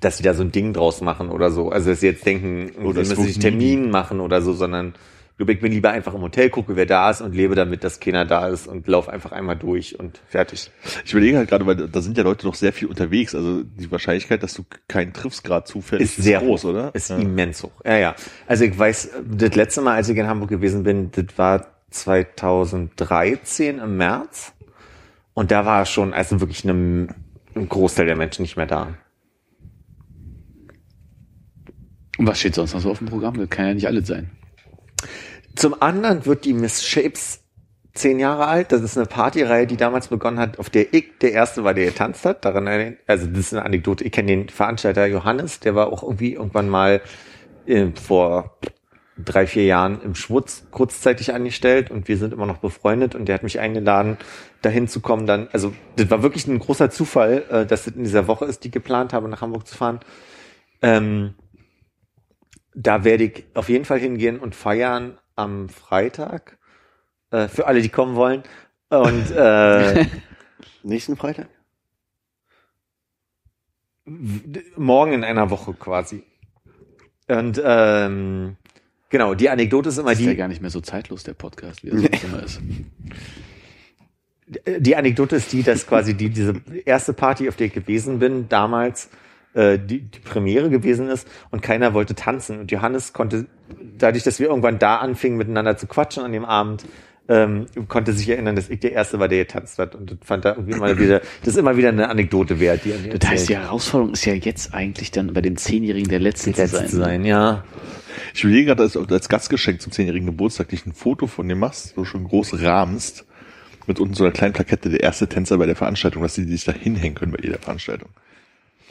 [0.00, 1.70] dass sie da so ein Ding draus machen oder so.
[1.70, 4.92] Also dass sie jetzt denken, Oder sie es müssen sich Termin machen oder so, sondern
[5.36, 7.84] ich glaube, ich bin lieber einfach im Hotel, gucke, wer da ist und lebe damit,
[7.84, 10.70] dass keiner da ist und laufe einfach einmal durch und fertig.
[11.04, 13.34] Ich überlege halt gerade, weil da sind ja Leute noch sehr viel unterwegs.
[13.34, 16.94] Also die Wahrscheinlichkeit, dass du keinen triffst gerade zufällig, Ist sehr groß, hoch, oder?
[16.94, 17.18] Ist Ja.
[17.18, 17.72] immens hoch.
[17.84, 18.14] Ja, ja.
[18.46, 23.78] Also ich weiß, das letzte Mal, als ich in Hamburg gewesen bin, das war 2013
[23.78, 24.54] im März.
[25.34, 27.08] Und da war schon, also wirklich eine,
[27.54, 28.94] ein Großteil der Menschen nicht mehr da.
[32.16, 33.36] Und was steht sonst noch so auf dem Programm?
[33.36, 34.30] Das kann ja nicht alles sein.
[35.56, 37.40] Zum anderen wird die Miss Shapes
[37.94, 38.72] zehn Jahre alt.
[38.72, 41.86] Das ist eine Partyreihe, die damals begonnen hat, auf der ich der Erste war, der
[41.86, 42.44] getanzt hat.
[42.44, 44.04] Daran, also das ist eine Anekdote.
[44.04, 47.00] Ich kenne den Veranstalter Johannes, der war auch irgendwie irgendwann mal
[47.66, 48.58] äh, vor
[49.18, 53.36] drei, vier Jahren im Schwutz kurzzeitig angestellt und wir sind immer noch befreundet und der
[53.36, 54.18] hat mich eingeladen,
[54.60, 55.48] dahin zu kommen dann.
[55.52, 58.70] Also das war wirklich ein großer Zufall, äh, dass das in dieser Woche ist, die
[58.70, 60.00] geplant habe, nach Hamburg zu fahren.
[60.82, 61.34] Ähm,
[62.74, 66.58] da werde ich auf jeden Fall hingehen und feiern am Freitag.
[67.30, 68.42] Äh, für alle, die kommen wollen.
[68.88, 70.06] Und äh,
[70.82, 71.48] Nächsten Freitag?
[74.76, 76.22] morgen in einer Woche quasi.
[77.26, 78.56] Und ähm,
[79.08, 81.82] genau, die Anekdote ist immer ist ja die, gar nicht mehr so zeitlos, der Podcast,
[81.82, 82.60] wie er sonst immer ist.
[84.78, 88.48] die Anekdote ist die, dass quasi die, diese erste Party, auf der ich gewesen bin,
[88.48, 89.10] damals
[89.56, 92.60] äh, die, die Premiere gewesen ist und keiner wollte tanzen.
[92.60, 93.46] Und Johannes konnte,
[93.98, 96.84] dadurch, dass wir irgendwann da anfingen, miteinander zu quatschen an dem Abend,
[97.28, 99.94] ähm, konnte sich erinnern, dass ich der Erste war, der getanzt hat.
[99.94, 102.92] Und das fand er irgendwie mal wieder, das ist immer wieder eine Anekdote wert, die
[102.92, 103.68] er mir Das heißt, die erzählt.
[103.68, 106.90] Herausforderung ist ja jetzt eigentlich dann bei dem Zehnjährigen der Letzte, Die letzte zu sein.
[106.90, 107.64] zu sein, ja.
[108.34, 111.94] Ich überlege gerade, als, als Gastgeschenk zum 10-jährigen Geburtstag dich ein Foto von dir machst,
[111.96, 113.24] so schon groß rahmst,
[113.86, 116.64] mit unten so einer kleinen Plakette, der erste Tänzer bei der Veranstaltung, dass die sich
[116.64, 118.10] da hinhängen können bei jeder Veranstaltung.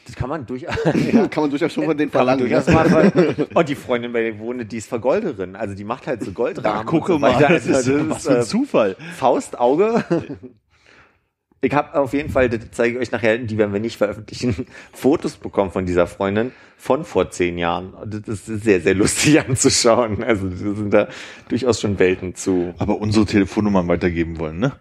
[0.06, 2.48] Das kann man durchaus, Kann man durchaus schon von denen verlangen.
[2.48, 2.62] ja.
[2.62, 3.12] ver-
[3.56, 5.56] Und die Freundin, bei der ich wohne, die ist Vergolderin.
[5.56, 6.88] Also die macht halt so Goldrahmen.
[6.88, 8.96] und so mal, das ist, Also was für ein äh, Zufall.
[9.18, 10.04] Faust, Auge.
[11.62, 14.68] Ich habe auf jeden Fall, das zeige ich euch nachher, die werden wir nicht veröffentlichen,
[14.94, 17.94] Fotos bekommen von dieser Freundin von vor zehn Jahren.
[17.96, 20.24] Und das ist sehr, sehr lustig anzuschauen.
[20.24, 21.08] Also wir sind da
[21.48, 22.76] durchaus schon Welten zu.
[22.78, 24.74] Aber unsere Telefonnummern weitergeben wollen, ne?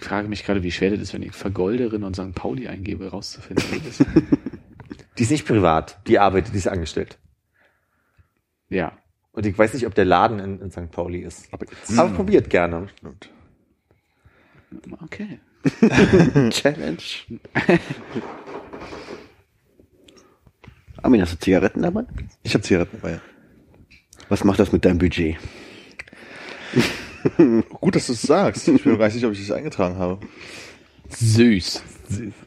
[0.00, 2.34] Ich frage mich gerade, wie schwer das ist, wenn ich Vergolderin und St.
[2.34, 3.64] Pauli eingebe, rauszufinden.
[3.70, 4.06] wie das ist.
[5.18, 7.18] Die ist nicht privat, die arbeitet, die ist angestellt.
[8.68, 8.96] ja.
[9.32, 10.90] Und ich weiß nicht, ob der Laden in, in St.
[10.90, 11.46] Pauli ist.
[11.52, 11.64] Aber.
[11.96, 12.88] Aber probiert gerne.
[15.04, 15.38] Okay.
[16.50, 16.98] Challenge.
[21.00, 22.04] Armin, hast du Zigaretten dabei?
[22.42, 23.20] Ich habe Zigaretten dabei.
[24.28, 25.36] Was macht das mit deinem Budget?
[27.80, 28.68] Gut, dass du es sagst.
[28.68, 30.18] Ich bin mir gar nicht sicher, ob ich das eingetragen habe.
[31.08, 31.82] Süß.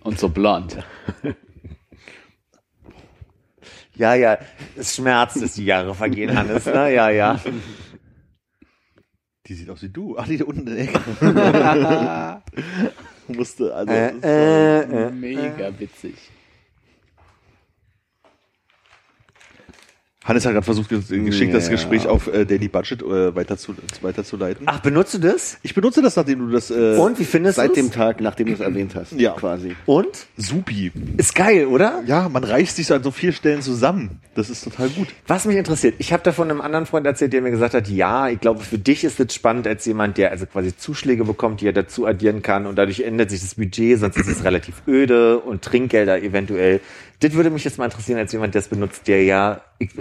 [0.03, 0.77] Und so blond.
[3.95, 4.39] Ja, ja,
[4.75, 6.65] es schmerzt, dass die Jahre vergehen, Hannes.
[6.65, 6.93] Ne?
[6.93, 7.39] Ja, ja.
[9.45, 10.17] Die sieht aus wie du.
[10.17, 12.41] Ach, die da unten in der Ecke.
[13.27, 13.91] Musste, also.
[13.91, 15.11] Äh, das ist, äh, äh.
[15.11, 16.15] Mega witzig.
[20.23, 21.69] Hannes hat gerade versucht, geschickt das.
[21.69, 24.65] Gespräch auf äh, Daily Budget äh, weiter zu, weiterzuleiten.
[24.69, 25.57] Ach, benutzt du das?
[25.63, 26.71] Ich benutze das, nachdem du das.
[26.71, 27.75] Äh, Und wie findest du Seit es?
[27.75, 29.13] dem Tag, nachdem du es erwähnt hast.
[29.13, 29.33] Ja.
[29.33, 29.75] Quasi.
[29.85, 30.27] Und?
[30.37, 30.91] Supi.
[31.17, 32.03] Ist geil, oder?
[32.05, 34.19] Ja, man reißt sich so an so vielen Stellen zusammen.
[34.35, 35.07] Das ist total gut.
[35.27, 37.87] Was mich interessiert, ich habe da von einem anderen Freund erzählt, der mir gesagt hat,
[37.89, 41.61] ja, ich glaube, für dich ist das spannend als jemand, der also quasi Zuschläge bekommt,
[41.61, 44.81] die er dazu addieren kann und dadurch ändert sich das Budget, sonst ist es relativ
[44.87, 46.79] öde und Trinkgelder eventuell.
[47.19, 49.91] Das würde mich jetzt mal interessieren als jemand, der es benutzt, der ja, ich,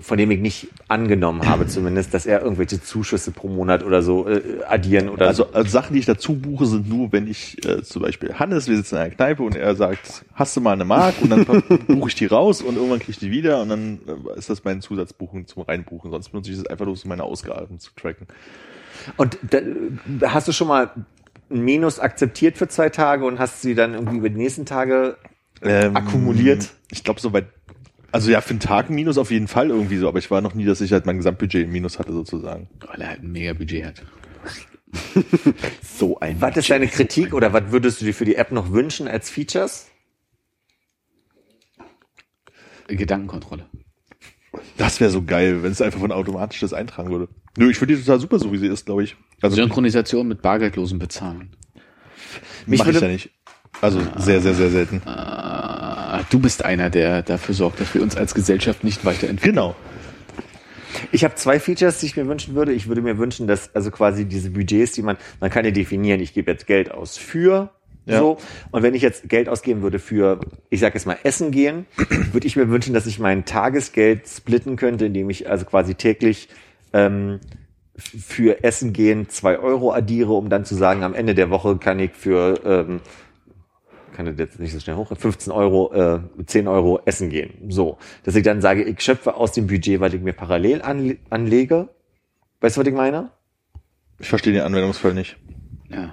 [0.00, 4.28] von dem ich nicht angenommen habe zumindest, dass er irgendwelche Zuschüsse pro Monat oder so
[4.28, 5.52] äh, addieren oder Also, so.
[5.52, 8.76] also Sachen, die ich dazu buche, sind nur, wenn ich äh, zum Beispiel Hannes, wir
[8.76, 11.14] sitzen in einer Kneipe und er sagt, hast du mal eine Mark?
[11.20, 11.44] Und dann
[11.86, 14.64] buche ich die raus und irgendwann kriege ich die wieder und dann äh, ist das
[14.64, 16.10] meine Zusatzbuchung zum Reinbuchen.
[16.10, 18.26] Sonst benutze ich das einfach nur, um meine Ausgaben zu tracken.
[19.16, 19.58] Und da,
[20.32, 20.90] hast du schon mal
[21.50, 25.16] ein Minus akzeptiert für zwei Tage und hast sie dann irgendwie über die nächsten Tage
[25.62, 26.68] Ähm, akkumuliert?
[26.90, 27.46] Ich glaube, soweit.
[28.10, 30.40] Also ja, für einen Tag ein Minus auf jeden Fall irgendwie so, aber ich war
[30.40, 32.68] noch nie, dass ich halt mein Gesamtbudget im Minus hatte sozusagen.
[32.86, 34.02] Weil er halt ein mega Budget hat.
[35.82, 36.40] So ein.
[36.40, 39.28] Was ist deine Kritik oder was würdest du dir für die App noch wünschen als
[39.28, 39.88] Features?
[42.86, 43.66] Gedankenkontrolle.
[44.78, 47.28] Das wäre so geil, wenn es einfach von automatisch das eintragen würde.
[47.56, 49.16] Nö, ich finde die total super, so wie sie ist, glaube ich.
[49.42, 51.50] Also Synchronisation mit bargeldlosem Bezahlen.
[52.66, 53.30] Mich mache ich würde- ja nicht.
[53.82, 55.02] Also sehr, sehr, sehr selten.
[55.04, 55.77] Ah,
[56.30, 59.54] du bist einer, der dafür sorgt, dass wir uns als Gesellschaft nicht weiterentwickeln.
[59.54, 59.74] Genau.
[61.12, 62.72] Ich habe zwei Features, die ich mir wünschen würde.
[62.72, 66.20] Ich würde mir wünschen, dass also quasi diese Budgets, die man, man kann ja definieren,
[66.20, 67.70] ich gebe jetzt Geld aus für
[68.06, 68.18] Ja.
[68.18, 68.38] so.
[68.70, 70.40] Und wenn ich jetzt Geld ausgeben würde für,
[70.70, 71.86] ich sage jetzt mal Essen gehen,
[72.32, 76.48] würde ich mir wünschen, dass ich mein Tagesgeld splitten könnte, indem ich also quasi täglich
[76.92, 77.38] ähm,
[77.96, 81.98] für Essen gehen zwei Euro addiere, um dann zu sagen, am Ende der Woche kann
[81.98, 83.00] ich für ähm,
[84.18, 87.70] kann das jetzt nicht so schnell hoch, 15 Euro, äh, 10 Euro essen gehen.
[87.70, 87.98] So.
[88.24, 91.88] Dass ich dann sage, ich schöpfe aus dem Budget, weil ich mir parallel anle anlege.
[92.60, 93.30] Weißt du, was ich meine?
[94.18, 95.36] Ich verstehe den Anwendungsfall nicht.
[95.88, 96.12] Ja.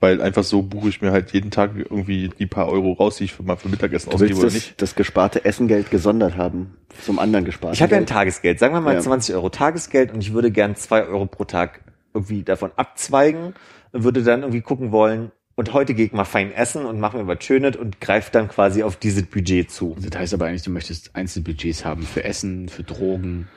[0.00, 3.24] Weil einfach so buche ich mir halt jeden Tag irgendwie die paar Euro raus, die
[3.24, 4.82] ich für mal für Mittagessen Du ausgebe willst oder das, nicht.
[4.82, 6.74] das gesparte Essengeld gesondert haben.
[7.04, 8.08] Zum anderen gesparten Ich habe ja ein Geld.
[8.10, 9.00] Tagesgeld, sagen wir mal Ja.
[9.00, 11.82] 20 Euro Tagesgeld und ich würde gern 2 Euro pro Tag
[12.14, 13.54] irgendwie davon abzweigen
[13.92, 17.16] und würde dann irgendwie gucken wollen, und heute gehe ich mal fein essen und mache
[17.16, 19.96] mir was Schönes und greife dann quasi auf dieses Budget zu.
[20.00, 23.48] Das heißt aber eigentlich, du möchtest Einzelbudgets haben für Essen, für Drogen.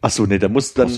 [0.00, 0.90] Ach so, nee, da musst dann,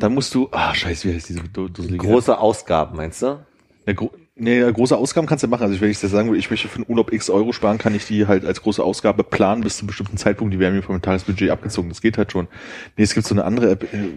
[0.00, 3.38] dann musst du, ah, scheiße, wie heißt diese du- dusselige Große Ausgaben, meinst du?
[3.86, 3.94] Eine
[4.36, 5.62] Nee, ja, große Ausgaben kannst du machen.
[5.62, 7.94] Also wenn ich jetzt sagen würde, ich möchte für einen Urlaub x Euro sparen, kann
[7.94, 10.52] ich die halt als große Ausgabe planen bis zu einem bestimmten Zeitpunkt.
[10.52, 11.88] Die werden mir vom Tagesbudget abgezogen.
[11.88, 12.48] Das geht halt schon.
[12.96, 14.08] Nee, es gibt so eine andere App, äh,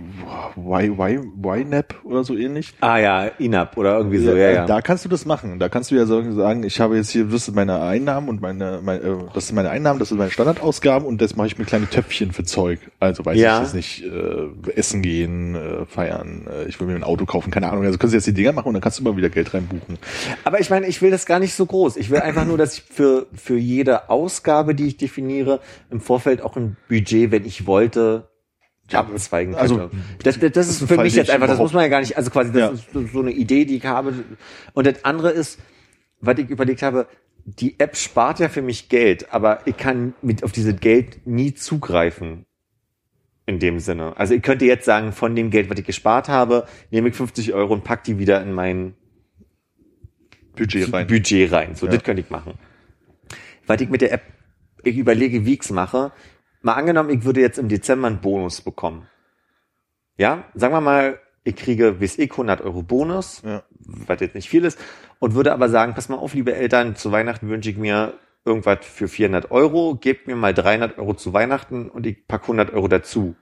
[0.58, 2.74] Y, y, YNAP oder so ähnlich.
[2.82, 4.66] Ah ja, INAP oder irgendwie so, ja, ja.
[4.66, 5.60] Da kannst du das machen.
[5.60, 8.80] Da kannst du ja sagen, ich habe jetzt hier, das sind meine Einnahmen und meine,
[8.84, 11.66] meine äh, das sind meine Einnahmen, das sind meine Standardausgaben und jetzt mache ich mir
[11.66, 12.80] kleine Töpfchen für Zeug.
[13.00, 13.58] Also weiß Ja.
[13.58, 17.52] ich jetzt nicht, äh, essen gehen, äh, feiern, äh, ich will mir ein Auto kaufen,
[17.52, 17.86] keine Ahnung.
[17.86, 20.00] Also kannst du jetzt die Dinger machen und dann kannst du immer wieder Geld reinbuchen.
[20.44, 21.98] Aber ich meine, ich will das gar nicht so groß.
[21.98, 25.60] Ich will einfach nur, dass ich für, für jede Ausgabe, die ich definiere,
[25.90, 28.30] im Vorfeld auch ein Budget, wenn ich wollte,
[28.92, 29.62] abzweigen könnte.
[29.62, 29.90] also,
[30.24, 32.30] das, das, das ist für mich jetzt einfach, das muss man ja gar nicht, also
[32.32, 32.62] quasi, das
[32.94, 33.02] Ja.
[33.02, 34.14] ist so- eine Idee, die ich habe.
[34.74, 35.60] Und das andere ist,
[36.22, 37.08] was ich überlegt habe,
[37.46, 41.54] die App spart ja für mich Geld, aber ich kann mit auf diese Geld nie
[41.54, 42.46] zugreifen.
[43.46, 44.14] In dem Sinne.
[44.18, 47.54] Also ich könnte jetzt sagen, von dem Geld, was ich gespart habe, nehme ich 50
[47.54, 48.94] Euro und pack die wieder in mein
[50.58, 51.08] Budget rein.
[51.08, 51.76] Budget rein.
[51.76, 51.94] So, Ja.
[51.94, 52.54] das könnte ich machen.
[53.66, 54.24] Weil ich mit der App,
[54.84, 56.12] ich überlege, wie ich's mache.
[56.62, 59.08] Mal angenommen, ich würde jetzt im Dezember einen Bonus bekommen.
[60.18, 63.64] Ja, sagen wir mal, ich kriege, weiß ich, 100 Euro Bonus, Ja.
[63.80, 64.78] was jetzt nicht viel ist,
[65.20, 68.14] und würde aber sagen, pass mal auf, liebe Eltern, zu Weihnachten wünsche ich mir
[68.44, 72.74] irgendwas für 400 Euro, gebt mir mal 300 Euro zu Weihnachten und ich pack 100
[72.74, 73.36] Euro dazu.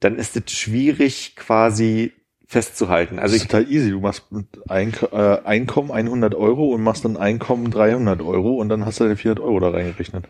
[0.00, 2.12] Dann ist es schwierig, quasi
[2.48, 3.18] festzuhalten.
[3.18, 3.90] Also Also ist ich, total easy.
[3.90, 4.24] Du machst
[4.68, 9.04] Eink äh, Einkommen 100 Euro und machst dann Einkommen 300 Euro und dann hast du
[9.04, 10.24] deine 400 Euro da reingerechnet.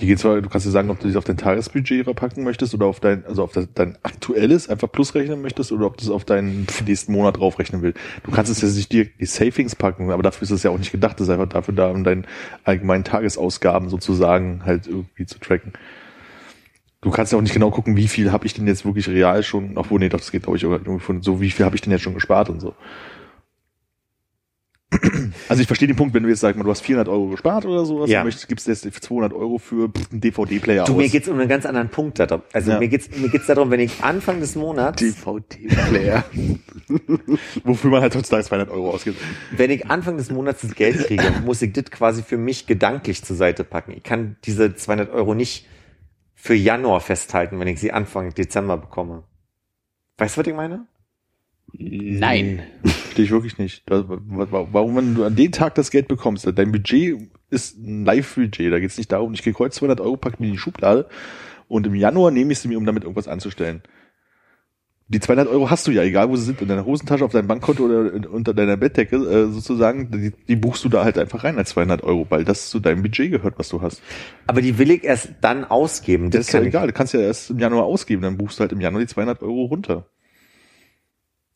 [0.00, 2.74] Die geht zwar, du kannst dir sagen, ob du das auf dein Tagesbudget verpacken möchtest
[2.74, 6.04] oder auf dein, also auf das, dein aktuelles einfach plus rechnen möchtest oder ob du
[6.04, 7.98] es auf deinen nächsten Monat draufrechnen willst.
[8.22, 10.78] Du kannst es ja nicht direkt die Savings packen, aber dafür ist es ja auch
[10.78, 11.18] nicht gedacht.
[11.18, 12.26] Das ist einfach dafür da, um deinen
[12.62, 15.72] allgemeinen Tagesausgaben sozusagen halt irgendwie zu tracken.
[17.02, 19.42] Du kannst ja auch nicht genau gucken, wie viel habe ich denn jetzt wirklich real
[19.42, 21.82] schon, obwohl, nee, doch, das geht, glaube ich, irgendwie von so, wie viel habe ich
[21.82, 22.74] denn jetzt schon gespart und so.
[25.48, 27.84] Also ich verstehe den Punkt, wenn du jetzt sagst, du hast 400 Euro gespart oder
[27.84, 28.20] sowas, Ja.
[28.20, 28.24] ja.
[28.24, 30.98] möchtest, gibst du jetzt 200 Euro für einen DVD-Player du, aus.
[30.98, 32.42] mir geht's um einen ganz anderen Punkt darum.
[32.52, 32.78] Also Ja.
[32.78, 36.24] mir geht's, mir geht's darum, wenn ich Anfang des Monats, DVD-Player.
[37.64, 39.18] wofür man halt heutzutage 200 Euro ausgibt.
[39.50, 43.22] wenn ich Anfang des Monats das Geld kriege, muss ich das quasi für mich gedanklich
[43.24, 43.92] zur Seite packen.
[43.92, 45.66] Ich kann diese 200 Euro nicht
[46.46, 49.24] für Januar festhalten, wenn ich sie Anfang Dezember bekomme.
[50.16, 50.86] Weißt du, was ich meine?
[51.72, 52.62] Nein.
[52.84, 53.82] Verstehe ich wirklich nicht.
[53.88, 57.18] Warum, wenn du an den Tag das Geld bekommst, dein Budget
[57.50, 60.46] ist ein Live-Budget, da geht es nicht darum, ich kriege heute 200 Euro, pack mir
[60.46, 61.08] in die Schublade
[61.68, 63.82] und im Januar nehme ich sie mir, um damit irgendwas anzustellen.
[65.08, 67.46] Die 200 Euro hast du ja, egal wo sie sind, in deiner Hosentasche, auf deinem
[67.46, 71.44] Bankkonto oder in, unter deiner Bettdecke äh, sozusagen, die, die buchst du da halt einfach
[71.44, 74.02] rein als 200 Euro, weil das zu deinem Budget gehört, was du hast.
[74.48, 76.30] Aber die will ich erst dann ausgeben.
[76.30, 78.72] Das ist ja egal, du kannst ja erst im Januar ausgeben, dann buchst du halt
[78.72, 80.06] im Januar die 200 Euro runter.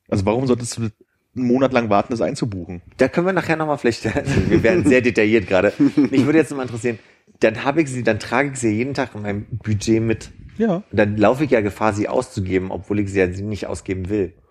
[0.08, 0.92] Also warum solltest du einen
[1.34, 2.82] Monat lang warten, das einzubuchen?
[2.98, 4.04] Da können wir nachher nochmal vielleicht,
[4.48, 5.72] wir werden sehr detailliert gerade.
[5.96, 7.00] Mich würde jetzt noch mal interessieren,
[7.40, 10.30] dann habe ich sie, dann trage ich sie jeden Tag in meinem Budget mit.
[10.60, 10.76] Ja.
[10.76, 14.34] Und dann laufe ich ja Gefahr, sie auszugeben, obwohl ich sie ja nicht ausgeben will.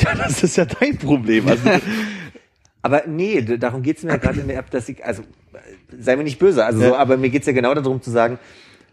[0.00, 1.48] Ja, das ist ja dein Problem.
[1.48, 1.70] Also,
[2.82, 5.22] Aber nee, darum geht's mir ja gerade in der App, dass ich, also
[5.98, 6.88] sei mir nicht böse, also Ja.
[6.90, 8.38] so, aber mir geht's ja genau darum zu sagen,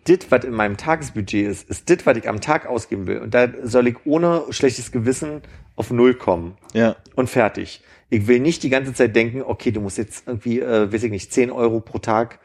[0.07, 3.19] dit, was in meinem Tagesbudget ist, ist dit, was ich am Tag ausgeben will.
[3.19, 5.41] Und da soll ich ohne schlechtes Gewissen
[5.75, 6.55] auf Null kommen.
[6.73, 6.95] ja.
[7.15, 7.81] und fertig.
[8.09, 11.11] Ich will nicht die ganze Zeit denken, okay, du musst jetzt irgendwie, äh, weiß ich
[11.11, 12.39] nicht, 10 Euro pro Tag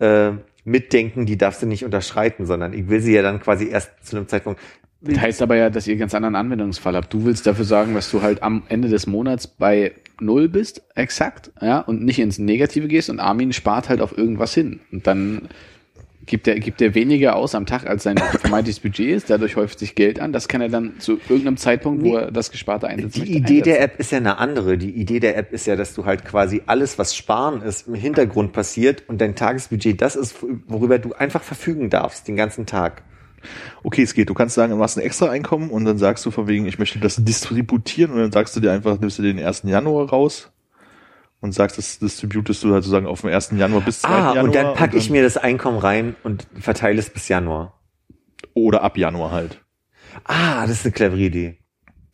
[0.00, 0.32] äh,
[0.64, 4.16] mitdenken, die darfst du nicht unterschreiten, sondern ich will sie ja dann quasi erst zu
[4.16, 4.60] einem Zeitpunkt.
[5.02, 7.12] Das heißt aber ja, dass ihr einen ganz anderen Anwendungsfall habt.
[7.12, 11.50] Du willst dafür sagen, dass du halt am Ende des Monats bei Null bist, exakt,
[11.62, 14.80] ja, und nicht ins Negative gehst und Armin spart halt auf irgendwas hin.
[14.92, 15.48] Und dann
[16.30, 19.80] gibt er, gibt er weniger aus am Tag, als sein vermeintliches Budget ist, dadurch häuft
[19.80, 20.32] sich Geld an.
[20.32, 23.60] Das kann er dann zu irgendeinem Zeitpunkt, wo er das Gesparte einsetzen Die möchte, Idee
[23.60, 23.94] der einsetzen.
[23.94, 24.78] App ist ja eine andere.
[24.78, 27.94] Die Idee der App ist ja, dass du halt quasi alles, was Sparen ist, im
[27.94, 30.36] Hintergrund passiert und dein Tagesbudget das ist,
[30.68, 33.02] worüber du einfach verfügen darfst, den ganzen Tag.
[33.82, 34.30] Okay, es geht.
[34.30, 36.78] Du kannst sagen, du machst ein extra Einkommen und dann sagst du von wegen, ich
[36.78, 39.62] möchte das distributieren und dann sagst du dir einfach, nimmst du den 1.
[39.64, 40.50] Januar raus
[41.40, 43.52] und sagst, das distributest du halt sozusagen auf dem 1.
[43.56, 44.08] Januar bis 2.
[44.08, 44.44] Ah, Januar.
[44.44, 47.80] und dann packe ich dann- mir das Einkommen rein und verteile es bis Januar.
[48.54, 49.60] Oder ab Januar halt.
[50.24, 51.56] Ah, das ist eine clevere Idee.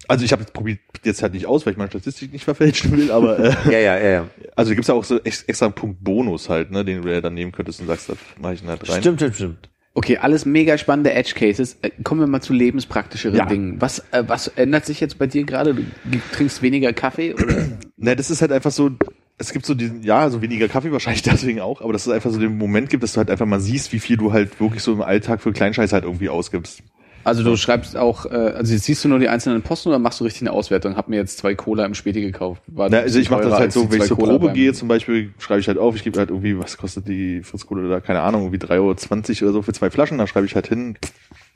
[0.08, 2.92] Also ich habe jetzt probiert jetzt halt nicht aus, weil ich meine Statistik nicht verfälschen
[2.96, 4.26] will, aber äh, Ja, ja, ja, ja.
[4.54, 7.20] also gibt's ja auch so ex extra einen Punkt Bonus halt, ne, den du ja
[7.20, 9.00] dann nehmen könntest und sagst, das mache ich dann halt rein.
[9.00, 9.70] Stimmt, stimmt, stimmt.
[9.96, 11.78] Okay, alles mega spannende Edge Cases.
[11.80, 13.46] Äh, Kommen wir mal zu lebenspraktischeren Ja.
[13.46, 13.80] Dingen.
[13.80, 15.72] Was, äh, was ändert sich jetzt bei dir gerade?
[15.72, 15.84] Du
[16.32, 17.66] trinkst weniger Kaffee oder?
[17.96, 18.90] Ne, das ist halt einfach so,
[19.38, 22.30] es gibt so diesen, ja, also weniger Kaffee wahrscheinlich deswegen auch, aber dass es einfach
[22.30, 24.82] so den Moment gibt, dass du halt einfach mal siehst, wie viel du halt wirklich
[24.82, 26.82] so im Alltag für Kleinscheiß halt irgendwie ausgibst.
[27.26, 30.20] Also du schreibst auch, äh, also jetzt siehst du nur die einzelnen Posten oder machst
[30.20, 30.96] du richtig eine Auswertung?
[30.96, 32.62] Hab mir jetzt zwei Cola im Späti gekauft.
[32.68, 35.34] War Na, also ich mache das halt so, wenn ich zur Probe gehe zum Beispiel,
[35.40, 38.20] schreibe ich halt auf, ich gebe halt irgendwie, was kostet die Fritz Cola da, keine
[38.20, 38.72] Ahnung, irgendwie 3,20
[39.42, 40.96] Euro oder so für zwei Flaschen, da schreibe ich halt hin,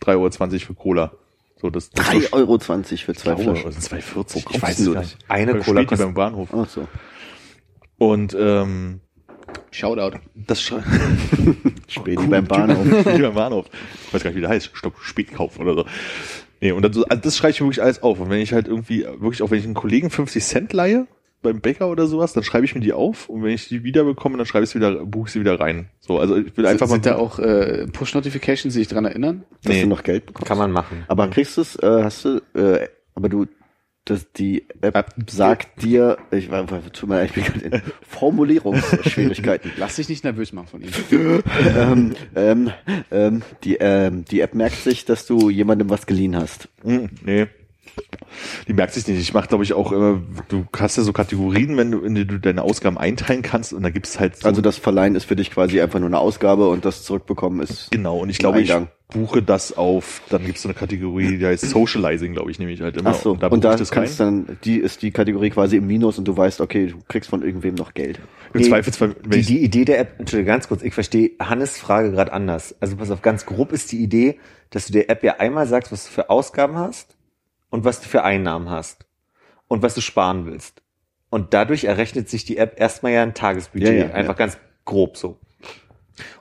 [0.02, 1.12] 3,20 Euro für Cola.
[1.60, 3.66] So, das, das 3,20 Euro für zwei Euro, Flaschen.
[3.66, 5.18] also 2,40, ich kommst weiß es nicht.
[5.28, 6.48] Eine Cola kostet- beim Bahnhof.
[6.52, 6.88] Ach so.
[7.97, 9.02] Und, ähm,
[9.70, 10.18] Shoutout.
[10.34, 10.84] das schreibe
[11.88, 12.86] Späti beim Bahnhof.
[13.01, 13.66] Späti beim Bahnhof.
[14.09, 14.70] Ich weiß gar nicht, wie der heißt.
[14.74, 15.84] Stopp, Spätkauf oder so.
[16.60, 18.20] Nee, und dann so, also das schreibe ich mir wirklich alles auf.
[18.20, 21.06] Und wenn ich halt irgendwie, wirklich auch wenn ich einen Kollegen 50 Cent leihe,
[21.42, 24.05] beim Bäcker oder sowas, dann schreibe ich mir die auf und wenn ich die wieder
[24.05, 25.88] bekomme, dann schreibe ich sie wieder, buche ich sie wieder rein.
[26.01, 27.12] So, also ich will einfach sind mal.
[27.12, 29.44] da auch äh, Push-Notifications, die sich dran erinnern?
[29.64, 29.82] Dass Nee.
[29.84, 30.47] du noch Geld bekommst.
[30.47, 31.05] Kann man machen.
[31.09, 33.47] Aber kriegst du es, äh, hast du, äh, aber du,
[34.05, 39.72] das, die App sagt dir, ich war, tut mir leid, ich bin gerade in Formulierungsschwierigkeiten.
[39.77, 40.90] Lass dich nicht nervös machen von ihm.
[41.77, 42.70] ähm, ähm,
[43.10, 46.68] ähm, die, ähm, die App merkt sich, dass du jemandem was geliehen hast.
[46.82, 47.47] Hm, nee.
[48.69, 49.20] Die merkt sich nicht.
[49.20, 52.27] Ich mache, glaube ich, auch immer, du hast ja so Kategorien, wenn du, in die
[52.27, 55.37] du deine Ausgaben einteilen kannst und da gibt's halt so Also das Verleihen ist für
[55.37, 57.91] dich quasi einfach nur eine Ausgabe und das Zurückbekommen ist.
[57.91, 58.73] Genau, und ich glaube, ich
[59.11, 62.81] buche das auf, dann gibt's so eine Kategorie, die heißt Socializing, glaube ich, nehme ich
[62.81, 63.11] halt immer.
[63.11, 64.05] Ach so, und da und da ich das rein.
[64.05, 67.28] kannst dann, die ist die Kategorie quasi im Minus und du weißt, okay, du kriegst
[67.31, 68.20] von irgendwem noch Geld.
[68.55, 72.32] Im Zweifelsfall, Die, die Idee der App, Entschuldigung, ganz kurz, ich verstehe Hannes Frage gerade
[72.32, 72.74] anders.
[72.81, 74.39] Also pass auf, ganz grob ist die Idee,
[74.70, 77.16] dass du der App ja einmal sagst, was du für Ausgaben hast
[77.70, 79.06] und was du für Einnahmen hast
[79.68, 80.82] und was du sparen willst.
[81.30, 85.16] Und dadurch errechnet sich die App erstmal ja ein Tagesbudget, Ja, ja, einfach ganz grob
[85.16, 85.38] so.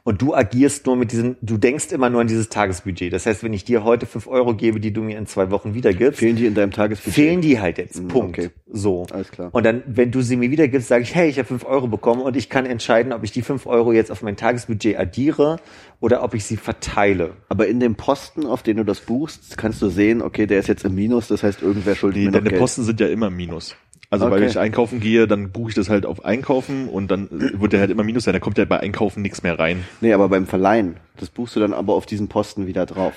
[0.03, 3.14] Und du agierst nur mit diesem, du denkst immer nur an dieses Tagesbudget.
[3.14, 5.73] Das heißt, wenn ich dir heute fünf Euro gebe, die du mir in zwei Wochen
[5.73, 7.14] wiedergibst, Fehlen die in deinem Tagesbudget?
[7.14, 8.01] fehlen die halt jetzt.
[8.01, 8.39] Mhm, Punkt.
[8.39, 8.49] okay.
[8.72, 9.06] So.
[9.11, 9.49] Alles klar.
[9.51, 12.22] Und dann, wenn du sie mir wiedergibst, sage ich, hey, ich habe fünf Euro bekommen
[12.22, 15.57] und ich kann entscheiden, ob ich die fünf Euro jetzt auf mein Tagesbudget addiere
[15.99, 17.34] oder ob ich sie verteile.
[17.49, 20.68] Aber in dem Posten, auf den du das buchst, kannst du sehen, okay, der ist
[20.68, 22.61] jetzt im Minus, das heißt, irgendwer schuldet die, mir noch deine Geld.
[22.61, 23.76] Posten sind ja immer im Minus.
[24.11, 24.48] Also weil Okay.
[24.48, 27.91] ich einkaufen gehe, dann buche ich das halt auf Einkaufen und dann wird der halt
[27.91, 28.34] immer Minus sein.
[28.34, 29.84] Da kommt ja bei Einkaufen nichts mehr rein.
[30.02, 33.14] Nee, aber beim Verleihen, das buchst du dann aber auf diesen Posten wieder drauf.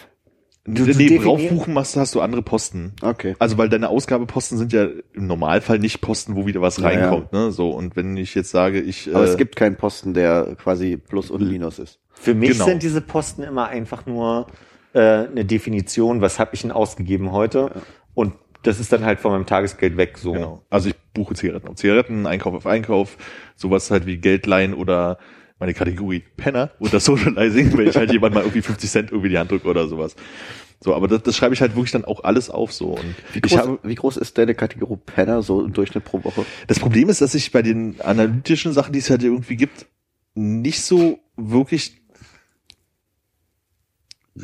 [0.65, 2.93] Du- du nee draufbuchen machst, hast du andere Posten.
[3.03, 3.35] Okay.
[3.41, 7.01] Also weil deine Ausgabeposten sind ja im Normalfall nicht Posten, wo wieder was Ja, ja.
[7.01, 7.33] reinkommt.
[7.33, 7.51] Ne?
[7.51, 10.99] So und wenn ich jetzt sage, ich Aber äh, es gibt keinen Posten, der quasi
[10.99, 11.99] Plus und Minus ist.
[12.13, 12.67] Für mich Genau.
[12.67, 14.47] sind diese Posten immer einfach nur
[14.93, 17.71] äh, eine Definition, was habe ich denn ausgegeben heute?
[18.15, 20.33] Und das ist dann halt von meinem Tagesgeld weg so.
[20.33, 20.65] Genau.
[20.71, 23.17] Also ich buche Zigaretten auf Zigaretten, Einkauf auf Einkauf,
[23.57, 25.19] sowas halt wie Geldleihen oder
[25.59, 29.39] meine Kategorie Penner oder Socializing, wenn ich halt jemand mal irgendwie 50 Cent irgendwie die
[29.39, 30.17] Hand drücke oder sowas.
[30.81, 32.89] So, aber das, das schreibe ich halt wirklich dann auch alles auf so.
[32.89, 36.25] Und Wie ich groß, habe, wie groß ist deine Kategorie Penner so im Durchschnitt pro
[36.25, 36.45] Woche?
[36.67, 39.87] das Problem ist, dass ich bei den analytischen Sachen, die es halt irgendwie gibt,
[40.35, 42.02] nicht so wirklich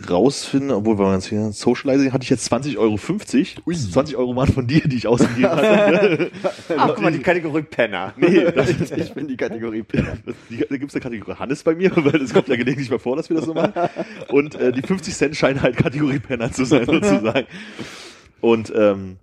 [0.08, 2.96] rausfinde, obwohl, wenn man jetzt hier Socializing hatte ich jetzt 20,50 Euro.
[2.98, 6.30] 20 Euro waren von dir, die ich ausgegeben hatte.
[6.76, 8.12] Ach, guck mal, die Kategorie Penner.
[8.18, 10.18] nee, das, Ich bin die Kategorie Penner.
[10.50, 12.98] Die- Da gibt es eine Kategorie Hannes bei mir, weil das kommt ja gelegentlich mal
[12.98, 13.72] vor, dass wir das so machen.
[14.28, 17.46] Und äh, die 50 Cent scheinen halt Kategorie Penner zu sein, sozusagen.
[18.42, 19.16] Und ähm,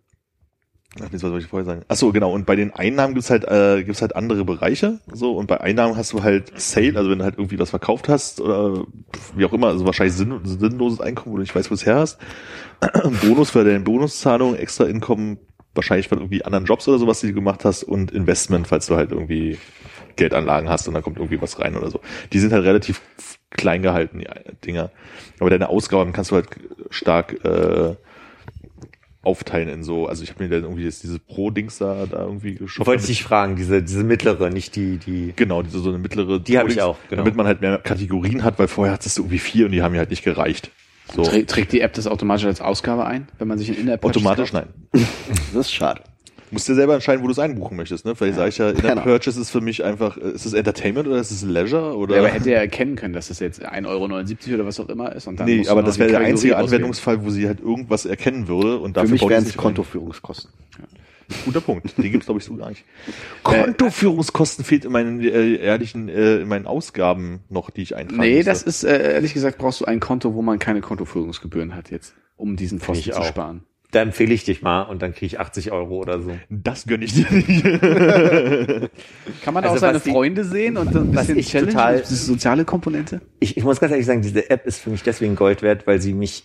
[1.02, 1.82] ach, was soll ich vorher sagen?
[1.88, 2.32] Ach so, genau.
[2.32, 5.00] Und bei den Einnahmen gibt's halt äh, gibt's halt andere Bereiche.
[5.12, 8.10] So und bei Einnahmen hast du halt Sale, also wenn du halt irgendwie was verkauft
[8.10, 8.86] hast oder
[9.36, 11.96] wie auch immer, also wahrscheinlich sinn, sinnloses Einkommen, wo du nicht weißt, wo es her
[11.98, 12.20] hast.
[13.22, 15.38] Bonus für deine Bonuszahlung, extra Einkommen,
[15.74, 18.96] wahrscheinlich von irgendwie anderen Jobs oder sowas, die du gemacht hast und Investment, falls du
[18.96, 19.58] halt irgendwie
[20.16, 22.00] Geldanlagen hast und dann kommt irgendwie was rein oder so.
[22.32, 23.02] Die sind halt relativ
[23.52, 24.28] klein gehalten, die
[24.66, 24.92] Dinger.
[25.40, 26.48] Aber deine Ausgaben kannst du halt
[26.90, 27.96] stark äh,
[29.26, 32.52] aufteilen in so, also ich habe mir dann irgendwie jetzt diese Pro-Dings da, da irgendwie
[32.54, 32.88] Ich geschossen.
[32.88, 35.34] wollte dich fragen, diese, diese mittlere, nicht die, die.
[35.36, 36.40] Genau, diese so eine mittlere.
[36.40, 37.24] Die hab ich auch, genau.
[37.24, 39.92] Damit man halt mehr Kategorien hat, weil vorher hattest du irgendwie vier und die haben
[39.92, 40.72] mir halt nicht gereicht.
[41.14, 41.24] So.
[41.24, 44.54] Trä- Trägt die App das automatisch als Ausgabe ein, wenn man sich ein In-App Automatisch
[44.54, 44.68] nein.
[45.54, 46.02] Das ist schade.
[46.56, 48.16] Musst dir selber entscheiden, wo du es einbuchen möchtest, ne?
[48.16, 48.94] Vielleicht sage ich ja, Genau.
[48.94, 52.16] In-App-Purchase ist für mich einfach, äh, ist es Entertainment oder ist es Leisure oder?
[52.16, 54.06] Ja, aber hätte er erkennen können, dass das jetzt 1,79 Euro
[54.56, 55.28] oder was auch immer ist.
[55.28, 56.66] Und dann nee, aber das wäre der einzige auswählen.
[56.84, 59.58] Anwendungsfall, wo sie halt irgendwas erkennen würde und Für dafür mich baut wären es.
[59.58, 60.50] Kontoführungskosten.
[61.44, 61.98] Guter Punkt.
[61.98, 62.84] Den gibt's glaube ich so gar nicht.
[63.44, 68.36] Kontoführungskosten fehlt in meinen äh, ehrlichen, äh, in meinen Ausgaben noch, die ich eintragen Nee,
[68.38, 68.52] müsste.
[68.52, 72.14] das ist, äh, ehrlich gesagt, brauchst du ein Konto, wo man keine Kontoführungsgebühren hat jetzt,
[72.38, 73.26] um diesen Posten ich zu auch.
[73.26, 73.64] sparen.
[73.92, 76.32] Da empfehle ich dich mal und dann kriege ich 80 Euro oder so.
[76.50, 77.64] Das gönn ich dir nicht.
[79.44, 82.00] Kann man Also auch seine was die- Freunde sehen und ein bisschen ich Challenge, total-
[82.02, 83.22] diese soziale Komponente?
[83.40, 86.02] Ich, ich muss ganz ehrlich sagen, diese App ist für mich deswegen Gold wert, weil
[86.02, 86.44] sie mich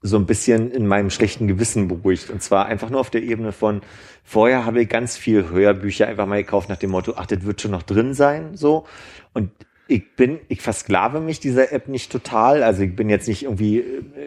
[0.00, 2.30] so ein bisschen in meinem schlechten Gewissen beruhigt.
[2.30, 3.82] Und zwar einfach nur auf der Ebene von,
[4.22, 7.60] vorher habe ich ganz viel Hörbücher einfach mal gekauft nach dem Motto, ach, das wird
[7.60, 8.86] schon noch drin sein, so.
[9.34, 9.50] Und
[9.90, 12.62] ich bin, ich versklave mich dieser App nicht total.
[12.62, 13.78] Also ich bin jetzt nicht irgendwie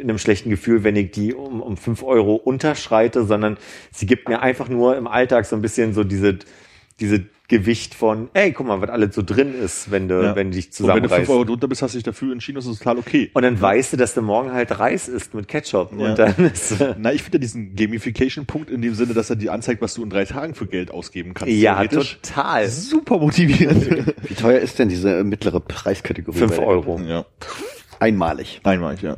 [0.02, 3.58] in einem schlechten Gefühl, wenn ich die um, um fünf Euro unterschreite, sondern
[3.92, 6.40] sie gibt mir einfach nur im Alltag so ein bisschen so diese,
[7.00, 10.36] diese Gewicht von, ey, guck mal, was alles so drin ist, wenn du, Ja.
[10.38, 11.30] wenn du dich Und wenn du 5 zusammenreißt.
[11.32, 13.30] Euro drunter bist, hast du dich dafür entschieden, das ist total okay.
[13.34, 15.92] Und dann weißt du, dass du morgen halt Reis isst mit Ketchup.
[15.98, 16.10] Ja.
[16.12, 19.52] Und dann ist, äh, Na, ich finde diesen Gamification-Punkt in dem Sinne, dass er dir
[19.52, 21.54] anzeigt, was du in drei Tagen für Geld ausgeben kannst.
[21.54, 22.70] ja, total.
[22.70, 24.14] Super motivierend.
[24.30, 26.38] Wie teuer ist denn diese mittlere Preiskategorie?
[26.38, 27.00] Fünf Euro.
[27.06, 27.26] ja.
[28.00, 28.62] Einmalig.
[28.64, 29.18] Einmalig, ja.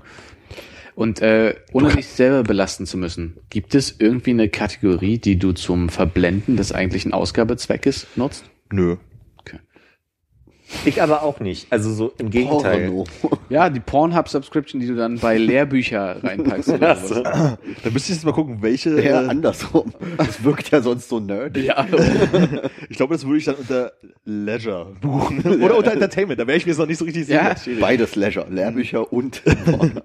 [0.95, 5.51] Und äh, ohne dich selber belasten zu müssen, gibt es irgendwie eine Kategorie, die du
[5.53, 8.45] zum Verblenden des eigentlichen Ausgabezweckes nutzt?
[8.71, 8.97] Nö.
[10.85, 11.67] Ich aber auch nicht.
[11.71, 12.89] Also so im Gegenteil.
[12.89, 13.05] Porno.
[13.49, 16.69] Ja, die Pornhub-Subscription, die du dann bei Lehrbücher reinpackst.
[16.69, 17.21] Oder so.
[17.21, 17.57] Da
[17.91, 18.99] müsste ich jetzt mal gucken, welche.
[19.03, 19.93] Ja, äh, andersrum.
[20.17, 21.65] Das wirkt ja sonst so nerdy.
[21.67, 21.85] ja.
[22.89, 23.91] ich glaube, das würde ich dann unter
[24.25, 25.61] Leisure buchen.
[25.61, 26.39] Oder unter Entertainment.
[26.39, 27.55] Da wäre ich mir jetzt noch nicht so richtig Ja.
[27.55, 27.79] sicher.
[27.79, 28.47] Beides Leisure.
[28.49, 30.01] Lehrbücher und Porno.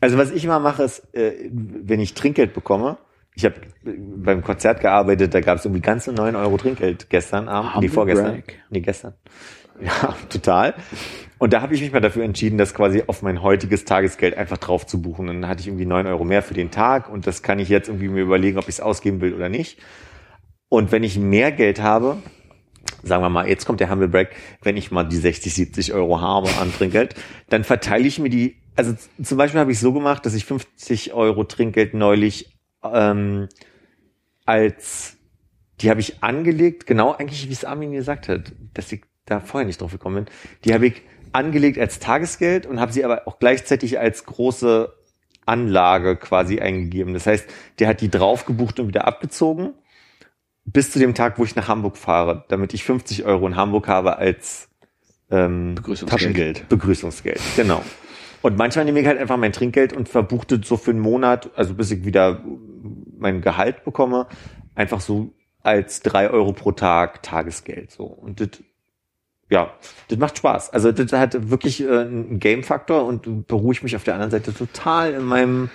[0.00, 2.98] Also was ich immer mache, ist, äh, wenn ich Trinkgeld bekomme,
[3.34, 3.54] ich habe
[3.84, 7.90] beim Konzert gearbeitet, da gab es irgendwie ganze 9 Euro Trinkgeld gestern Abend, nee, Humble
[7.90, 8.32] vorgestern.
[8.32, 8.54] brag.
[8.70, 9.14] Nee, gestern.
[9.80, 10.74] Ja, total.
[11.38, 14.58] Und da habe ich mich mal dafür entschieden, das quasi auf mein heutiges Tagesgeld einfach
[14.58, 15.28] drauf zu buchen.
[15.28, 17.68] Und dann hatte ich irgendwie 9 Euro mehr für den Tag und das kann ich
[17.68, 19.78] jetzt irgendwie mir überlegen, ob ich es ausgeben will oder nicht.
[20.68, 22.16] Und wenn ich mehr Geld habe,
[23.04, 24.30] sagen wir mal, jetzt kommt der Humble Break,
[24.62, 27.14] wenn ich mal die 60, 70 Euro habe an Trinkgeld,
[27.48, 31.12] dann verteile ich mir die, also zum Beispiel habe ich so gemacht, dass ich 50
[31.12, 33.48] Euro Trinkgeld neulich ähm,
[34.46, 35.16] als,
[35.80, 39.66] die habe ich angelegt, genau eigentlich wie es Armin gesagt hat, dass ich da vorher
[39.66, 40.34] nicht drauf gekommen bin,
[40.64, 41.02] die habe ich
[41.32, 44.94] angelegt als Tagesgeld und habe sie aber auch gleichzeitig als große
[45.44, 47.14] Anlage quasi eingegeben.
[47.14, 47.48] Das heißt,
[47.80, 49.74] der hat die drauf gebucht und wieder abgezogen
[50.64, 53.88] bis zu dem Tag, wo ich nach Hamburg fahre, damit ich 50 Euro in Hamburg
[53.88, 54.68] habe als
[55.30, 56.20] ähm, Begrüßungsgeld.
[56.20, 56.68] Taschengeld.
[56.68, 57.40] Begrüßungsgeld.
[57.56, 57.82] Genau.
[58.42, 61.74] Und manchmal nehme ich halt einfach mein Trinkgeld und verbuchte so für einen Monat, also
[61.74, 62.42] bis ich wieder
[63.18, 64.26] mein Gehalt bekomme,
[64.74, 65.30] einfach so
[65.62, 67.90] als drei Euro pro Tag Tagesgeld.
[67.90, 68.04] So.
[68.04, 68.50] Und das,
[69.50, 69.72] ja,
[70.08, 70.72] das macht Spaß.
[70.72, 75.12] Also das hat wirklich äh, einen Game-Faktor und beruhigt mich auf der anderen Seite total
[75.14, 75.70] in meinem,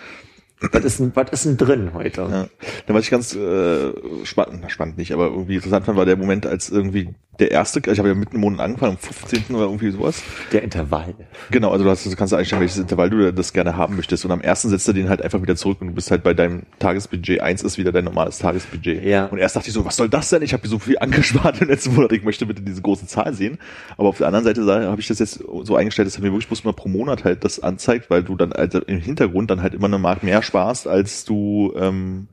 [0.71, 2.21] was ist denn, was ist denn drin heute?
[2.21, 2.47] Ja.
[2.87, 3.91] Dann, was ich ganz äh,
[4.23, 7.97] spannend, spannend nicht, aber irgendwie interessant fand, war der Moment, als irgendwie der erste, ich
[7.97, 9.55] habe ja mitten im Monat angefangen, am 15.
[9.55, 10.21] oder irgendwie sowas.
[10.51, 11.15] Der Intervall.
[11.49, 14.23] Genau, also du, hast, du kannst einstellen, welches Intervall du das gerne haben möchtest.
[14.23, 16.35] Und am ersten setzt er den halt einfach wieder zurück und du bist halt bei
[16.35, 17.41] deinem Tagesbudget.
[17.41, 19.03] Eins ist wieder dein normales Tagesbudget.
[19.03, 19.25] Ja.
[19.25, 20.43] Und erst dachte ich so, was soll das denn?
[20.43, 23.33] Ich habe hier so viel angespart im letzten Monat, ich möchte bitte diese große Zahl
[23.33, 23.57] sehen.
[23.97, 26.47] Aber auf der anderen Seite habe ich das jetzt so eingestellt, dass er mir wirklich
[26.47, 29.73] bloß mal pro Monat halt das anzeigt, weil du dann also im Hintergrund dann halt
[29.73, 32.27] immer eine Mark mehr sparst, als du ähm,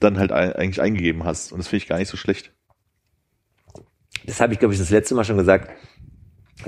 [0.00, 1.52] dann halt eigentlich eingegeben hast.
[1.52, 2.52] Und das finde ich gar nicht so schlecht.
[4.26, 5.70] Das habe ich, glaube ich, das letzte Mal schon gesagt,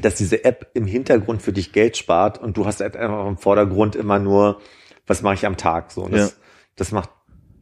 [0.00, 3.36] dass diese App im Hintergrund für dich Geld spart und du hast halt einfach im
[3.36, 4.60] Vordergrund immer nur,
[5.06, 5.90] was mache ich am Tag?
[5.92, 6.36] So, und das, Ja.
[6.76, 7.10] das macht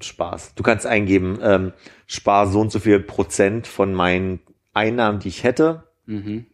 [0.01, 0.55] Spaß.
[0.55, 1.73] Du kannst eingeben, ähm,
[2.07, 4.41] spar so und so viel Prozent von meinen
[4.73, 6.47] Einnahmen, die ich hätte, Mhm.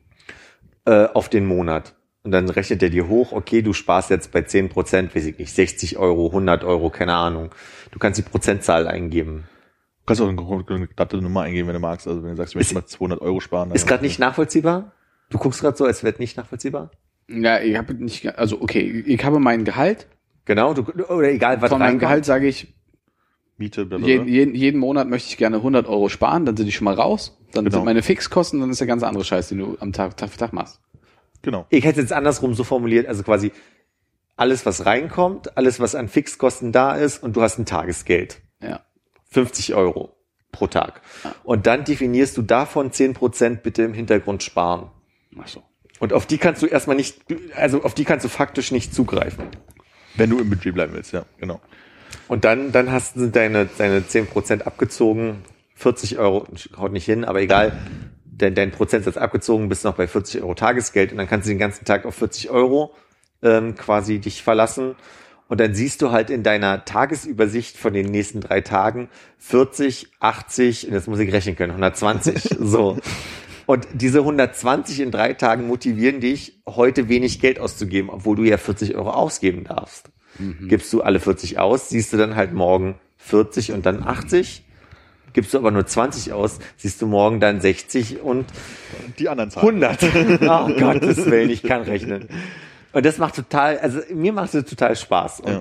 [0.84, 1.94] äh, auf den Monat.
[2.24, 5.38] Und dann rechnet er dir hoch, okay, du sparst jetzt bei 10 Prozent, weiß ich
[5.38, 7.54] nicht, 60 Euro, 100 Euro, keine Ahnung.
[7.92, 9.44] Du kannst die Prozentzahl eingeben.
[10.08, 12.08] Du kannst auch eine, eine glatte Nummer eingeben, wenn du magst.
[12.08, 13.70] Also wenn du sagst, ich möchte mal 200 Euro sparen.
[13.72, 14.92] Ist gerade nicht nachvollziehbar?
[15.28, 16.90] Du guckst gerade so, als wäre nicht nachvollziehbar?
[17.28, 20.06] Ja, ich habe nicht, also okay, ich habe mein Gehalt.
[20.46, 21.98] Genau, du, oder egal, was Von meinem.
[21.98, 22.72] Gehalt sage ich,
[23.58, 26.86] Miete, jeden, jeden, jeden Monat möchte ich gerne 100 Euro sparen, dann sind die schon
[26.86, 27.38] mal raus.
[27.52, 27.76] Dann Genau.
[27.76, 30.38] sind meine Fixkosten, dann ist der ganz andere Scheiß, den du am Tag, Tag für
[30.38, 30.80] Tag machst.
[31.42, 31.66] Genau.
[31.68, 33.52] Ich hätte es jetzt andersrum so formuliert, also quasi
[34.36, 38.40] alles, was reinkommt, alles, was an Fixkosten da ist und du hast ein Tagesgeld.
[38.62, 38.80] Ja.
[39.30, 40.16] 50 Euro
[40.52, 41.02] pro Tag.
[41.44, 44.90] Und dann definierst du davon 10% bitte im Hintergrund sparen.
[45.38, 45.62] Ach so.
[46.00, 47.20] Und auf die kannst du erstmal nicht,
[47.56, 49.44] also auf die kannst du faktisch nicht zugreifen.
[50.14, 51.60] Wenn du im Budget bleiben willst, ja, genau.
[52.28, 55.44] Und dann, dann hast sind deine, deine 10% abgezogen,
[55.74, 56.46] 40 Euro,
[56.76, 57.78] haut nicht hin, aber egal,
[58.24, 61.58] dein, dein Prozentsatz abgezogen, bist noch bei 40 Euro Tagesgeld und dann kannst du den
[61.58, 62.94] ganzen Tag auf 40 Euro
[63.42, 64.94] ähm, quasi dich verlassen.
[65.48, 69.08] Und dann siehst du halt in deiner Tagesübersicht von den nächsten drei Tagen
[69.38, 72.98] 40, 80, und jetzt muss ich rechnen können, 120, so.
[73.66, 78.56] Und diese 120 in drei Tagen motivieren dich, heute wenig Geld auszugeben, obwohl du ja
[78.56, 80.10] 40 Euro ausgeben darfst.
[80.68, 84.62] Gibst du alle 40 aus, siehst du dann halt morgen 40 und dann 80.
[85.32, 88.46] Gibst du aber nur 20 aus, siehst du morgen dann 60 und
[89.18, 89.82] Die anderen Zahlen.
[89.82, 90.40] 100.
[90.42, 92.28] Oh Gottes Willen, ich kann rechnen.
[92.92, 95.60] Und das macht total, also mir macht es total Spaß und Ja.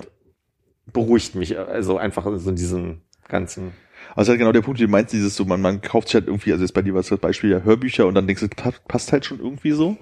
[0.92, 3.72] beruhigt mich, also einfach so in diesem ganzen.
[4.16, 6.26] Also halt genau der Punkt, den du meinst, dieses so, man, man kauft sich halt
[6.26, 8.72] irgendwie, also jetzt bei dir war das Beispiel ja Hörbücher und dann denkst du, pa-
[8.86, 9.96] passt halt schon irgendwie so.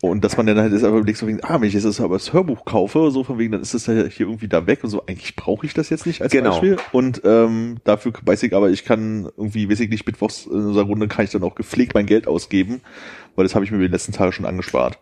[0.00, 1.98] Und dass man dann halt ist, aber überlegt so wegen, ah, wenn ich jetzt das,
[2.00, 4.84] aber das Hörbuch kaufe, so von wegen, dann ist das ja hier irgendwie da weg
[4.84, 6.50] und so, eigentlich brauche ich das jetzt nicht als Genau.
[6.50, 6.76] Beispiel.
[6.92, 10.84] Und ähm, dafür weiß ich aber, ich kann irgendwie, weiß ich nicht, mittwochs in unserer
[10.84, 12.82] Runde kann ich dann auch gepflegt mein Geld ausgeben,
[13.34, 14.98] weil das habe ich mir die letzten Tage schon angespart.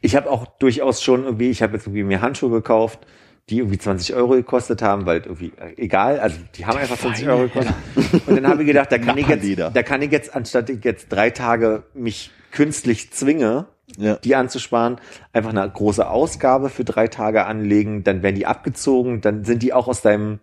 [0.00, 3.06] Ich habe auch durchaus schon irgendwie, ich habe jetzt irgendwie mir Handschuhe gekauft,
[3.50, 7.28] die irgendwie 20 Euro gekostet haben, weil irgendwie, äh, egal, also die haben einfach 20
[7.28, 7.74] Euro gekostet.
[8.26, 10.82] Und dann habe ich gedacht, da kann ich jetzt, da kann ich jetzt, anstatt ich
[10.84, 13.66] jetzt drei Tage mich künstlich zwinge,
[13.98, 14.16] Ja.
[14.16, 14.96] die anzusparen,
[15.34, 19.74] einfach eine große Ausgabe für drei Tage anlegen, dann werden die abgezogen, dann sind die
[19.74, 20.40] auch aus deinem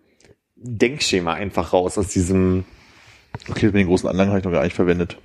[0.55, 2.65] Denkschema einfach raus, aus diesem,
[3.49, 5.17] Okay, mit den großen Anlagen habe ich noch gar nicht verwendet.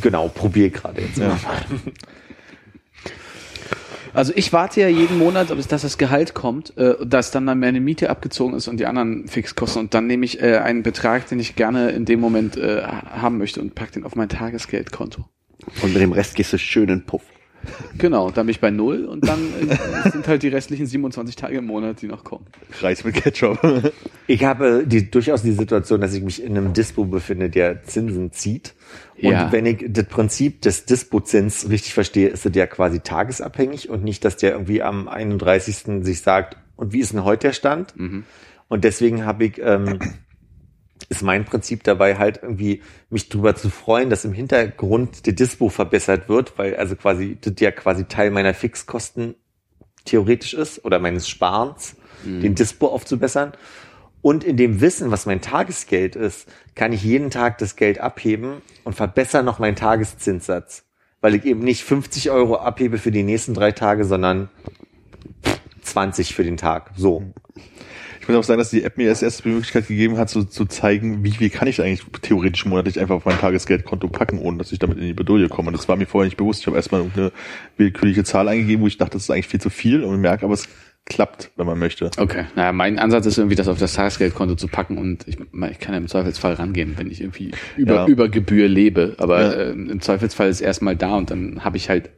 [0.00, 1.18] Genau, probier gerade jetzt.
[1.18, 1.38] Ja.
[4.16, 7.80] Also ich warte ja jeden Monat, bis dass das Gehalt kommt, äh, dass dann meine
[7.80, 11.38] Miete abgezogen ist und die anderen Fixkosten und dann nehme ich äh, einen Betrag, den
[11.38, 15.26] ich gerne in dem Moment äh, haben möchte und pack den auf mein Tagesgeldkonto.
[15.82, 17.22] Und mit dem Rest gehst du schön in den Puff.
[17.98, 19.38] Genau, dann bin ich bei null und dann
[20.12, 22.46] sind halt die restlichen 27 Tage im Monat, die noch kommen.
[22.80, 23.92] Reis mit Ketchup.
[24.26, 28.32] Ich habe die, durchaus die Situation, dass ich mich in einem Dispo befinde, der Zinsen
[28.32, 28.74] zieht.
[29.14, 29.52] Und Ja.
[29.52, 34.24] wenn ich das Prinzip des Dispo-Zins richtig verstehe, ist es ja quasi tagesabhängig und nicht,
[34.24, 36.04] dass der irgendwie am 31.
[36.04, 37.94] sich sagt, und wie ist denn heute der Stand?
[38.68, 39.98] Und deswegen habe ich, ähm,
[41.08, 45.68] ist mein Prinzip dabei halt irgendwie mich drüber zu freuen, dass im Hintergrund der Dispo
[45.68, 49.36] verbessert wird, weil also quasi das ja quasi Teil meiner Fixkosten
[50.04, 53.52] theoretisch ist oder meines Sparens, den Dispo aufzubessern.
[54.26, 58.54] Und in dem Wissen, was mein Tagesgeld ist, kann ich jeden Tag das Geld abheben
[58.82, 60.82] und verbessere noch meinen Tageszinssatz.
[61.20, 64.48] Weil ich eben nicht 50 Euro abhebe für die nächsten drei Tage, sondern
[65.82, 66.90] 20 für den Tag.
[66.96, 67.22] So.
[68.20, 70.42] Ich muss auch sagen, dass die App mir als erstes die Möglichkeit gegeben hat, so,
[70.42, 74.58] zu zeigen, wie viel kann ich eigentlich theoretisch monatlich einfach auf mein Tagesgeldkonto packen, ohne
[74.58, 75.68] dass ich damit in die Bedulie komme.
[75.68, 76.62] Und das war mir vorher nicht bewusst.
[76.62, 77.30] Ich habe erstmal irgendeine
[77.76, 80.54] willkürliche Zahl eingegeben, wo ich dachte, das ist eigentlich viel zu viel und merke, aber
[80.54, 80.68] es
[81.06, 82.10] klappt, wenn man möchte.
[82.18, 85.78] Okay, naja, mein Ansatz ist irgendwie, das auf das Tagesgeldkonto zu packen und ich, ich
[85.78, 88.06] kann ja im Zweifelsfall rangehen, wenn ich irgendwie über, Ja.
[88.06, 89.14] über Gebühr lebe.
[89.18, 89.52] Aber Ja.
[89.52, 92.10] äh, im Zweifelsfall ist erstmal da und dann habe ich halt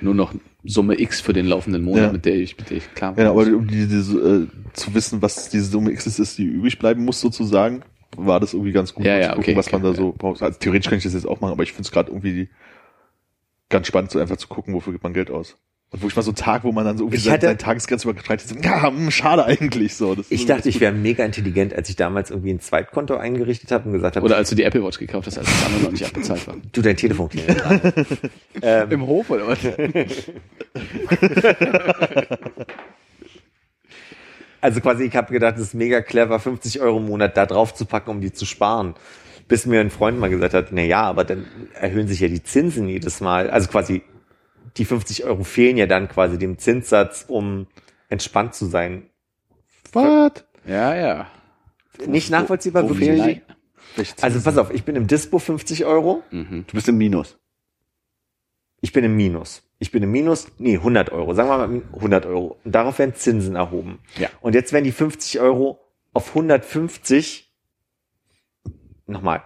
[0.00, 2.12] nur noch Summe X für den laufenden Monat, Ja.
[2.12, 5.48] mit der ich, mit der ich klar Ja, aber um diese, äh, zu wissen, was
[5.48, 7.82] diese Summe X ist, die übrig bleiben muss sozusagen,
[8.16, 10.12] war das irgendwie ganz gut, Ja, ja, zu gucken, okay, was okay, man da so
[10.16, 10.42] braucht.
[10.42, 12.48] Also theoretisch kann ich das jetzt auch machen, aber ich finde es gerade irgendwie
[13.68, 15.56] ganz spannend, so einfach zu gucken, wofür gibt man Geld aus.
[15.92, 18.08] Und wo ich mal so einen Tag, wo man dann so irgendwie seine, seine Tagesgrenze
[18.08, 20.14] überschreitet, so, ja, hm, schade eigentlich so.
[20.14, 23.84] Das Ich dachte, ich wäre mega intelligent, als ich damals irgendwie ein Zweitkonto eingerichtet habe
[23.86, 25.90] und gesagt habe, Oder als du die Apple Watch gekauft hast, als das andere noch
[25.90, 26.56] nicht abbezahlt war.
[26.72, 27.92] du dein Telefon klingelt gerade.
[28.62, 29.58] ähm, Im Hof oder was?
[34.62, 37.74] Also quasi, ich habe gedacht, es ist mega clever, 50 Euro im Monat da drauf
[37.74, 38.94] zu packen, um die zu sparen.
[39.48, 42.44] Bis mir ein Freund mal gesagt hat, na ja, aber dann erhöhen sich ja die
[42.44, 43.50] Zinsen jedes Mal.
[43.50, 44.02] Also quasi,
[44.76, 47.66] die 50 Euro fehlen ja dann quasi dem Zinssatz, um
[48.08, 49.10] entspannt zu sein.
[49.92, 50.44] Was?
[50.66, 51.26] Ja, ja.
[52.06, 53.42] Nicht nachvollziehbar, wo die?
[53.96, 56.64] Welche Also pass auf, ich bin im Dispo 50 Euro, Mhm.
[56.66, 57.38] Du bist im Minus.
[58.80, 59.62] ich bin im Minus.
[59.78, 62.58] Ich bin im Minus, nee, 100 Euro, sagen wir mal 100 Euro.
[62.64, 63.98] Und darauf werden Zinsen erhoben.
[64.16, 64.28] Ja.
[64.40, 65.80] Und jetzt werden die 50 Euro
[66.12, 67.52] auf 150
[69.06, 69.42] Nochmal.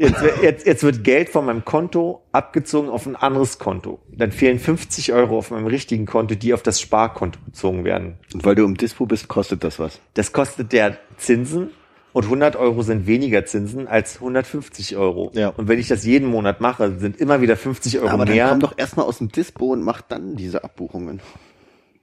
[0.00, 4.00] Jetzt, jetzt, jetzt wird Geld von meinem Konto abgezogen auf ein anderes Konto.
[4.10, 8.16] Dann fehlen 50 Euro auf meinem richtigen Konto, die auf das Sparkonto bezogen werden.
[8.32, 10.00] Und weil du im Dispo bist, kostet das was.
[10.14, 11.68] Das kostet der Zinsen
[12.14, 15.30] und 100 Euro sind weniger Zinsen als 150 Euro.
[15.34, 15.48] Ja.
[15.50, 18.48] Und wenn ich das jeden Monat mache, sind immer wieder 50 Euro Aber dann mehr.
[18.48, 21.20] komm doch erstmal aus dem Dispo und mach dann diese Abbuchungen.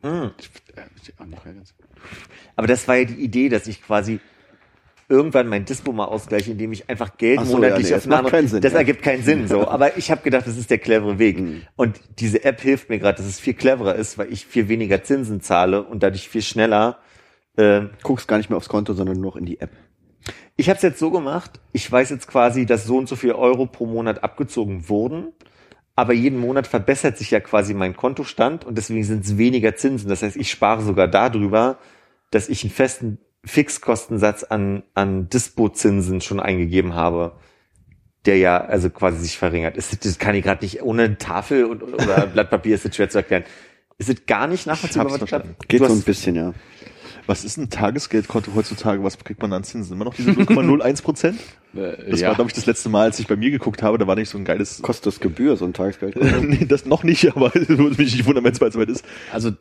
[0.03, 0.11] Hm.
[0.11, 0.31] Mehr
[1.55, 1.73] ganz-
[2.55, 4.19] Aber das war ja die Idee, dass ich quasi
[5.09, 8.05] irgendwann mein Dispo mal ausgleiche, indem ich einfach Geld so, monatlich ja, nee, auf das
[8.07, 8.79] eine andere- keinen Sinn, Das ja.
[8.79, 9.67] ergibt keinen Sinn, so.
[9.67, 11.39] Aber ich habe gedacht, das ist der clevere Weg.
[11.39, 11.61] Mhm.
[11.75, 15.03] Und diese App hilft mir gerade, dass es viel cleverer ist, weil ich viel weniger
[15.03, 16.97] Zinsen zahle und dadurch viel schneller.
[17.55, 19.71] Äh, Guckst gar nicht mehr aufs Konto, sondern nur noch in die App.
[20.57, 23.31] ich habe es jetzt so gemacht, ich weiß jetzt quasi, dass so und so viel
[23.31, 25.29] Euro pro Monat abgezogen wurden.
[25.95, 30.09] Aber jeden Monat verbessert sich ja quasi mein Kontostand und deswegen sind es weniger Zinsen.
[30.09, 31.77] Das heißt, ich spare sogar darüber,
[32.29, 37.33] dass ich einen festen Fixkostensatz an, an Dispo-Zinsen schon eingegeben habe,
[38.25, 39.77] der ja also quasi sich verringert.
[39.77, 43.09] Ist, das kann ich gerade nicht ohne Tafel und, oder Blatt Papier ist das schwer
[43.09, 43.43] zu erklären.
[43.97, 45.55] Ist es gar nicht nachvollziehbar, was ich verstanden.
[45.59, 45.69] hab?
[45.69, 46.53] Geht so ein bisschen, ja.
[47.25, 49.03] Was ist ein Tagesgeldkonto heutzutage?
[49.03, 49.93] Was kriegt man an Zinsen?
[49.95, 51.39] Immer noch diese 0,01 Prozent?
[51.75, 52.29] Äh, Das ja.
[52.29, 53.97] war, glaube ich, das letzte Mal, als ich bei mir geguckt habe.
[53.97, 54.81] Da war nicht so ein geiles...
[54.81, 56.15] Kostet das Gebühr, so ein Tagesgeld?
[56.41, 59.03] nee, das noch nicht, aber es würde mich nicht wundern, wenn es bald soweit ist.
[59.33, 59.51] Also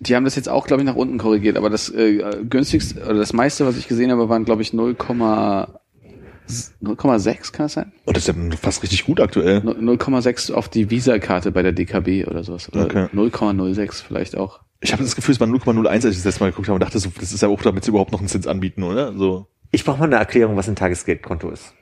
[0.00, 3.14] Die haben das jetzt auch, glaube ich, nach unten korrigiert, aber das äh, günstigste oder
[3.14, 7.92] das meiste, was ich gesehen habe, waren, glaube ich, 0, 0,6 kann das sein?
[8.06, 9.58] Oh, das ist ja fast richtig gut aktuell.
[9.58, 12.72] 0,6 auf die Visa-Karte bei der DKB oder sowas.
[12.72, 13.06] Oder Okay.
[13.12, 14.60] 0,06 vielleicht auch.
[14.80, 16.82] Ich habe das Gefühl, es war 0,01, als ich das letzte Mal geguckt habe und
[16.82, 19.12] dachte so, das ist ja auch, damit sie überhaupt noch einen Zins anbieten, oder?
[19.14, 19.48] So.
[19.72, 21.74] Ich brauche mal eine Erklärung, was ein Tagesgeldkonto ist.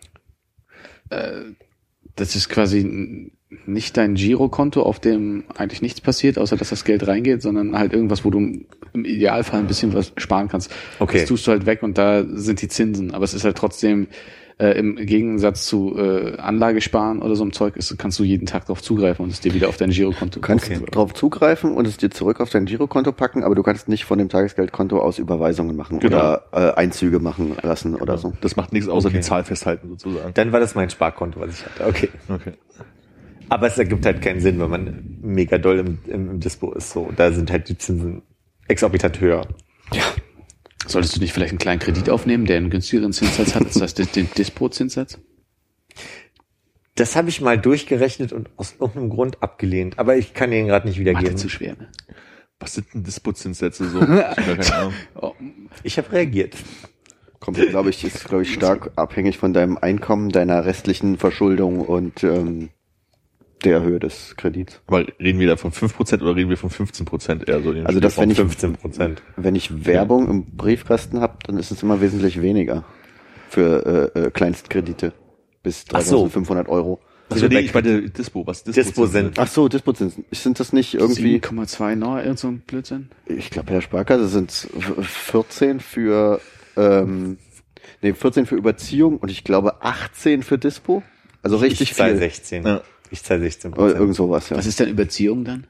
[2.17, 3.31] Das ist quasi
[3.67, 7.93] nicht dein Girokonto, auf dem eigentlich nichts passiert, außer dass das Geld reingeht, sondern halt
[7.93, 10.73] irgendwas, wo du im Idealfall ein bisschen was sparen kannst.
[10.99, 11.21] Okay.
[11.21, 13.13] Das tust du halt weg und da sind die Zinsen.
[13.13, 14.09] Aber es ist halt trotzdem
[14.59, 18.63] äh, im Gegensatz zu äh, Anlagesparen oder so einem Zeug, ist, kannst du jeden Tag
[18.67, 20.41] darauf zugreifen und es dir wieder auf dein Girokonto.
[20.41, 23.89] Du kannst drauf zugreifen und es dir zurück auf dein Girokonto packen, aber du kannst
[23.89, 26.17] nicht von dem Tagesgeldkonto aus Überweisungen machen Genau.
[26.17, 28.33] oder äh, Einzüge machen lassen oder so.
[28.41, 29.19] Das macht nichts außer Okay.
[29.19, 30.33] die Zahl festhalten sozusagen.
[30.35, 31.87] Dann war das mein Sparkonto, was ich hatte.
[31.87, 32.09] Okay.
[32.29, 32.53] Okay.
[33.49, 36.91] Aber es ergibt halt keinen Sinn, wenn man mega doll im, im, im Dispo ist.
[36.91, 38.23] So, da sind halt die Zinsen
[38.69, 39.47] exorbitant höher.
[40.87, 43.95] Solltest du nicht vielleicht einen kleinen Kredit aufnehmen, der einen günstigeren Zinssatz hat als das,
[43.95, 45.19] den Dispo-Zinssatz?
[46.95, 49.99] Das habe ich mal durchgerechnet und aus irgendeinem Grund abgelehnt.
[49.99, 51.37] Aber ich kann ihn gerade nicht Mathe wiedergeben.
[51.37, 51.89] zu schwer, ne?
[52.59, 54.01] Was sind denn Dispo-Zinssätze so?
[54.61, 54.93] Ich hab.
[55.15, 55.33] Oh,
[55.83, 56.55] Ich habe reagiert.
[57.39, 62.25] Kommt, glaube ich, ist, glaube ich, stark abhängig von deinem Einkommen, deiner restlichen Verschuldung und
[62.25, 62.71] ähm,
[63.67, 64.81] der Höhe des Kredits.
[64.87, 67.73] Weil reden wir da von 5% oder reden wir von 15% eher so?
[67.73, 69.23] den Also das, wenn ich, 15 Prozent.
[69.37, 72.85] wenn ich Werbung im Briefkasten habe, dann ist es immer wesentlich weniger
[73.49, 75.13] für äh, äh, Kleinstkredite
[75.63, 76.17] bis Ach so.
[76.29, 77.01] 3500 Euro.
[77.29, 80.25] Also nee, ich meine Dispo, was Dispo, Dispo sind- Ach so, Dispozinsen.
[80.31, 83.09] Sind das nicht irgendwie, 7,2 noch, irgend so ein Blödsinn?
[83.27, 84.53] ich glaube, Herr Sparkasse sind
[85.01, 86.41] 14 für,
[86.77, 87.39] ähm,
[88.01, 91.03] nee, 14 für Überziehung und ich glaube 18 für Dispo.
[91.43, 92.17] Also richtig ich viel.
[92.17, 92.65] 16.
[92.65, 92.81] Ja.
[93.11, 94.01] Ich zahle 16 Oder Prozent.
[94.01, 94.57] irgend sowas, ja.
[94.57, 95.67] Was ist denn Überziehung dann?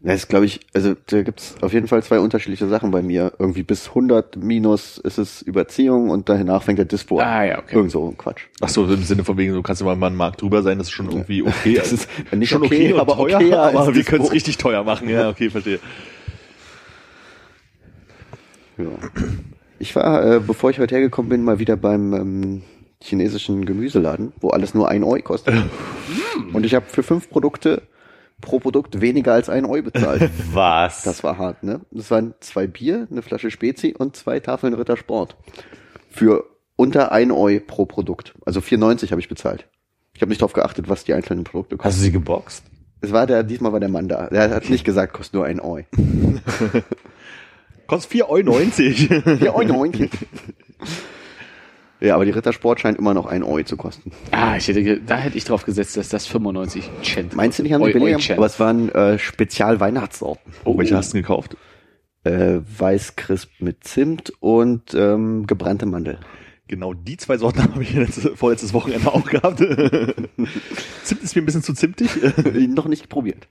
[0.00, 3.32] Das ist, glaube ich, also da gibt's auf jeden Fall zwei unterschiedliche Sachen bei mir.
[3.40, 7.26] Irgendwie bis 100 minus ist es Überziehung und danach fängt der Dispo an.
[7.26, 7.74] Ah, ja, okay.
[7.74, 8.42] Irgend so ein Quatsch.
[8.60, 10.86] Ach so, im Sinne von wegen, du kannst immer mal einen Markt drüber sein, das
[10.86, 11.74] ist schon irgendwie okay.
[11.78, 14.84] Das ist nicht schon okay, und aber teuer, als aber wir können es richtig teuer
[14.84, 15.08] machen.
[15.08, 15.80] Ja, okay, verstehe.
[18.76, 18.84] Ja.
[19.80, 22.62] Ich war, äh, bevor ich heute hergekommen bin, mal wieder beim ähm,
[23.02, 25.54] chinesischen Gemüseladen, wo alles nur ein Euro kostet.
[26.52, 27.82] Und ich habe für fünf Produkte
[28.40, 30.30] pro Produkt weniger als ein Euro bezahlt.
[30.52, 31.02] Was?
[31.02, 31.80] Das war hart, ne?
[31.90, 35.36] Das waren zwei Bier, eine Flasche Spezi und zwei Tafeln Rittersport.
[36.10, 36.44] Für
[36.76, 38.34] unter ein Euro pro Produkt.
[38.44, 39.68] Also 4,90 habe ich bezahlt.
[40.14, 41.88] Ich habe nicht darauf geachtet, was die einzelnen Produkte kosten.
[41.88, 42.64] Hast du sie geboxt?
[43.00, 44.26] Es war der, diesmal war der Mann da.
[44.28, 45.84] Der hat nicht gesagt, kostet nur ein Euro.
[47.86, 49.44] Kostet 4,90 Euro.
[49.44, 49.90] Ja, Euro.
[52.00, 54.12] Ja, aber die Rittersport scheint immer noch ein Euro zu kosten.
[54.30, 57.72] Ah, ich hätte, da hätte ich drauf gesetzt, dass das 95 Cent Meinst du nicht,
[57.72, 58.36] haben die billiger?
[58.36, 60.52] Aber es waren äh, Spezial-Weihnachtssorten.
[60.64, 61.56] Oh, welche hast du denn gekauft?
[62.24, 66.20] Äh, Weißcrisp mit Zimt und ähm, gebrannte Mandel.
[66.68, 69.58] Genau die zwei Sorten habe ich letzte, vorletztes Wochenende auch gehabt.
[71.02, 72.10] Zimt ist mir ein bisschen zu zimtig.
[72.68, 73.48] Noch nicht probiert.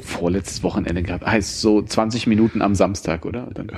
[0.00, 1.26] vorletztes Wochenende gehabt.
[1.26, 3.48] Heißt so 20 Minuten am Samstag, oder?
[3.54, 3.70] Dann,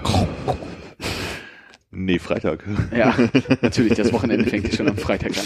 [2.04, 2.64] nee, Freitag.
[2.96, 3.16] ja,
[3.62, 5.44] natürlich, das Wochenende fängt ja schon am Freitag an.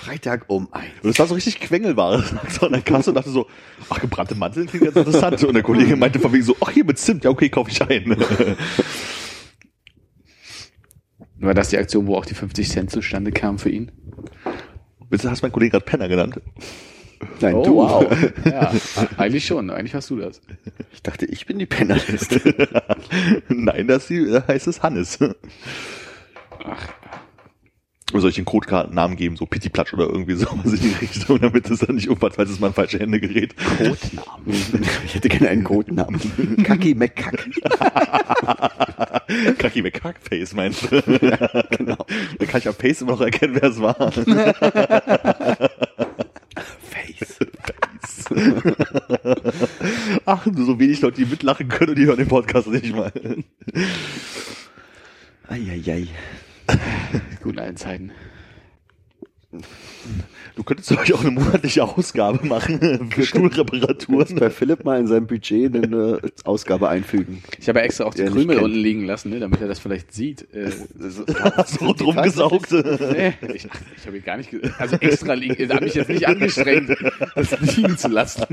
[0.00, 0.92] Freitag um eins.
[1.02, 2.24] Und es war so richtig Quengelware.
[2.48, 3.46] So an der Kasse und dachte so,
[3.88, 5.44] ach, gebrannte Mandeln klingt ganz interessant.
[5.44, 7.22] Und der Kollege meinte von wegen so, ach, hier mit Zimt.
[7.24, 8.16] Ja, okay, kaufe ich ein.
[11.38, 13.92] War das die Aktion, wo auch die 50 Cent zustande kamen für ihn?
[15.12, 16.40] Hast du meinen Kollegen gerade Penner genannt.
[17.40, 17.76] Nein, oh, du.
[17.76, 18.06] wow.
[18.44, 18.72] Ja,
[19.16, 19.70] eigentlich schon.
[19.70, 20.40] Eigentlich hast du das.
[20.92, 22.68] Ich dachte, ich bin die Pennerliste.
[23.48, 25.18] Nein, das heißt es Hannes.
[26.64, 26.88] Ach,
[28.12, 31.70] Oder soll ich den Codekartennamen geben, so Pittiplatsch oder irgendwie sowas in die Richtung, damit
[31.70, 33.54] es dann nicht irgendwas, falls es mal in falsche Hände gerät.
[33.56, 34.80] Codenamen.
[35.04, 36.20] Ich hätte gerne einen Codenamen.
[36.64, 37.48] Kaki McKack.
[39.58, 41.02] Kaki mit Kackface meinst du?
[41.02, 42.06] genau.
[42.38, 44.12] Da kann ich am Face immer noch erkennen, wer es war.
[47.00, 47.38] Face.
[50.26, 53.12] Ach, nur so wenig Leute, die mitlachen können und die hören den Podcast nicht mal.
[55.48, 56.08] Eieiei.
[57.42, 58.12] gut in allen Zeiten.
[60.60, 64.36] Du könntest euch auch eine monatliche Ausgabe machen für Stuhlreparaturen.
[64.36, 67.42] Bei Philipp mal in seinem Budget eine Ausgabe einfügen.
[67.58, 69.78] Ich habe ja extra auch die Der Krümel unten liegen lassen, ne, damit er das
[69.78, 70.52] vielleicht sieht.
[70.52, 70.70] Äh,
[71.64, 72.72] so rundrum gesaugt.
[72.72, 76.94] nee, ich, ich habe ihn gar nicht, also extra liegen, habe mich jetzt nicht angestrengt,
[77.34, 78.44] das liegen zu lassen.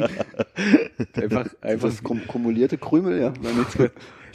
[1.13, 3.33] Einfach, einfach Das kum kumulierte Krümel, ja.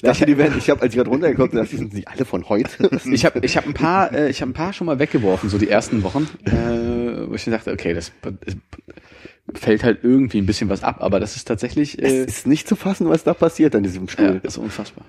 [0.05, 2.49] Ich dachte, die werden, ich habe, als ich gerade runtergeguckt habe, sind die alle von
[2.49, 2.91] heute?
[3.13, 5.59] Ich habe ich hab ein paar, äh, ich habe ein paar schon mal weggeworfen, so
[5.59, 8.57] die ersten Wochen, äh, wo ich dachte, okay, das, das
[9.55, 12.67] fällt halt irgendwie ein bisschen was ab, aber das ist tatsächlich, äh, Es ist nicht
[12.69, 14.41] zu fassen, was da passiert an diesem ja, Stuhl.
[14.43, 15.05] das ist unfassbar.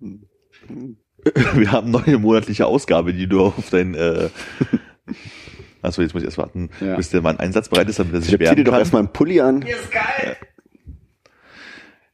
[1.54, 4.28] Wir haben neue monatliche Ausgabe, die du auf dein, äh,
[5.82, 6.96] Achso, jetzt muss ich erst warten, Ja.
[6.96, 8.80] bis der Mann einsatzbereit ist, damit er sich Zieh dir wehren doch kann.
[8.80, 9.64] erstmal einen Pulli an.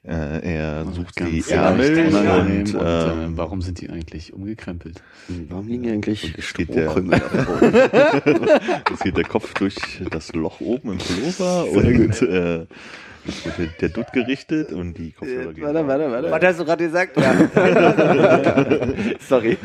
[0.04, 5.00] Äh, er sucht die Ärmel und, unangenehm und äh, warum sind die eigentlich umgekrempelt?
[5.48, 7.72] Warum liegen hier eigentlich Strohkrümel auf dem Boden?
[8.90, 9.76] Jetzt geht der Kopf durch
[10.10, 12.66] das Loch oben im Pullover und äh,
[13.56, 15.62] wird der- Dutt gerichtet und die Kopfhörer gehen.
[15.62, 16.30] warte, warte.
[16.32, 17.16] Was hast du gerade gesagt?
[17.16, 17.34] Ja.
[19.28, 19.56] Sorry.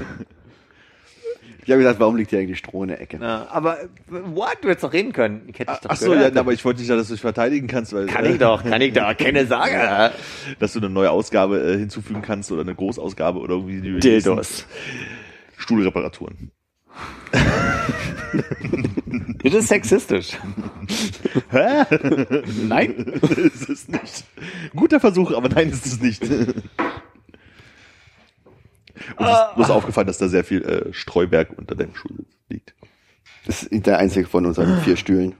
[1.67, 3.19] Ich habe gesagt, warum liegt hier eigentlich Stroh in der Ecke?
[3.21, 4.55] Ja, aber äh, what?
[4.61, 5.41] Du hättest doch reden können.
[5.47, 6.37] Ich hätte dich doch Ach so, ja, gehört.
[6.37, 8.79] aber ich wollte nicht, dass du dich verteidigen kannst, weil Kann äh, ich doch, kann
[8.79, 9.17] ich doch.
[9.17, 10.11] Keine Sorge.
[10.59, 14.65] dass du eine neue Ausgabe äh, hinzufügen kannst oder eine Großausgabe oder irgendwie die Dildos.
[15.57, 16.51] Stuhlreparaturen.
[19.43, 20.31] Das ist sexistisch.
[22.67, 22.95] Nein?
[23.53, 24.25] ist es nicht.
[24.75, 26.23] Guter Versuch, aber nein, ist es nicht.
[29.17, 32.73] Und es ist bloß aufgefallen, dass da sehr viel äh, Streuberg unter deinem Stuhl liegt.
[33.45, 35.35] Das ist der einzige von unseren vier Stühlen.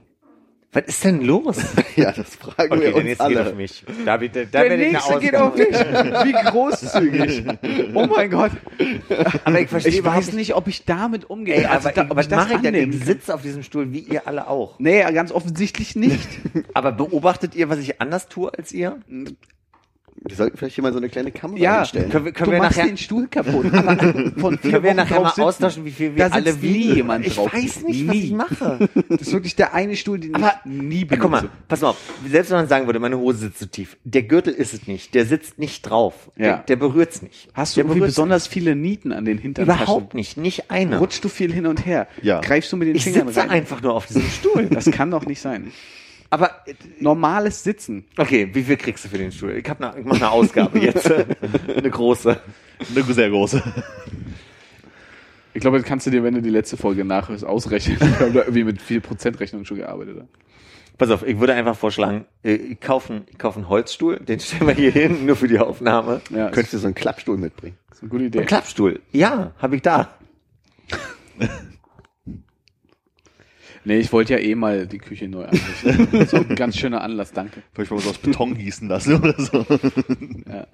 [0.72, 1.56] Was ist denn los?
[1.96, 3.54] Ja, das fragen Okay, wir uns jetzt geht auf alle.
[3.54, 3.84] mich.
[4.04, 5.56] Da, da, da werde ich eine Ausnahme.
[5.56, 6.24] mich.
[6.24, 7.44] Wie großzügig.
[7.94, 8.52] Oh mein Gott.
[9.44, 11.56] Aber ich verstehe Ich weiß nicht, ob ich damit umgehe.
[11.56, 12.92] Ey, Also aber ich, ob was ich das mache ich denn?
[12.92, 14.78] Ich sitze auf diesem Stuhl, wie ihr alle auch.
[14.78, 16.28] Nee, ganz offensichtlich nicht.
[16.74, 18.98] Aber beobachtet ihr, was ich anders tue als ihr?
[20.20, 22.10] Wir sollten vielleicht hier mal so eine kleine Kamera Ja, hinstellen.
[22.10, 23.66] Können wir, können du wir machst nachher, den Stuhl kaputt.
[24.36, 25.42] Von können wir nachher mal sitzen.
[25.42, 26.96] austauschen, wie viel wir Da alle wiegen?
[26.96, 27.52] jemand Ich drauf.
[27.52, 28.24] weiß nicht, was Nie.
[28.24, 28.88] ich mache.
[29.08, 31.20] Das ist wirklich der eine Stuhl, den Aber- ich nie benutze.
[31.22, 31.96] guck mal, pass mal auf.
[32.28, 33.96] Selbst wenn man sagen würde, meine Hose sitzt zu tief.
[34.04, 35.14] Der Gürtel ist es nicht.
[35.14, 36.30] Der sitzt nicht drauf.
[36.36, 36.42] Ja.
[36.44, 37.48] Der, der berührt's nicht.
[37.54, 39.64] Hast du irgendwie besonders viele Nieten an den Hintern?
[39.64, 40.36] Überhaupt nicht.
[40.36, 40.98] Nicht eine.
[40.98, 42.08] Rutschst du viel hin und her?
[42.22, 42.40] Ja.
[42.40, 43.50] Greifst du mit den ich Fingern sitze rein?
[43.50, 44.66] einfach nur auf diesem Stuhl.
[44.66, 45.70] Das kann doch nicht sein.
[46.30, 48.04] Aber, äh, Normales Sitzen.
[48.16, 49.52] okay, wie viel kriegst du für den Stuhl?
[49.52, 51.10] Ich, hab ne, ich mache eine Ausgabe jetzt.
[51.76, 52.38] eine große.
[52.94, 53.62] Eine sehr große.
[55.54, 57.98] Ich glaube, das kannst du dir, wenn du die letzte Folge nachhörst, ausrechnen.
[58.00, 60.22] Wir haben da irgendwie mit viel Prozentrechnung schon gearbeitet.
[60.98, 64.40] Pass auf, ich würde einfach vorschlagen, äh, ich kaufe einen, ich kauf einen Holzstuhl, den
[64.40, 66.20] stellen wir hier hin, nur für die Aufnahme.
[66.30, 67.76] Ja, Könntest du so einen Klappstuhl mitbringen?
[67.98, 68.40] ist eine gute Idee.
[68.40, 69.00] Ein Klappstuhl.
[69.12, 70.14] Ja, habe ich da.
[73.88, 75.46] Nee, ich wollte ja eh mal die Küche neu.
[76.12, 77.62] Das ist auch ein ganz schöner Anlass, danke.
[77.72, 79.64] Vielleicht wollen wir es aus Beton gießen lassen oder so.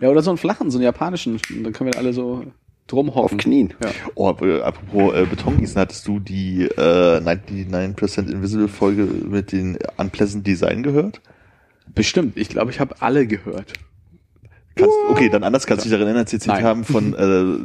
[0.00, 1.40] Ja, oder so einen flachen, so einen japanischen.
[1.62, 2.44] Dann können wir alle so
[2.88, 3.36] drum hocken.
[3.36, 3.72] Auf Knien.
[3.82, 3.90] Ja.
[4.16, 9.78] Oh, äh, apropos äh, Beton gießen, hattest du die äh, 99% Invisible Folge mit den
[9.96, 11.22] Unpleasant Design gehört?
[11.94, 12.36] Bestimmt.
[12.36, 13.74] Ich glaube, ich habe alle gehört.
[14.74, 16.64] Kannst, okay, dann anders kannst du dich daran erinnern, als erzählt Nein.
[16.64, 17.14] haben von,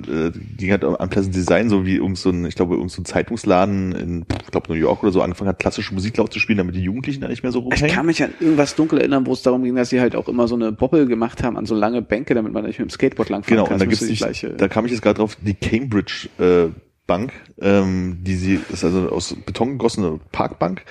[0.09, 2.91] äh, äh, ging halt um Unpleasant Design, so wie irgend so ein, ich glaube, irgend
[2.91, 6.33] so ein Zeitungsladen in, ich glaube, New York oder so angefangen hat, klassische Musik laut
[6.33, 7.95] zu spielen, damit die Jugendlichen da nicht mehr so Ich rumhängen.
[7.95, 10.47] kann mich an irgendwas dunkel erinnern, wo es darum ging, dass sie halt auch immer
[10.47, 13.29] so eine Bobbel gemacht haben an so lange Bänke, damit man nicht mit dem Skateboard
[13.29, 13.75] langfahren Genau, kann.
[13.75, 16.69] und da gibt's nicht, gleiche- da kam ich jetzt gerade drauf, die Cambridge äh,
[17.07, 17.31] Bank,
[17.61, 20.83] ähm, die sie, das ist also aus Beton gegossene Parkbank,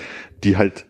[0.44, 0.86] die halt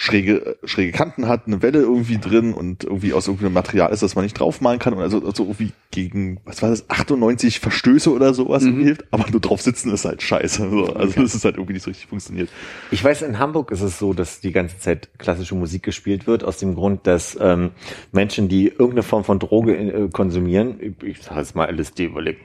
[0.00, 4.14] schräge, schräge Kanten hat, eine Welle irgendwie drin und irgendwie aus irgendeinem Material ist, das
[4.14, 8.32] man nicht draufmalen kann und also, also irgendwie gegen, was war das, 98 Verstöße oder
[8.32, 8.80] sowas Mhm.
[8.80, 10.70] hilft, aber nur drauf sitzen ist halt scheiße.
[10.70, 10.94] So.
[10.94, 12.48] Also das ist halt irgendwie nicht so richtig funktioniert.
[12.92, 16.44] Ich weiß, in Hamburg ist es so, dass die ganze Zeit klassische Musik gespielt wird,
[16.44, 17.72] aus dem Grund, dass ähm,
[18.12, 22.28] Menschen, die irgendeine Form von Droge äh, konsumieren, ich, ich sage jetzt mal LSD, weil
[22.28, 22.36] ich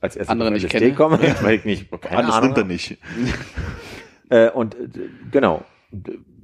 [0.00, 0.94] als erstes Andere nicht LSD kenne.
[0.94, 2.96] komme, weil ich nicht, keine Alles Ahnung nimmt er nicht.
[4.30, 4.88] Äh, und äh,
[5.30, 5.66] genau,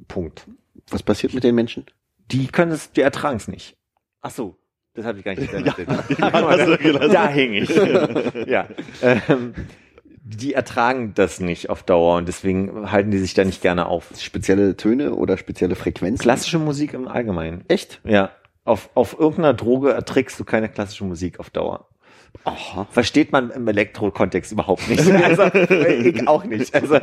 [0.08, 0.46] Punkt.
[0.90, 1.86] Was passiert mit den Menschen?
[2.30, 3.76] Die können es, die ertragen es nicht.
[4.20, 4.56] Ach so,
[4.94, 7.12] das habe ich gar nicht du gelassen.
[7.12, 7.68] da hing ich.
[8.46, 8.66] ja.
[9.02, 9.54] Ähm,
[10.30, 14.10] die ertragen das nicht auf Dauer und deswegen halten die sich da nicht gerne auf.
[14.18, 16.22] Spezielle Töne oder spezielle Frequenzen?
[16.22, 17.64] Klassische Musik im Allgemeinen.
[17.68, 18.00] Echt?
[18.04, 18.30] Ja.
[18.64, 21.88] Auf, auf irgendeiner Droge erträgst du keine klassische Musik auf Dauer.
[22.44, 22.86] Aha.
[22.90, 25.06] Versteht man im Elektro-Kontext überhaupt nicht.
[25.24, 26.74] Also, ich auch nicht.
[26.74, 26.98] Also,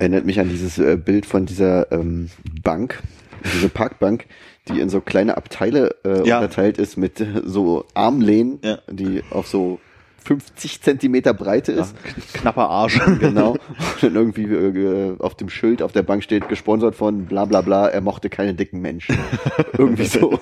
[0.00, 2.30] Erinnert mich an dieses äh, Bild von dieser ähm,
[2.64, 3.02] Bank,
[3.54, 4.24] diese Parkbank,
[4.68, 6.36] die in so kleine Abteile äh, Ja.
[6.38, 8.78] unterteilt ist mit äh, so Armlehnen, Ja.
[8.90, 9.78] die auf so
[10.24, 11.94] 50 Zentimeter Breite ist.
[12.32, 12.98] Knapper Arsch.
[13.20, 13.52] Genau.
[13.52, 17.60] Und dann irgendwie äh, auf dem Schild auf der Bank steht, gesponsert von bla bla
[17.60, 19.18] bla, er mochte keine dicken Menschen.
[19.76, 20.40] irgendwie so.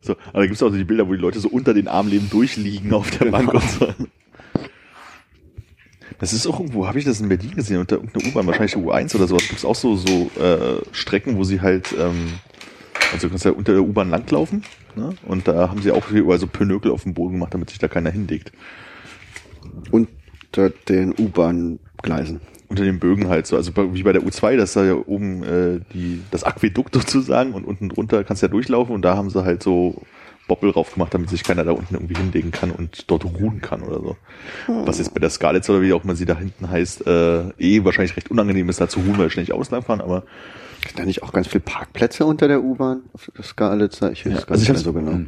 [0.00, 2.28] So, aber da gibt's auch so die Bilder, wo die Leute so unter den Armlehnen
[2.30, 3.86] durchliegen auf der Bank und so.
[6.18, 8.80] Das ist auch irgendwo, habe ich das in Berlin gesehen, unter irgendeiner U-Bahn, wahrscheinlich die
[8.80, 12.32] U1 oder sowas, gibt's auch so, so äh, Strecken, wo sie halt, ähm,
[13.12, 14.64] also du kannst ja unter der U-Bahn langlaufen,
[14.96, 15.14] ne?
[15.26, 17.86] Und da haben sie auch überall so Pönökel auf dem Boden gemacht, damit sich da
[17.86, 18.52] keiner hinlegt.
[19.92, 22.40] Unter den U-Bahn-Gleisen.
[22.68, 23.56] Unter den Bögen halt so.
[23.56, 27.54] Also wie bei der U2, das ist da ja oben äh, die, das Aquädukt sozusagen
[27.54, 30.02] und unten drunter kannst du ja durchlaufen und da haben sie halt so
[30.48, 33.82] Boppel drauf gemacht, damit sich keiner da unten irgendwie hinlegen kann und dort ruhen kann
[33.82, 34.16] oder so.
[34.66, 37.84] Was jetzt bei der Scarlett oder wie auch immer sie da hinten heißt, äh, eh
[37.84, 40.24] wahrscheinlich recht unangenehm ist, da zu ruhen, weil ständig Ausland fahren, aber
[40.86, 43.02] Sind da nicht auch ganz viele Parkplätze unter der U-Bahn?
[43.12, 44.10] Auf der Skalitzer?
[44.10, 45.20] Ich weiß Ja, gar also ich nicht mehr so genau.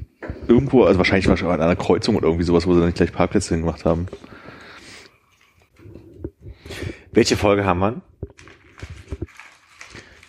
[0.48, 3.12] irgendwo, also wahrscheinlich wahrscheinlich an einer Kreuzung oder irgendwie sowas, wo sie dann nicht gleich
[3.12, 4.06] Parkplätze hingemacht haben.
[7.12, 8.00] Welche Folge haben wir?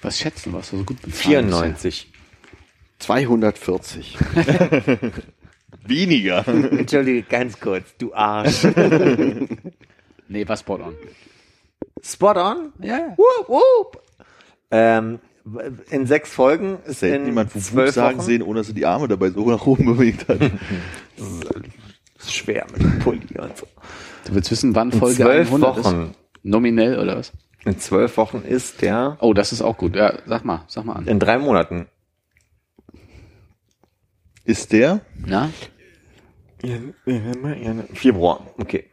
[0.02, 0.60] Was schätzen wir?
[0.60, 2.11] Was so gut bezahlen 94.
[3.02, 4.18] 240.
[5.86, 6.48] Weniger.
[6.48, 8.66] Entschuldige, ganz kurz, du Arsch.
[10.28, 10.96] Nee, war spot on.
[12.02, 12.72] Spot on?
[12.80, 13.18] Ja.
[13.18, 14.02] Wup, wup.
[14.72, 15.20] Ähm,
[15.90, 18.26] in sechs Folgen ist Selten in jemand zwölf sagen Wochen.
[18.26, 20.40] sehen, ohne dass er die Arme dabei so nach oben bewegt hat.
[22.18, 23.68] ist schwer mit dem Pulli und so.
[24.26, 25.86] Du willst wissen, wann In Folge zwölf 100 ist?
[25.86, 26.16] Wochen.
[26.44, 27.34] Nominell oder was?
[27.66, 29.98] In zwölf Wochen ist der Oh, das ist auch gut.
[29.98, 31.08] Ja, sag mal, sag mal an.
[31.08, 31.88] in drei Monaten.
[34.52, 35.00] Ist der?
[35.26, 35.50] Ja?
[37.94, 38.84] Februar, okay.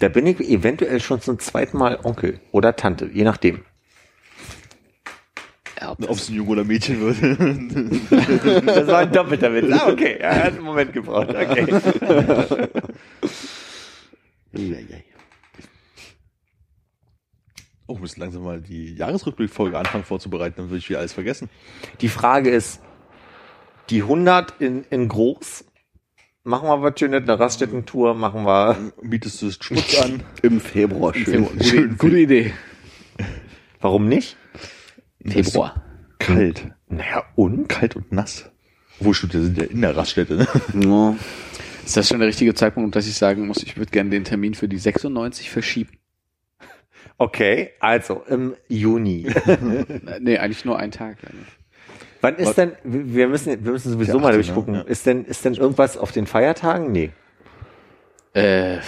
[0.00, 3.60] Da bin ich eventuell schon zum zweiten Mal Onkel oder Tante, je nachdem.
[5.80, 7.16] ja Ob es ein Junge oder Mädchen wird.
[8.66, 9.72] Das war ein doppelter Witz.
[9.72, 10.16] Ah, okay.
[10.18, 11.28] Er hat einen Moment gebraucht.
[11.28, 11.66] Okay.
[17.86, 21.48] Oh, wir müssen langsam mal die Jahresrückblickfolge anfangen vorzubereiten, dann würde ich wieder alles vergessen.
[22.00, 22.80] Die Frage ist,
[23.90, 25.64] die 100 in, in groß,
[26.44, 30.22] machen wir was Schönes, eine Raststätten-Tour, machen wir, Bietest du das Schmutz an?
[30.42, 31.44] Im Februar schön.
[31.46, 32.54] Gute, gute Idee.
[33.80, 34.36] warum nicht?
[35.24, 35.82] Februar.
[36.18, 36.70] Kalt.
[36.88, 37.68] Naja, und?
[37.68, 38.50] Kalt und nass.
[39.00, 40.48] Obwohl, stimmt, wir sind ja in der Raststätte, ne?
[40.74, 41.16] Ja.
[41.84, 44.54] Ist das schon der richtige Zeitpunkt, dass ich sagen muss, ich würde gerne den Termin
[44.54, 45.98] für die 96 verschieben?
[47.18, 49.26] Okay, also im Juni.
[50.20, 51.18] Nee, eigentlich nur einen Tag.
[51.22, 51.46] eigentlich.
[52.20, 54.80] Wann ist denn, wir müssen, wir müssen sowieso Der mal 18, durchgucken, ja.
[54.82, 56.90] ist denn, ist denn irgendwas auf den Feiertagen?
[56.92, 57.10] Nee.
[58.34, 58.80] Äh, nee.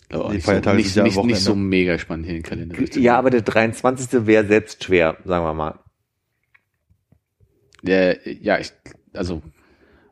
[0.00, 1.98] Ich glaube auch Die nicht, Feiertage so, nicht, sind ja am nicht, nicht so mega
[1.98, 3.00] spannend hier in den Kalender.
[3.00, 4.26] Ja, aber der 23.
[4.26, 5.78] wäre selbst schwer, sagen wir mal.
[7.86, 8.72] Äh, ja, ich,
[9.12, 9.42] also,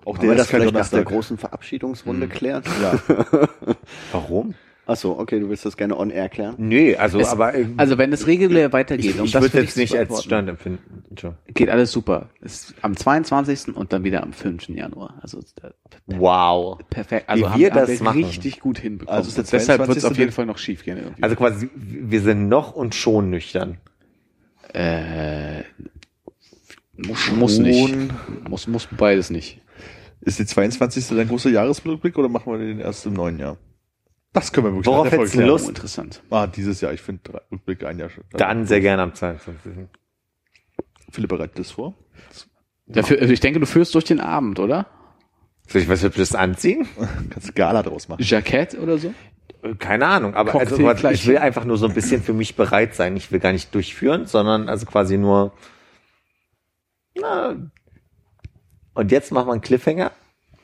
[0.05, 1.05] Auch Wollen wir das vielleicht nach der Donnerstag.
[1.07, 2.63] großen Verabschiedungsrunde klären?
[2.83, 2.99] Ja.
[4.13, 4.55] Warum?
[4.93, 6.55] Achso, okay, du willst das gerne on air klären?
[6.59, 9.61] Nee, also, Es- aber äh, also wenn es regulär weitergeht, ich, um ich das würde
[9.63, 11.03] jetzt nicht als Stand empfinden.
[11.11, 11.43] Entschuldigung.
[11.55, 12.29] Geht alles super.
[12.41, 13.75] Ist am 22.
[13.77, 14.69] und dann wieder am 5.
[14.69, 15.19] Januar.
[15.23, 15.73] Also da-
[16.07, 16.79] Wow.
[16.91, 17.27] perfekt.
[17.27, 18.25] Wie Also wir haben, haben das wir machen.
[18.25, 19.17] richtig gut hinbekommen.
[19.17, 20.11] Also der Deshalb wird es 22.
[20.11, 20.99] auf jeden Fall noch schief gehen.
[20.99, 21.23] Irgendwie.
[21.23, 23.79] Also quasi, wir sind noch und schon nüchtern.
[24.75, 25.63] äh,
[26.97, 27.95] muss, muss nicht.
[28.49, 29.61] Muss, muss beides nicht.
[30.21, 31.09] Ist die 22.
[31.17, 33.57] dein großer Jahresrückblick oder machen wir den erst im neuen Jahr?
[34.33, 35.69] Das können wir wirklich Worauf hättest du Lust?
[35.69, 36.23] Interessant.
[36.31, 36.93] Ah, dieses Jahr.
[36.93, 38.25] Ich finde Rückblick ein Jahr schon.
[38.33, 39.89] Dann sehr gerne am 22.
[41.11, 41.95] Philipp bereitet das vor.
[42.87, 44.87] Dafür, also ich denke, du führst durch den Abend, oder?
[45.69, 46.89] Soll ich was Hübsches anziehen?
[47.31, 48.23] Kannst du Gala draus machen.
[48.23, 49.13] Jackett oder so?
[49.79, 50.77] Keine Ahnung, aber also,
[51.11, 53.17] ich will einfach nur so ein bisschen für mich bereit sein.
[53.17, 55.53] Ich will gar nicht durchführen, sondern also quasi nur.
[57.15, 57.55] Na,
[58.95, 60.11] und jetzt machen wir einen Cliffhanger.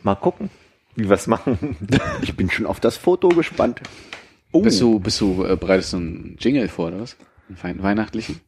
[0.03, 0.51] Mal gucken,
[0.99, 1.77] wie es machen.
[2.23, 3.81] Ich bin schon auf das Foto gespannt.
[4.53, 4.63] Oh.
[4.63, 7.17] Bist du, bist du, äh, bereitest du einen Jingle vor, oder was?
[7.63, 8.41] Einen weihnachtlichen?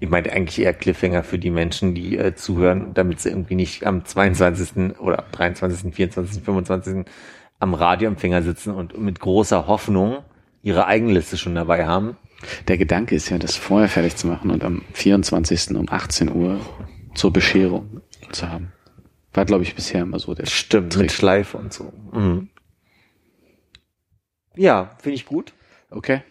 [0.00, 3.86] Ich meinte eigentlich eher Cliffhanger für die Menschen, die äh, zuhören, damit sie irgendwie nicht
[3.86, 4.98] am 22.
[4.98, 7.04] oder 23., 24., 25.
[7.58, 10.18] am Radioempfänger sitzen und mit großer Hoffnung
[10.62, 12.16] ihre Eigenliste schon dabei haben.
[12.68, 15.76] Der Gedanke ist ja, das vorher fertig zu machen und am 24.
[15.76, 16.60] um 18 Uhr
[17.14, 18.00] zur Bescherung
[18.32, 18.72] zu haben.
[19.36, 21.02] War, glaube ich, bisher immer so der Stimmt, Trick.
[21.02, 21.92] mit Schleife und so.
[22.12, 22.48] Mhm.
[24.56, 25.52] Ja, finde ich gut.
[25.90, 26.22] Okay.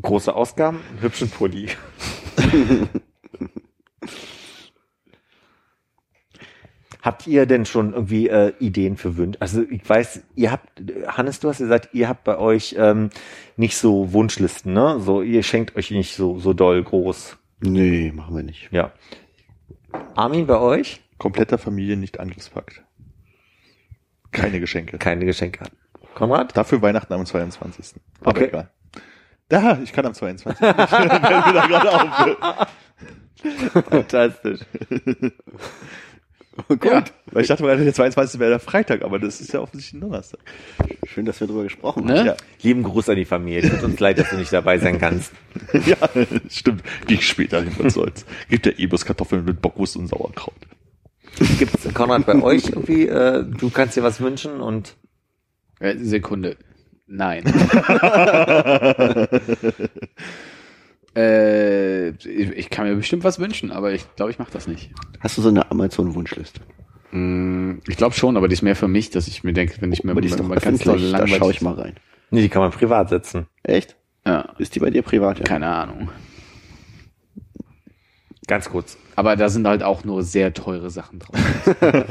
[0.00, 1.68] Große Ausgaben, einen hübschen Pulli.
[7.00, 9.40] habt ihr denn schon irgendwie äh, Ideen für Wünsche?
[9.40, 13.10] Also ich weiß, ihr habt, Hannes, du hast gesagt, ihr habt bei euch ähm,
[13.56, 14.98] nicht so Wunschlisten, ne?
[14.98, 17.38] So, ihr schenkt euch nicht so, so doll groß.
[17.62, 18.68] Nee, machen wir nicht.
[18.72, 18.92] Ja.
[20.14, 21.00] Armin, bei euch?
[21.18, 22.82] Kompletter Familien nicht Angriffspakt.
[24.32, 24.98] Keine Geschenke.
[24.98, 25.64] Keine Geschenke.
[26.14, 26.56] Konrad?
[26.56, 28.00] Dafür Weihnachten am 22.
[28.20, 28.46] Aber Okay.
[28.46, 28.70] egal.
[29.48, 30.60] Da, ich kann am 22.
[30.60, 30.74] nicht.
[30.90, 32.68] Fällt mir da gerade auf.
[33.90, 34.60] Fantastisch.
[36.68, 37.12] Gut.
[37.26, 38.38] Weil ich dachte, der 22.
[38.38, 40.40] wäre der Freitag, aber das ist ja offensichtlich ein Donnerstag.
[41.06, 42.14] Schön, dass wir drüber gesprochen haben.
[42.14, 42.26] Ne?
[42.26, 43.68] Ja, Lieben Gruß an die Familie.
[43.68, 45.32] Tut uns leid, dass du nicht dabei sein kannst.
[45.86, 45.96] ja
[46.50, 46.82] stimmt.
[47.06, 48.26] Geh ich später hin, was soll's.
[48.50, 50.54] Gibt ja eh bloß Kartoffeln mit Bockwurst und Sauerkraut.
[51.58, 53.08] Gibt's Konrad bei euch irgendwie?
[53.08, 54.96] Äh, du kannst dir was wünschen und
[55.80, 56.56] Äh, Sekunde.
[57.06, 57.44] Nein.
[61.16, 64.90] äh, ich, ich kann mir bestimmt was wünschen, aber ich glaube, ich mache das nicht.
[65.20, 66.60] Hast du so eine Amazon-Wunschliste?
[67.10, 69.92] Mm, Ich glaube schon, aber die ist mehr für mich, dass ich mir denke, wenn
[69.92, 71.94] ich mir Aber die ist doch mal ganz doll da schaue ich mal rein.
[72.30, 73.46] nee, die kann man privat setzen.
[73.62, 73.96] Echt?
[74.26, 75.38] Ja, Ist die bei dir privat?
[75.38, 75.44] Ja.
[75.44, 76.08] keine Ahnung.
[78.46, 78.96] Ganz kurz.
[79.16, 81.36] Aber da sind halt auch nur sehr teure Sachen drauf.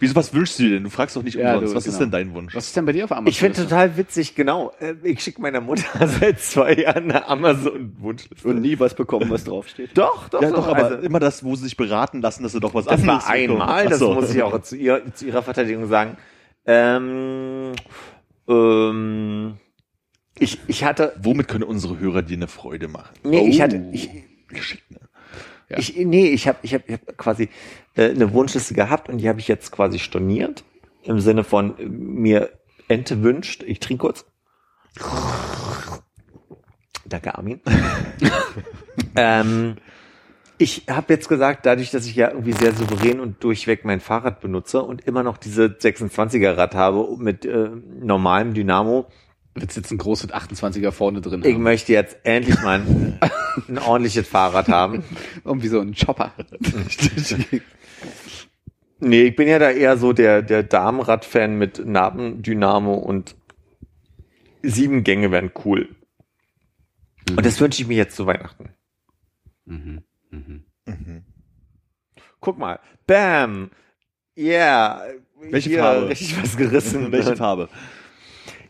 [0.00, 0.84] Wieso, was wünschst du dir denn?
[0.84, 1.72] Du fragst doch nicht Ja, umsonst.
[1.72, 2.04] du, was ist genau.
[2.04, 2.54] denn dein Wunsch?
[2.54, 3.28] Was ist denn bei dir auf Amazon?
[3.28, 4.72] Ich finde total witzig, genau.
[4.80, 8.46] äh, Ich schicke meiner Mutter seit zwei Jahren eine Amazon-Wunschliste.
[8.48, 9.90] Und nie was bekommen, was draufsteht.
[9.94, 12.60] Doch, doch, ja, doch, aber Also, immer das, wo sie sich beraten lassen, dass sie
[12.60, 13.90] doch was das anderes war einmal, bekommen.
[13.90, 14.14] das so.
[14.14, 16.16] muss ich auch zu, ihr, zu ihrer Verteidigung sagen.
[16.66, 17.72] Ähm,
[18.48, 19.54] ähm,
[20.38, 23.14] ich, ich hatte, Womit können unsere Hörer dir eine Freude machen?
[23.24, 23.62] nee, ich Oh.
[23.62, 24.10] hatte, ich,
[24.48, 24.98] Geschickt, ne?
[25.68, 25.78] Ja.
[25.78, 27.48] Ich, nee, ich habe ich hab, ich hab quasi
[27.94, 30.64] äh, eine Wunschliste gehabt und die habe ich jetzt quasi storniert.
[31.02, 32.50] Im Sinne von äh, mir
[32.88, 33.62] Ente wünscht.
[33.64, 34.24] Ich trinke kurz.
[37.04, 37.60] Danke, Armin.
[39.16, 39.76] ähm,
[40.58, 44.40] ich habe jetzt gesagt, dadurch, dass ich ja irgendwie sehr souverän und durchweg mein Fahrrad
[44.40, 47.70] benutze und immer noch diese 26er Rad habe mit äh,
[48.00, 49.06] normalem Dynamo,
[49.56, 51.62] Wird jetzt ein großes 28er vorne drin ich haben.
[51.62, 53.18] möchte jetzt endlich mal ein,
[53.68, 55.02] ein ordentliches Fahrrad haben.
[55.44, 56.32] Irgendwie so ein Chopper.
[58.98, 63.36] Nee, ich bin ja da eher so der, der Damenrad-Fan mit Nabendynamo und
[64.62, 65.94] sieben Gänge wären cool.
[67.28, 68.70] Und das wünsche ich mir jetzt zu Weihnachten.
[69.66, 70.02] Mhm.
[70.30, 70.64] Mhm.
[72.40, 72.80] Guck mal.
[73.06, 73.70] Bam.
[74.36, 75.02] Yeah.
[75.40, 76.08] Welche Hier Farbe?
[76.08, 77.12] Richtig was gerissen.
[77.12, 77.68] Welche Farbe?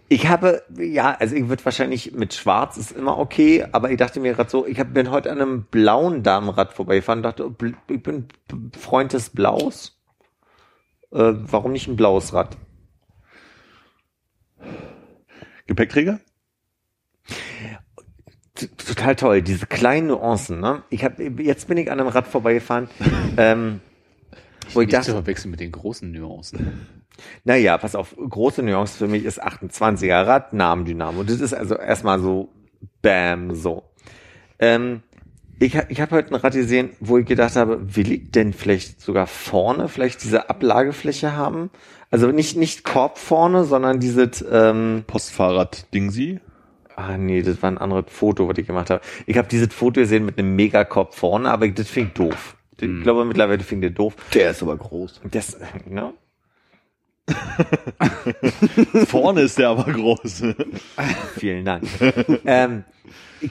[0.08, 4.20] Ich habe, ja, also ich würde wahrscheinlich mit Schwarz ist immer okay, aber ich dachte
[4.20, 7.54] mir gerade so, ich hab, bin heute an einem blauen Damenrad vorbeigefahren und dachte, oh,
[7.88, 8.28] ich bin
[8.78, 10.00] Freund des Blaus.
[11.10, 12.56] Äh, warum nicht ein blaues Rad?
[15.66, 16.20] Gepäckträger?
[18.54, 20.84] T- total toll, diese kleinen Nuancen, ne?
[20.88, 22.88] Ich hab, jetzt bin ich an einem Rad vorbeigefahren,
[23.36, 23.80] ähm,
[24.72, 27.05] wo ich Nicht zu dachte, verwechseln mit den großen Nuancen.
[27.44, 31.22] Naja, pass auf, große Nuance für mich ist 28er Rad, Namendynamo.
[31.22, 32.50] Das ist also erstmal so,
[33.02, 33.84] bam, so.
[34.58, 35.02] Ähm,
[35.58, 39.00] ich ich habe heute ein Rad gesehen, wo ich gedacht habe, will ich denn vielleicht
[39.00, 41.70] sogar vorne vielleicht diese Ablagefläche haben?
[42.10, 46.40] Also nicht, nicht Korb vorne, sondern dieses, ähm, Postfahrrad-Dingsi?
[46.94, 49.02] Ah nee, das war ein anderes Foto, was ich gemacht habe.
[49.26, 52.56] Ich habe dieses Foto gesehen mit einem Megakorb vorne, aber das finde ich doof.
[52.80, 54.16] Ich glaube mittlerweile finde ich das doof.
[54.34, 55.20] Der ist aber groß.
[55.30, 56.12] Das, ne?
[59.06, 60.42] Vorne ist der aber groß.
[61.38, 61.84] Vielen Dank.
[62.44, 62.84] ähm,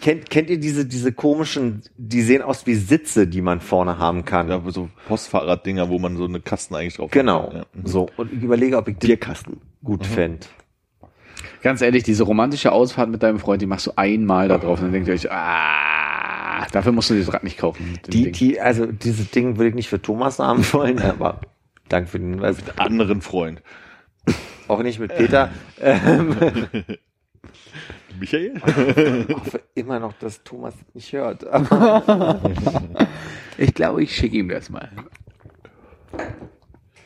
[0.02, 4.26] kennt, kennt ihr diese, diese komischen, die sehen aus wie Sitze, die man vorne haben
[4.26, 4.49] kann?
[4.49, 7.47] ja, so Postfahrrad-Dinger, wo man so eine Kasten eigentlich drauf Genau.
[7.47, 7.53] hat.
[7.53, 7.65] Ja.
[7.73, 7.85] Mhm.
[7.88, 8.10] So.
[8.18, 9.61] Und ich überlege, ob ich das Bierkasten.
[9.84, 10.49] gut fänd.
[11.61, 14.85] Ganz ehrlich, diese romantische Ausfahrt mit deinem Freund, die machst du einmal da drauf und
[14.85, 17.99] dann denkt ihr euch, ah, dafür musst du das Rad nicht kaufen.
[18.07, 18.34] Die, Ding.
[18.34, 21.41] die, also dieses Ding würde ich nicht für Thomas haben wollen, aber
[21.90, 22.57] danke für den Hinweis.
[22.78, 23.62] Anderen Freund.
[24.68, 25.52] Auch nicht mit Peter.
[25.82, 26.36] Ähm,
[28.20, 28.53] Michael?
[28.56, 31.45] ich hoffe immer noch, dass Thomas nicht hört.
[33.57, 34.90] Ich glaube, ich schicke ihm das mal.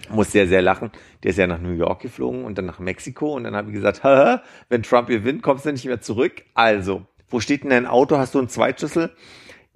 [0.10, 0.90] muss sehr, sehr lachen.
[1.24, 3.76] Der ist ja nach New York geflogen und dann nach Mexiko und dann habe ich
[3.76, 4.38] gesagt, Hä,
[4.70, 6.44] wenn Trump gewinnt, kommst du nicht mehr zurück.
[6.56, 8.18] Also, wo steht denn dein Auto?
[8.18, 9.12] Hast du einen Zweitschlüssel?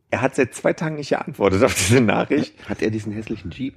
[0.10, 2.54] Er hat seit zwei Tagen nicht geantwortet auf diese Nachricht.
[2.68, 3.76] Hat er diesen hässlichen Jeep?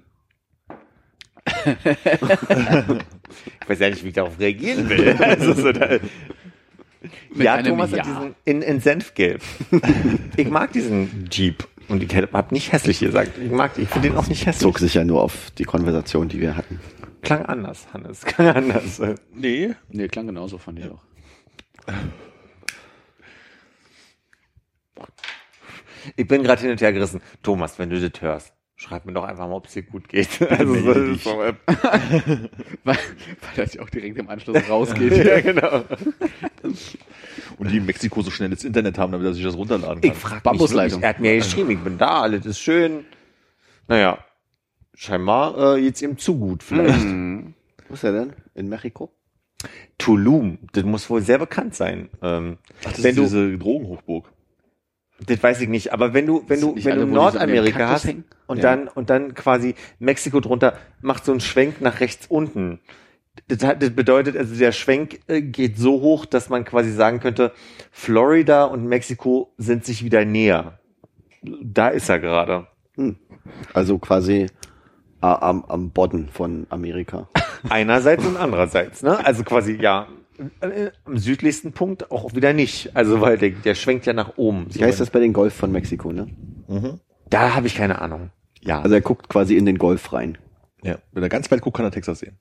[3.61, 5.17] Ich weiß ja nicht, wie ich darauf reagieren will.
[5.21, 5.99] Also, so da,
[7.35, 7.99] ja, Thomas Ja.
[7.99, 9.43] hat diesen in, in Senfgelb.
[10.37, 11.67] Ich mag diesen Jeep.
[11.89, 13.39] Und ich habe nicht hässlich gesagt.
[13.39, 14.63] Ich mag, ich finde den auch nicht hässlich.
[14.63, 16.81] Zog sich ja nur auf die Konversation, die wir hatten.
[17.23, 18.23] Klang anders, Hannes.
[18.25, 19.01] Klang anders.
[19.33, 19.75] Nee.
[19.91, 21.03] Nee, klang genauso, fand ich auch.
[26.17, 27.21] Ich bin gerade hin und her gerissen.
[27.43, 30.29] Thomas, wenn du das hörst, schreib mir doch einfach mal, ob es dir gut geht.
[30.43, 31.55] Also, so, so, äh,
[32.85, 32.97] Weil, weil
[33.57, 35.17] das ja auch direkt im Anschluss rausgeht.
[35.25, 35.85] ja, genau.
[37.59, 40.11] Und die in Mexiko so schnelles Internet haben, damit er sich das runterladen kann.
[40.13, 41.01] Ich frag mich Bambusleitung.
[41.01, 43.07] wirklich, er hat mir geschrieben, ich bin da, alles ist schön.
[43.89, 44.19] Naja,
[44.95, 47.05] scheinbar äh, jetzt ihm zu gut vielleicht.
[47.05, 47.55] Mhm.
[47.89, 48.33] Wo ist er denn?
[48.55, 49.11] In Mexiko?
[49.97, 52.11] Tulum, das muss wohl sehr bekannt sein.
[52.23, 54.31] Ähm, Ach, das wenn ist du, diese Drogenhochburg.
[55.25, 58.25] Das weiß ich nicht, aber wenn du, wenn du, wenn du Nordamerika hast hängen?
[58.47, 58.63] und Ja.
[58.65, 62.81] dann, und dann quasi Mexiko drunter macht so einen Schwenk nach rechts unten.
[63.49, 67.53] Das, das bedeutet, also der Schwenk äh, geht so hoch, dass man quasi sagen könnte,
[67.93, 70.79] Florida und Mexiko sind sich wieder näher.
[71.43, 72.67] Da ist er gerade.
[72.97, 73.17] Hm.
[73.75, 74.47] Also quasi
[75.21, 77.29] a- am, am Bodden von Amerika.
[77.69, 79.25] Einerseits und andererseits, ne?
[79.25, 80.07] Also quasi, ja, äh,
[81.05, 82.95] am südlichsten Punkt auch wieder nicht.
[82.97, 84.67] Also, weil der, der schwenkt ja nach oben.
[84.71, 86.29] Wie heißt das bei den Golf von Mexiko, ne?
[87.31, 88.31] Da habe ich keine Ahnung.
[88.61, 90.39] Ja, Also er guckt quasi in den Golf rein.
[90.83, 90.99] ja.
[91.13, 92.39] wenn er ganz weit guckt, kann er Texas sehen.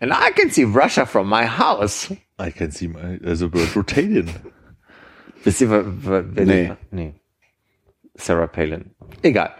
[0.00, 2.10] And I can see Russia from my house.
[2.40, 4.28] I can see my, also rotating.
[5.44, 6.72] Wisst ihr, wer, wer, wer Nee.
[6.90, 7.14] nee.
[8.16, 8.90] Sarah Palin.
[9.22, 9.50] Egal.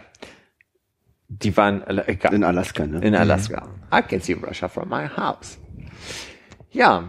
[1.27, 2.33] Die waren, egal.
[2.33, 2.99] In Alaska, ne?
[2.99, 3.67] In Alaska.
[3.93, 5.57] I can see Russia from my house.
[6.75, 7.05] Ja.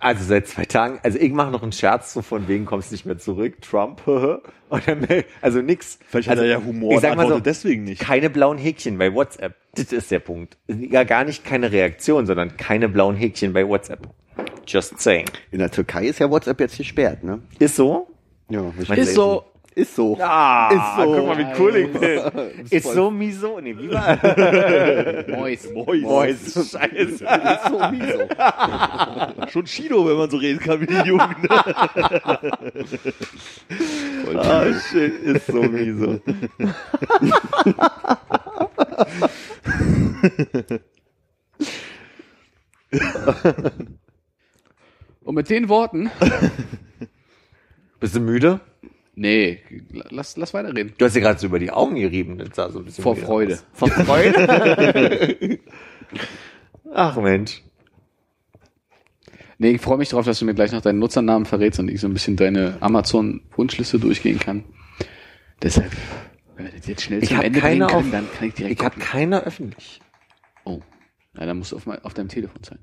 [0.00, 3.06] Also seit zwei Tagen, also ich mache noch einen Scherz so von wegen kommst nicht
[3.06, 4.02] mehr zurück, Trump.
[4.86, 5.06] Dann,
[5.40, 5.98] also nix.
[6.08, 8.00] Vielleicht hat also, er ja Humor ich sag mal so, deswegen nicht.
[8.00, 9.54] Keine blauen Häkchen bei WhatsApp.
[9.76, 10.58] Das ist der Punkt.
[10.66, 14.08] Ja, gar nicht keine Reaktion, sondern keine blauen Häkchen bei WhatsApp.
[14.66, 15.26] Just saying.
[15.52, 17.40] In der Türkei ist ja WhatsApp jetzt gesperrt, ne?
[17.60, 18.08] Ist so?
[18.48, 19.44] Ja, ich Ist so.
[19.74, 20.18] Ist so.
[20.20, 21.14] Ah, Ist so.
[21.14, 22.64] guck mal, wie cool ich bin.
[22.70, 23.58] Ist so miso.
[23.60, 24.18] Nee, wie war?
[25.38, 25.58] Mois.
[25.72, 26.36] Mois.
[26.52, 26.94] Scheiße.
[26.94, 28.28] Ist so miso.
[29.48, 31.50] Schon Chino, wenn man so reden kann wie die Jugend.
[34.36, 36.20] Ah, shit, ist so miso.
[45.24, 46.10] Und mit den Worten,
[48.00, 48.60] Bist du müde?
[49.14, 49.60] Nee,
[50.10, 50.94] lass, lass weiterreden.
[50.98, 52.38] Du hast dir gerade so über die Augen gerieben.
[52.38, 53.54] Das sah so ein bisschen Vor Freude.
[53.54, 53.64] Aus.
[53.72, 55.58] Vor Freude?
[56.94, 57.62] Ach Mensch.
[59.58, 62.00] Nee, ich freue mich drauf, dass du mir gleich noch deinen Nutzernamen verrätst und ich
[62.00, 64.64] so ein bisschen deine Amazon-Wunschliste durchgehen kann.
[65.62, 65.92] Deshalb,
[66.56, 68.80] wenn wir das jetzt schnell Ich zum Ende bringen können, auf, dann kann ich direkt
[68.80, 69.08] ich habe gucken.
[69.08, 70.00] keine öffentlich.
[70.64, 70.80] Oh,
[71.38, 72.80] ja, dann musst du auf, mein, auf deinem Telefon sein.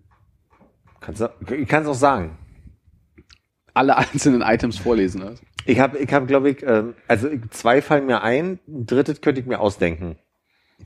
[1.02, 2.38] Kannst du, ich kann es auch sagen.
[3.74, 5.22] Alle einzelnen Items vorlesen.
[5.22, 5.44] Also.
[5.66, 9.42] Ich habe, ich habe, glaube ich, ähm, also zwei fallen mir ein, ein drittes könnte
[9.42, 10.18] ich mir ausdenken.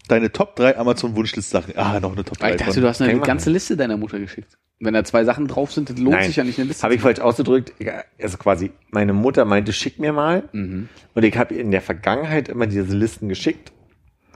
[0.08, 1.78] Deine Top 3 Amazon-Wunschlist-Sachen.
[1.78, 2.52] Ah, noch eine Top 3.
[2.52, 4.58] Ich dachte, du hast eine Kann ganze Liste deiner Mutter geschickt.
[4.80, 6.84] Wenn da zwei Sachen drauf sind, das lohnt sich ja nicht eine Liste.
[6.84, 7.74] Habe ich falsch ausgedrückt.
[8.20, 10.50] Also quasi, meine Mutter meinte, schick mir mal.
[10.52, 10.90] Mhm.
[11.14, 13.72] Und ich habe in der Vergangenheit immer diese Listen geschickt.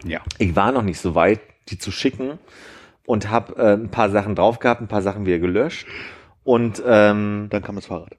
[0.06, 0.22] Ja.
[0.38, 2.38] Ich war noch nicht so weit, die zu schicken
[3.06, 5.88] und habe äh, ein paar Sachen drauf gehabt, ein paar Sachen wieder gelöscht.
[6.44, 8.16] Und ähm, Dann kam das Fahrrad.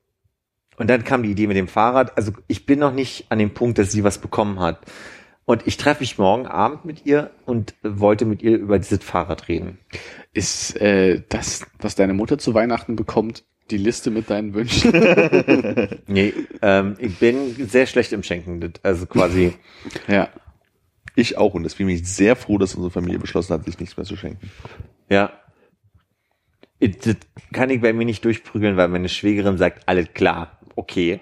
[0.78, 2.16] Und dann kam die Idee mit dem Fahrrad.
[2.16, 4.80] Also ich bin noch nicht an dem Punkt, dass sie was bekommen hat.
[5.44, 9.48] Und ich treffe mich morgen Abend mit ihr und wollte mit ihr über dieses Fahrrad
[9.48, 9.78] reden.
[10.34, 14.92] Ist äh, das, was deine Mutter zu Weihnachten bekommt, die Liste mit deinen Wünschen?
[16.06, 18.72] Nee, ähm, ich bin sehr schlecht im Schenken.
[18.82, 19.54] Also quasi,
[20.06, 20.28] ja.
[21.14, 21.54] Ich auch.
[21.54, 24.16] Und deswegen bin ich sehr froh, dass unsere Familie beschlossen hat, sich nichts mehr zu
[24.16, 24.50] schenken.
[25.08, 25.32] ja.
[26.80, 27.16] Das
[27.52, 31.20] kann ich bei mir nicht durchprügeln, weil meine Schwägerin sagt, alles klar, okay.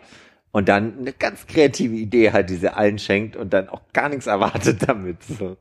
[0.53, 4.09] Und dann eine ganz kreative Idee hat, die sie allen schenkt und dann auch gar
[4.09, 5.23] nichts erwartet damit.
[5.23, 5.57] So.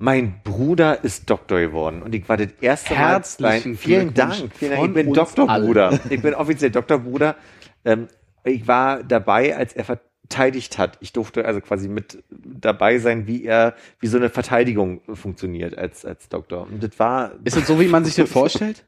[0.00, 2.98] Mein Bruder ist Doktor geworden und ich war das erste Mal.
[2.98, 4.88] Herzlichen vielen Dank, vielen Dank.
[4.88, 6.00] Ich bin Doktorbruder.
[6.10, 7.36] Ich bin offiziell Doktorbruder.
[7.84, 8.08] Ähm,
[8.42, 10.98] ich war dabei, als er verteidigt hat.
[11.00, 16.04] Ich durfte also quasi mit dabei sein, wie er, wie so eine Verteidigung funktioniert als,
[16.04, 16.66] als Doktor.
[16.66, 18.84] Und das war, Ist es so, wie man sich das vorstellt?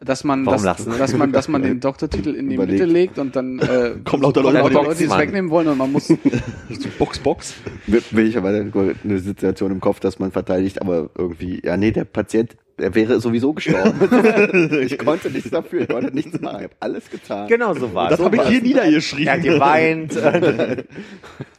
[0.00, 0.98] Dass man, Warum dass, lachen?
[0.98, 2.80] dass man, dass man den Doktortitel in die Überlegt.
[2.80, 5.78] Mitte legt und dann äh, Kommen lauter Leute die Leute, die es wegnehmen wollen und
[5.78, 6.12] man muss.
[6.98, 7.54] Box, Box.
[7.86, 12.04] Will ich aber eine Situation im Kopf, dass man verteidigt, aber irgendwie, ja nee, der
[12.04, 14.00] Patient, er wäre sowieso gestorben.
[14.82, 17.46] ich konnte nichts dafür, ich konnte nichts machen, ich habe alles getan.
[17.46, 18.24] genau so war Das es.
[18.24, 19.42] habe ich hier Er hat niedergeschrieben.
[19.42, 20.18] geweint.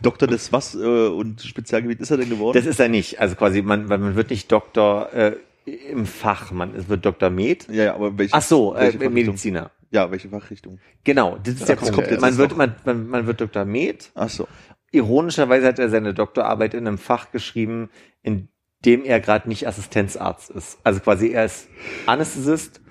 [0.01, 2.57] Doktor des was äh, und Spezialgebiet ist er denn geworden?
[2.57, 3.19] Das ist er nicht.
[3.21, 5.33] Also quasi, man, man wird nicht Doktor äh,
[5.65, 7.67] im Fach, man es wird Doktor Med.
[7.69, 9.13] ja, ja, aber welche, Ach so, äh, welche Fachrichtung?
[9.13, 9.71] Mediziner.
[9.91, 10.79] Ja, welche Fachrichtung?
[11.03, 11.95] Genau, das ist der das Punkt.
[11.95, 13.65] kommt jetzt man, wird, man, man, man wird Dr.
[13.65, 14.11] Med.
[14.15, 14.47] Ach so.
[14.91, 17.89] Ironischerweise hat er seine Doktorarbeit in einem Fach geschrieben,
[18.21, 18.49] in
[18.85, 20.77] dem er gerade nicht Assistenzarzt ist.
[20.83, 21.67] Also quasi er ist
[22.05, 22.81] Anästhesist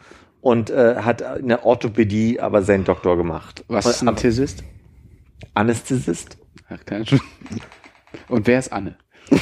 [0.40, 3.64] und äh, hat in der Orthopädie aber seinen Doktor gemacht.
[3.68, 4.64] Was ist ein Tessist?
[5.54, 6.38] Anästhesist?
[6.68, 7.20] Ach, keine Ahnung.
[8.28, 8.96] Und wer ist Anne?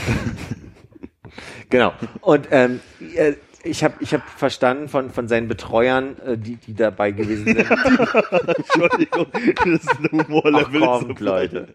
[1.73, 1.93] Genau.
[2.21, 2.81] Und ähm,
[3.17, 3.33] äh,
[3.65, 7.59] ich habe ich hab verstanden von, von seinen Betreuern, äh, die, die dabei gewesen sind.
[7.71, 10.81] Entschuldigung, das ist ein Ach Humorlevel.
[10.81, 11.69] kommt, Leute.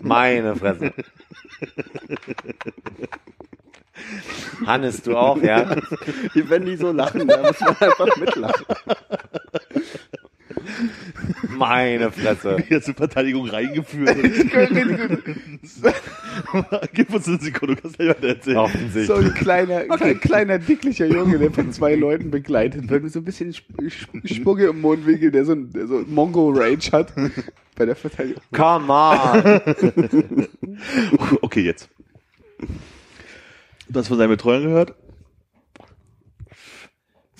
[0.00, 0.92] Meine Fresse.
[4.66, 5.74] Hannes, du auch, ja?
[6.34, 8.66] Wenn die so lachen, da muss man einfach mitlachen.
[11.56, 12.56] Meine Fresse.
[12.66, 14.16] Wieder zur Verteidigung reingeführt.
[16.94, 19.06] Gib uns eine Sekunde, du kannst gleich weiter erzählen.
[19.06, 23.20] So ein kleiner, klein, kleiner, dicklicher Junge, der von zwei Leuten begleitet wird, mit so
[23.20, 27.12] ein bisschen Sp Sp Spucke im Mundwinkel, der so, ein- der so Mongo Rage hat
[27.76, 28.42] bei der Verteidigung.
[28.52, 30.48] Come on.
[31.42, 31.88] Okay, jetzt.
[33.88, 34.94] Du hast von seinen Betreuern gehört?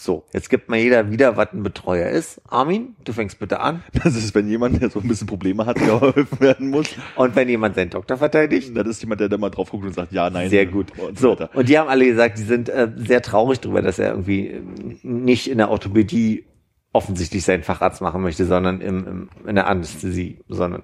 [0.02, 2.40] So, jetzt gibt mal jeder wieder, was ein Betreuer ist.
[2.48, 3.84] Armin, du fängst bitte an.
[4.02, 6.88] Das ist, wenn jemand, der so ein bisschen Probleme hat, geholfen werden muss.
[7.14, 9.94] Und wenn jemand seinen Doktor verteidigt, Das ist jemand, der da mal drauf guckt und
[9.94, 10.50] sagt, ja, nein.
[10.50, 10.90] sehr gut.
[10.98, 14.00] Und so So, und die haben alle gesagt, die sind äh, sehr traurig darüber, dass
[14.00, 14.62] er irgendwie äh,
[15.04, 16.46] nicht in der Orthopädie
[16.92, 20.82] offensichtlich seinen Facharzt machen möchte, sondern im, im, in der Anästhesie, sondern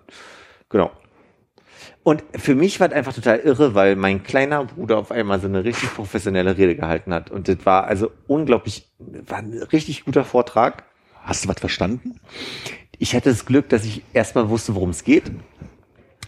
[0.68, 0.92] genau.
[2.08, 5.46] Und für mich war es einfach total irre, weil mein kleiner Bruder auf einmal so
[5.46, 7.30] eine richtig professionelle Rede gehalten hat.
[7.30, 10.84] Und das war also unglaublich, war ein richtig guter Vortrag.
[11.20, 12.18] Hast du was verstanden?
[12.96, 15.30] Ich hatte das Glück, dass ich erstmal wusste, worum es geht.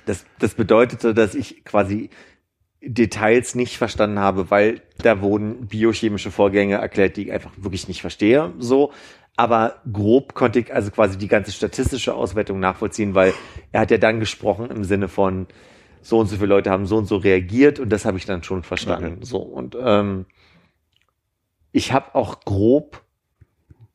[0.05, 2.11] Das, das bedeutete, dass ich quasi
[2.83, 8.03] Details nicht verstanden habe, weil da wurden biochemische Vorgänge erklärt, die ich einfach wirklich nicht
[8.03, 8.53] verstehe.
[8.59, 8.93] So.
[9.35, 13.33] Aber grob konnte ich also quasi die ganze statistische Auswertung nachvollziehen, weil
[13.73, 15.47] er hat ja dann gesprochen im Sinne von
[16.03, 18.43] so und so viele Leute haben so und so reagiert und das habe ich dann
[18.43, 19.23] schon verstanden.
[19.23, 20.27] So und ähm,
[21.73, 23.03] ich habe auch grob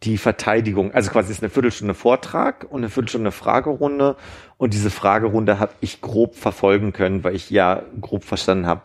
[0.04, 4.18] die Verteidigung, also quasi ist eine Viertelstunde Vortrag und eine Viertelstunde Fragerunde
[4.58, 8.82] und diese Fragerunde habe ich grob verfolgen können, weil ich ja grob verstanden habe,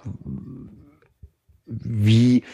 [1.67, 2.45] wie,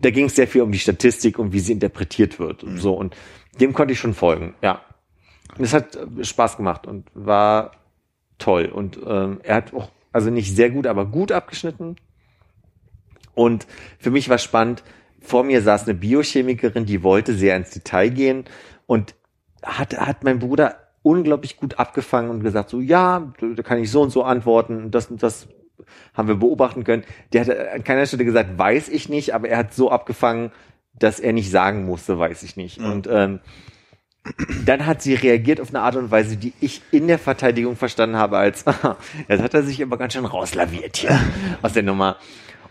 [0.00, 2.94] da ging es sehr viel um die Statistik und wie sie interpretiert wird und so
[2.94, 3.16] und
[3.60, 4.80] dem konnte ich schon folgen, ja.
[5.58, 7.72] Und es hat äh, Spaß gemacht und war
[8.38, 11.96] toll und ähm, er hat auch, also nicht sehr gut, aber gut abgeschnitten
[13.34, 13.66] und
[13.98, 14.82] für mich war spannend,
[15.20, 18.44] vor mir saß eine Biochemikerin, die wollte sehr ins Detail gehen
[18.86, 19.14] und
[19.62, 24.02] hat, hat mein Bruder unglaublich gut abgefangen und gesagt, so, ja, da kann ich so
[24.02, 25.48] und so antworten, das und das
[26.14, 27.04] haben wir beobachten können.
[27.32, 30.52] Der hat an keiner Stelle gesagt, weiß ich nicht, aber er hat so abgefangen,
[30.94, 32.78] dass er nicht sagen musste, weiß ich nicht.
[32.78, 33.40] Und ähm,
[34.64, 38.16] dann hat sie reagiert auf eine Art und Weise, die ich in der Verteidigung verstanden
[38.16, 38.64] habe als,
[39.28, 41.18] jetzt hat er sich aber ganz schön rauslaviert hier
[41.62, 42.16] aus der Nummer.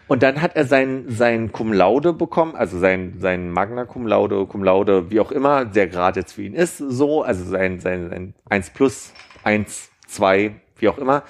[0.08, 4.46] Und dann hat er sein, sein Cum Laude bekommen, also sein, sein Magna Cum Laude,
[4.46, 8.10] Cum Laude, wie auch immer, der Grad jetzt für ihn ist, so, also sein, sein,
[8.10, 9.14] sein 1 plus,
[9.44, 11.24] 1, 2, wie auch immer.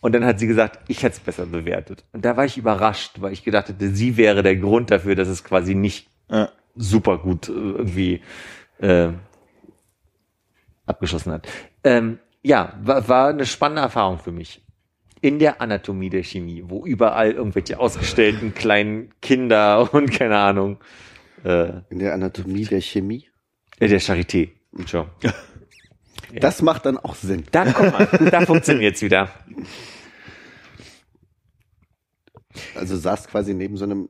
[0.00, 2.04] Und dann hat sie gesagt, ich hätte es besser bewertet.
[2.12, 5.28] Und da war ich überrascht, weil ich gedacht hätte, sie wäre der Grund dafür, dass
[5.28, 6.48] es quasi nicht Ja.
[6.76, 8.20] super gut äh, irgendwie
[8.80, 9.08] äh,
[10.86, 11.48] abgeschossen hat.
[11.84, 14.62] Ähm, ja, war, war eine spannende Erfahrung für mich.
[15.20, 20.78] In der Anatomie der Chemie, wo überall irgendwelche ausgestellten kleinen Kinder und keine Ahnung,
[21.44, 23.28] äh, In der Anatomie der Chemie.
[23.80, 24.50] äh, der Charité.
[24.86, 25.06] Schon.
[26.40, 27.44] Das macht dann auch Sinn.
[27.52, 29.28] Da guck mal, da funktioniert's wieder.
[32.74, 34.08] Also saß quasi neben so einem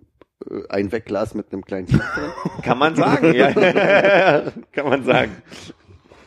[0.51, 2.31] äh, Einwegglas mit einem kleinen Kind drin.
[2.63, 3.53] Kann man sagen, ja.
[4.73, 5.33] Kann man sagen.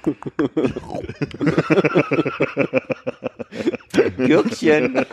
[4.17, 5.05] Gürkchen.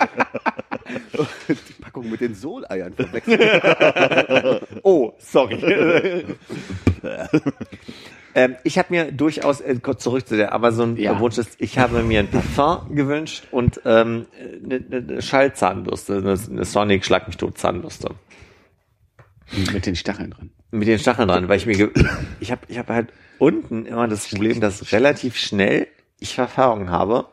[1.48, 4.62] Die Packung mit den Soleiern verwechselt.
[4.82, 6.24] Oh, sorry.
[8.34, 12.28] ähm, ich habe mir durchaus, äh, kurz zurück zu der Amazon-Wunsch, ich habe mir ein
[12.28, 14.26] Parfum gewünscht und ähm,
[14.64, 18.14] eine, eine Schallzahnbürste, eine, eine Sonic Schlag mich tot Zahnbürste.
[19.72, 20.50] Mit den Stacheln dran.
[20.74, 21.90] Mit den Stacheln dran, weil ich mir, ge
[22.40, 25.86] ich habe ich hab halt unten immer das Problem, dass relativ schnell
[26.18, 27.26] ich Verfärbung habe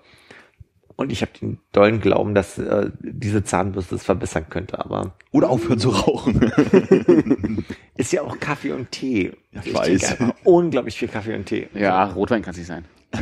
[0.96, 5.50] und ich habe den dollen Glauben, dass äh, diese Zahnbürste es verbessern könnte, aber Oder
[5.50, 6.40] aufhören zu rauchen.
[7.98, 9.34] ist ja auch Kaffee und Tee.
[9.52, 10.12] Ja, ich weiß.
[10.12, 11.68] einfach unglaublich viel Kaffee und Tee.
[11.74, 12.86] Ja, Rotwein kann es nicht sein.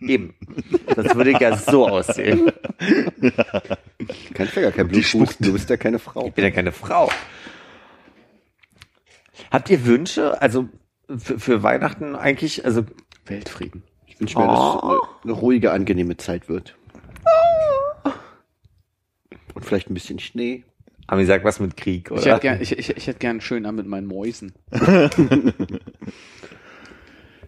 [0.00, 0.34] Eben.
[0.94, 2.50] Das würde ich ja so aussehen.
[4.34, 6.26] Kein ja kein Bluthusten, du bist ja keine Frau.
[6.26, 7.10] Ich bin ja keine Frau.
[9.54, 10.42] Habt ihr Wünsche?
[10.42, 10.68] Also
[11.16, 12.84] für, für Weihnachten eigentlich, also
[13.24, 13.84] Weltfrieden.
[14.04, 14.82] Ich wünsche mir, dass es
[15.22, 16.76] eine ruhige, angenehme Zeit wird.
[19.54, 20.64] Und vielleicht ein bisschen Schnee.
[21.06, 22.20] haben die gesagt, was mit Krieg, oder?
[22.20, 24.54] Ich hätte gern, ich, ich, ich hätte gern schön an mit meinen Mäusen.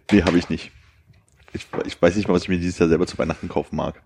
[0.09, 0.71] nee, habe ich nicht.
[1.51, 4.01] Ich, ich weiß nicht mal, was ich mir dieses Jahr selber zu Weihnachten kaufen mag.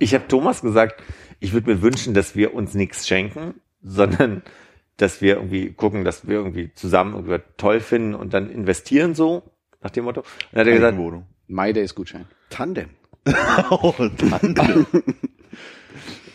[0.00, 1.04] Ich habe Thomas gesagt,
[1.38, 4.42] ich würde mir wünschen, dass wir uns nichts schenken, sondern
[4.96, 9.42] dass wir irgendwie gucken, dass wir irgendwie zusammen irgendwie toll finden und dann investieren so,
[9.82, 10.20] nach dem Motto.
[10.20, 11.26] Und dann hat er gesagt, Eigenwohnung.
[11.48, 12.26] My Days Gutschein.
[12.50, 12.90] Tandem.
[13.70, 14.86] oh, danke.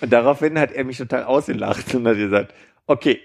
[0.02, 2.54] und daraufhin hat er mich total ausgelacht und hat gesagt,
[2.88, 3.20] okay,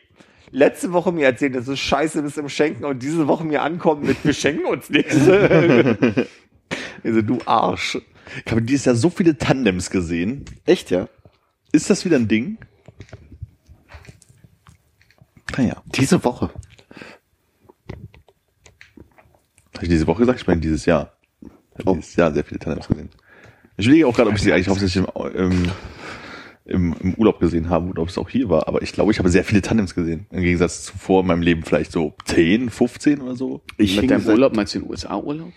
[0.51, 4.07] letzte Woche mir erzählt, dass du scheiße bist im Schenken und diese Woche mir ankommen
[4.07, 5.17] mit, wir schenken uns nichts.
[7.05, 7.99] also du Arsch.
[8.45, 10.45] Ich habe dieses Jahr so viele Tandems gesehen.
[10.65, 11.09] Echt, ja?
[11.73, 12.59] Ist das wieder ein Ding?
[15.57, 15.83] Naja.
[15.87, 16.51] Diese Woche.
[19.75, 20.41] Habe ich diese Woche gesagt?
[20.41, 21.13] Ich meine dieses Jahr.
[21.43, 21.95] Ich habe Oh.
[21.97, 23.11] dieses Jahr sehr viele Tandems gesehen.
[23.77, 25.71] Ich überlege auch gerade, ob ich sie eigentlich hauptsächlich im, im
[26.69, 28.67] im, im Urlaub gesehen habe oder ob es auch hier war.
[28.67, 30.27] Aber ich glaube, ich habe sehr viele Tandems gesehen.
[30.31, 33.63] Im Gegensatz zu vor in meinem Leben vielleicht so 10, 15 oder so.
[33.77, 35.53] Ich Mit deinem Urlaub meinst du den USA-Urlaub?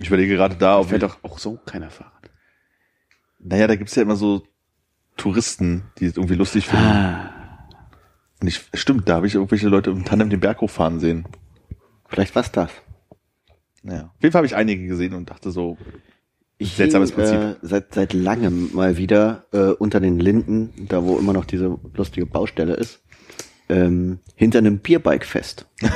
[0.00, 2.30] Ich überlege gerade da, ob Fährt ich, doch auch so keiner Fahrrad.
[3.38, 4.42] naja, da gibt's ja immer so
[5.16, 6.84] Touristen, die es irgendwie lustig finden.
[6.84, 7.39] Ah.
[8.40, 11.26] Und ich, stimmt, da habe ich irgendwelche Leute im Tandem den Berg hochfahren sehen.
[12.08, 12.70] Vielleicht war's das.
[13.82, 14.12] Naja.
[14.14, 15.76] Auf jeden Fall habe ich einige gesehen und dachte so,
[16.58, 17.38] Ich Seltsames hing, Prinzip.
[17.38, 21.78] Äh, seit, seit langem mal wieder äh, unter den Linden, da wo immer noch diese
[21.94, 23.00] lustige Baustelle ist,
[23.68, 25.66] ähm, hinter einem Bierbike-Fest.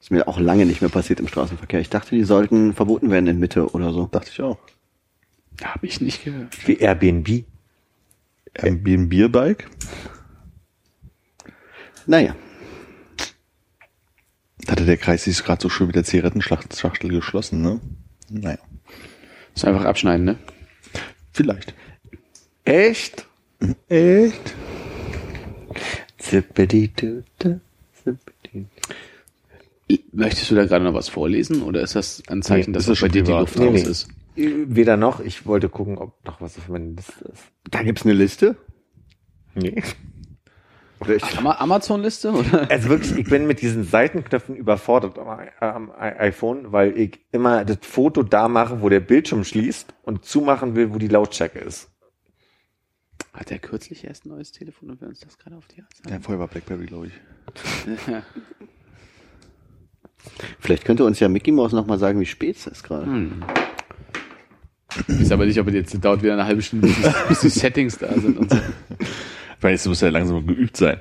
[0.00, 1.80] ist mir auch lange nicht mehr passiert im Straßenverkehr.
[1.80, 4.06] Ich dachte, die sollten verboten werden in Mitte oder so.
[4.06, 4.58] dachte ich auch.
[5.62, 6.66] Habe ich nicht gehört.
[6.68, 7.44] Wie Airbnb.
[8.58, 9.68] Ein Bierbike.
[12.06, 12.34] Naja,
[14.64, 17.80] Da hatte der Kreis sich gerade so schön mit der Zigarettenschachtel geschlossen, ne?
[18.30, 18.58] Naja.
[19.54, 20.36] Ist einfach abschneiden, ne?
[21.32, 21.74] Vielleicht.
[22.64, 23.26] Echt?
[23.88, 24.54] Echt?
[30.12, 33.00] Möchtest du da gerade noch was vorlesen oder ist das ein Zeichen, Nee, dass das
[33.00, 33.30] bei dir die.
[33.30, 33.90] Luft Nee, raus nee.
[33.90, 34.08] ist?
[34.34, 35.20] Weder noch.
[35.20, 37.42] Ich wollte gucken, ob noch was auf meiner Liste ist.
[37.70, 38.56] da gibt's eine Liste.
[39.54, 39.82] Nee.
[41.44, 42.70] Amazon-Liste oder?
[42.70, 45.18] Also wirklich, ich bin mit diesen Seitenknöpfen überfordert
[45.60, 50.74] am, iPhone, weil ich immer das Foto da mache, wo der Bildschirm schließt und zumachen
[50.76, 51.90] will, wo die Lautstärke ist.
[53.32, 55.92] Hat er kürzlich erst ein neues Telefon und wir uns das gerade auf die Art
[56.04, 56.22] Ja, sagen?
[56.22, 57.12] vorher war Blackberry, glaube ich.
[60.58, 63.06] Vielleicht könnte uns ja Mickey Mouse noch mal sagen, wie spät es ist gerade.
[63.06, 63.44] Hm.
[65.08, 66.88] Ich weiß aber nicht, ob es jetzt dauert wieder eine halbe Stunde,
[67.28, 68.56] bis die Settings da sind und so.
[69.60, 71.00] Weil jetzt muss er langsam geübt sein.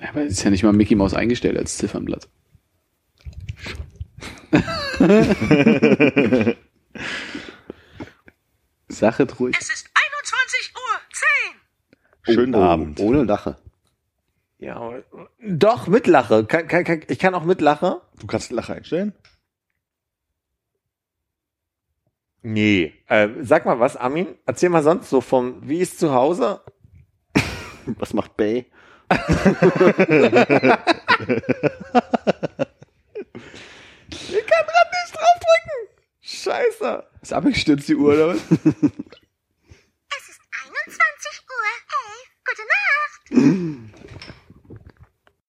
[0.00, 2.28] Ja, aber es ist ja nicht mal Mickey Mouse eingestellt als Ziffernblatt.
[8.88, 9.56] Sachet ruhig.
[9.58, 11.00] Es ist 21 Uhr
[12.24, 12.34] 10.
[12.34, 13.00] Schönen Oh, oh, Abend.
[13.00, 13.56] Ohne Lache.
[14.58, 14.90] Ja,
[15.46, 16.46] doch, mit Lache.
[16.46, 18.00] Kann, kann, kann, ich kann auch mit Lache.
[18.18, 19.12] Du kannst Lache einstellen?
[22.42, 22.94] Nee.
[23.08, 24.28] Äh, sag mal was, Armin.
[24.46, 26.60] Erzähl mal sonst so vom, wie ist zu Hause?
[27.98, 28.66] Was macht Bay?
[29.08, 29.28] Ich kann
[34.66, 35.78] grad nicht draufdrücken.
[36.20, 37.06] Scheiße.
[37.22, 38.38] Ist abgestürzt die Uhr, oder was?
[38.38, 38.58] Es
[40.28, 41.66] ist 21 Uhr.
[41.92, 44.32] Hey, gute Nacht.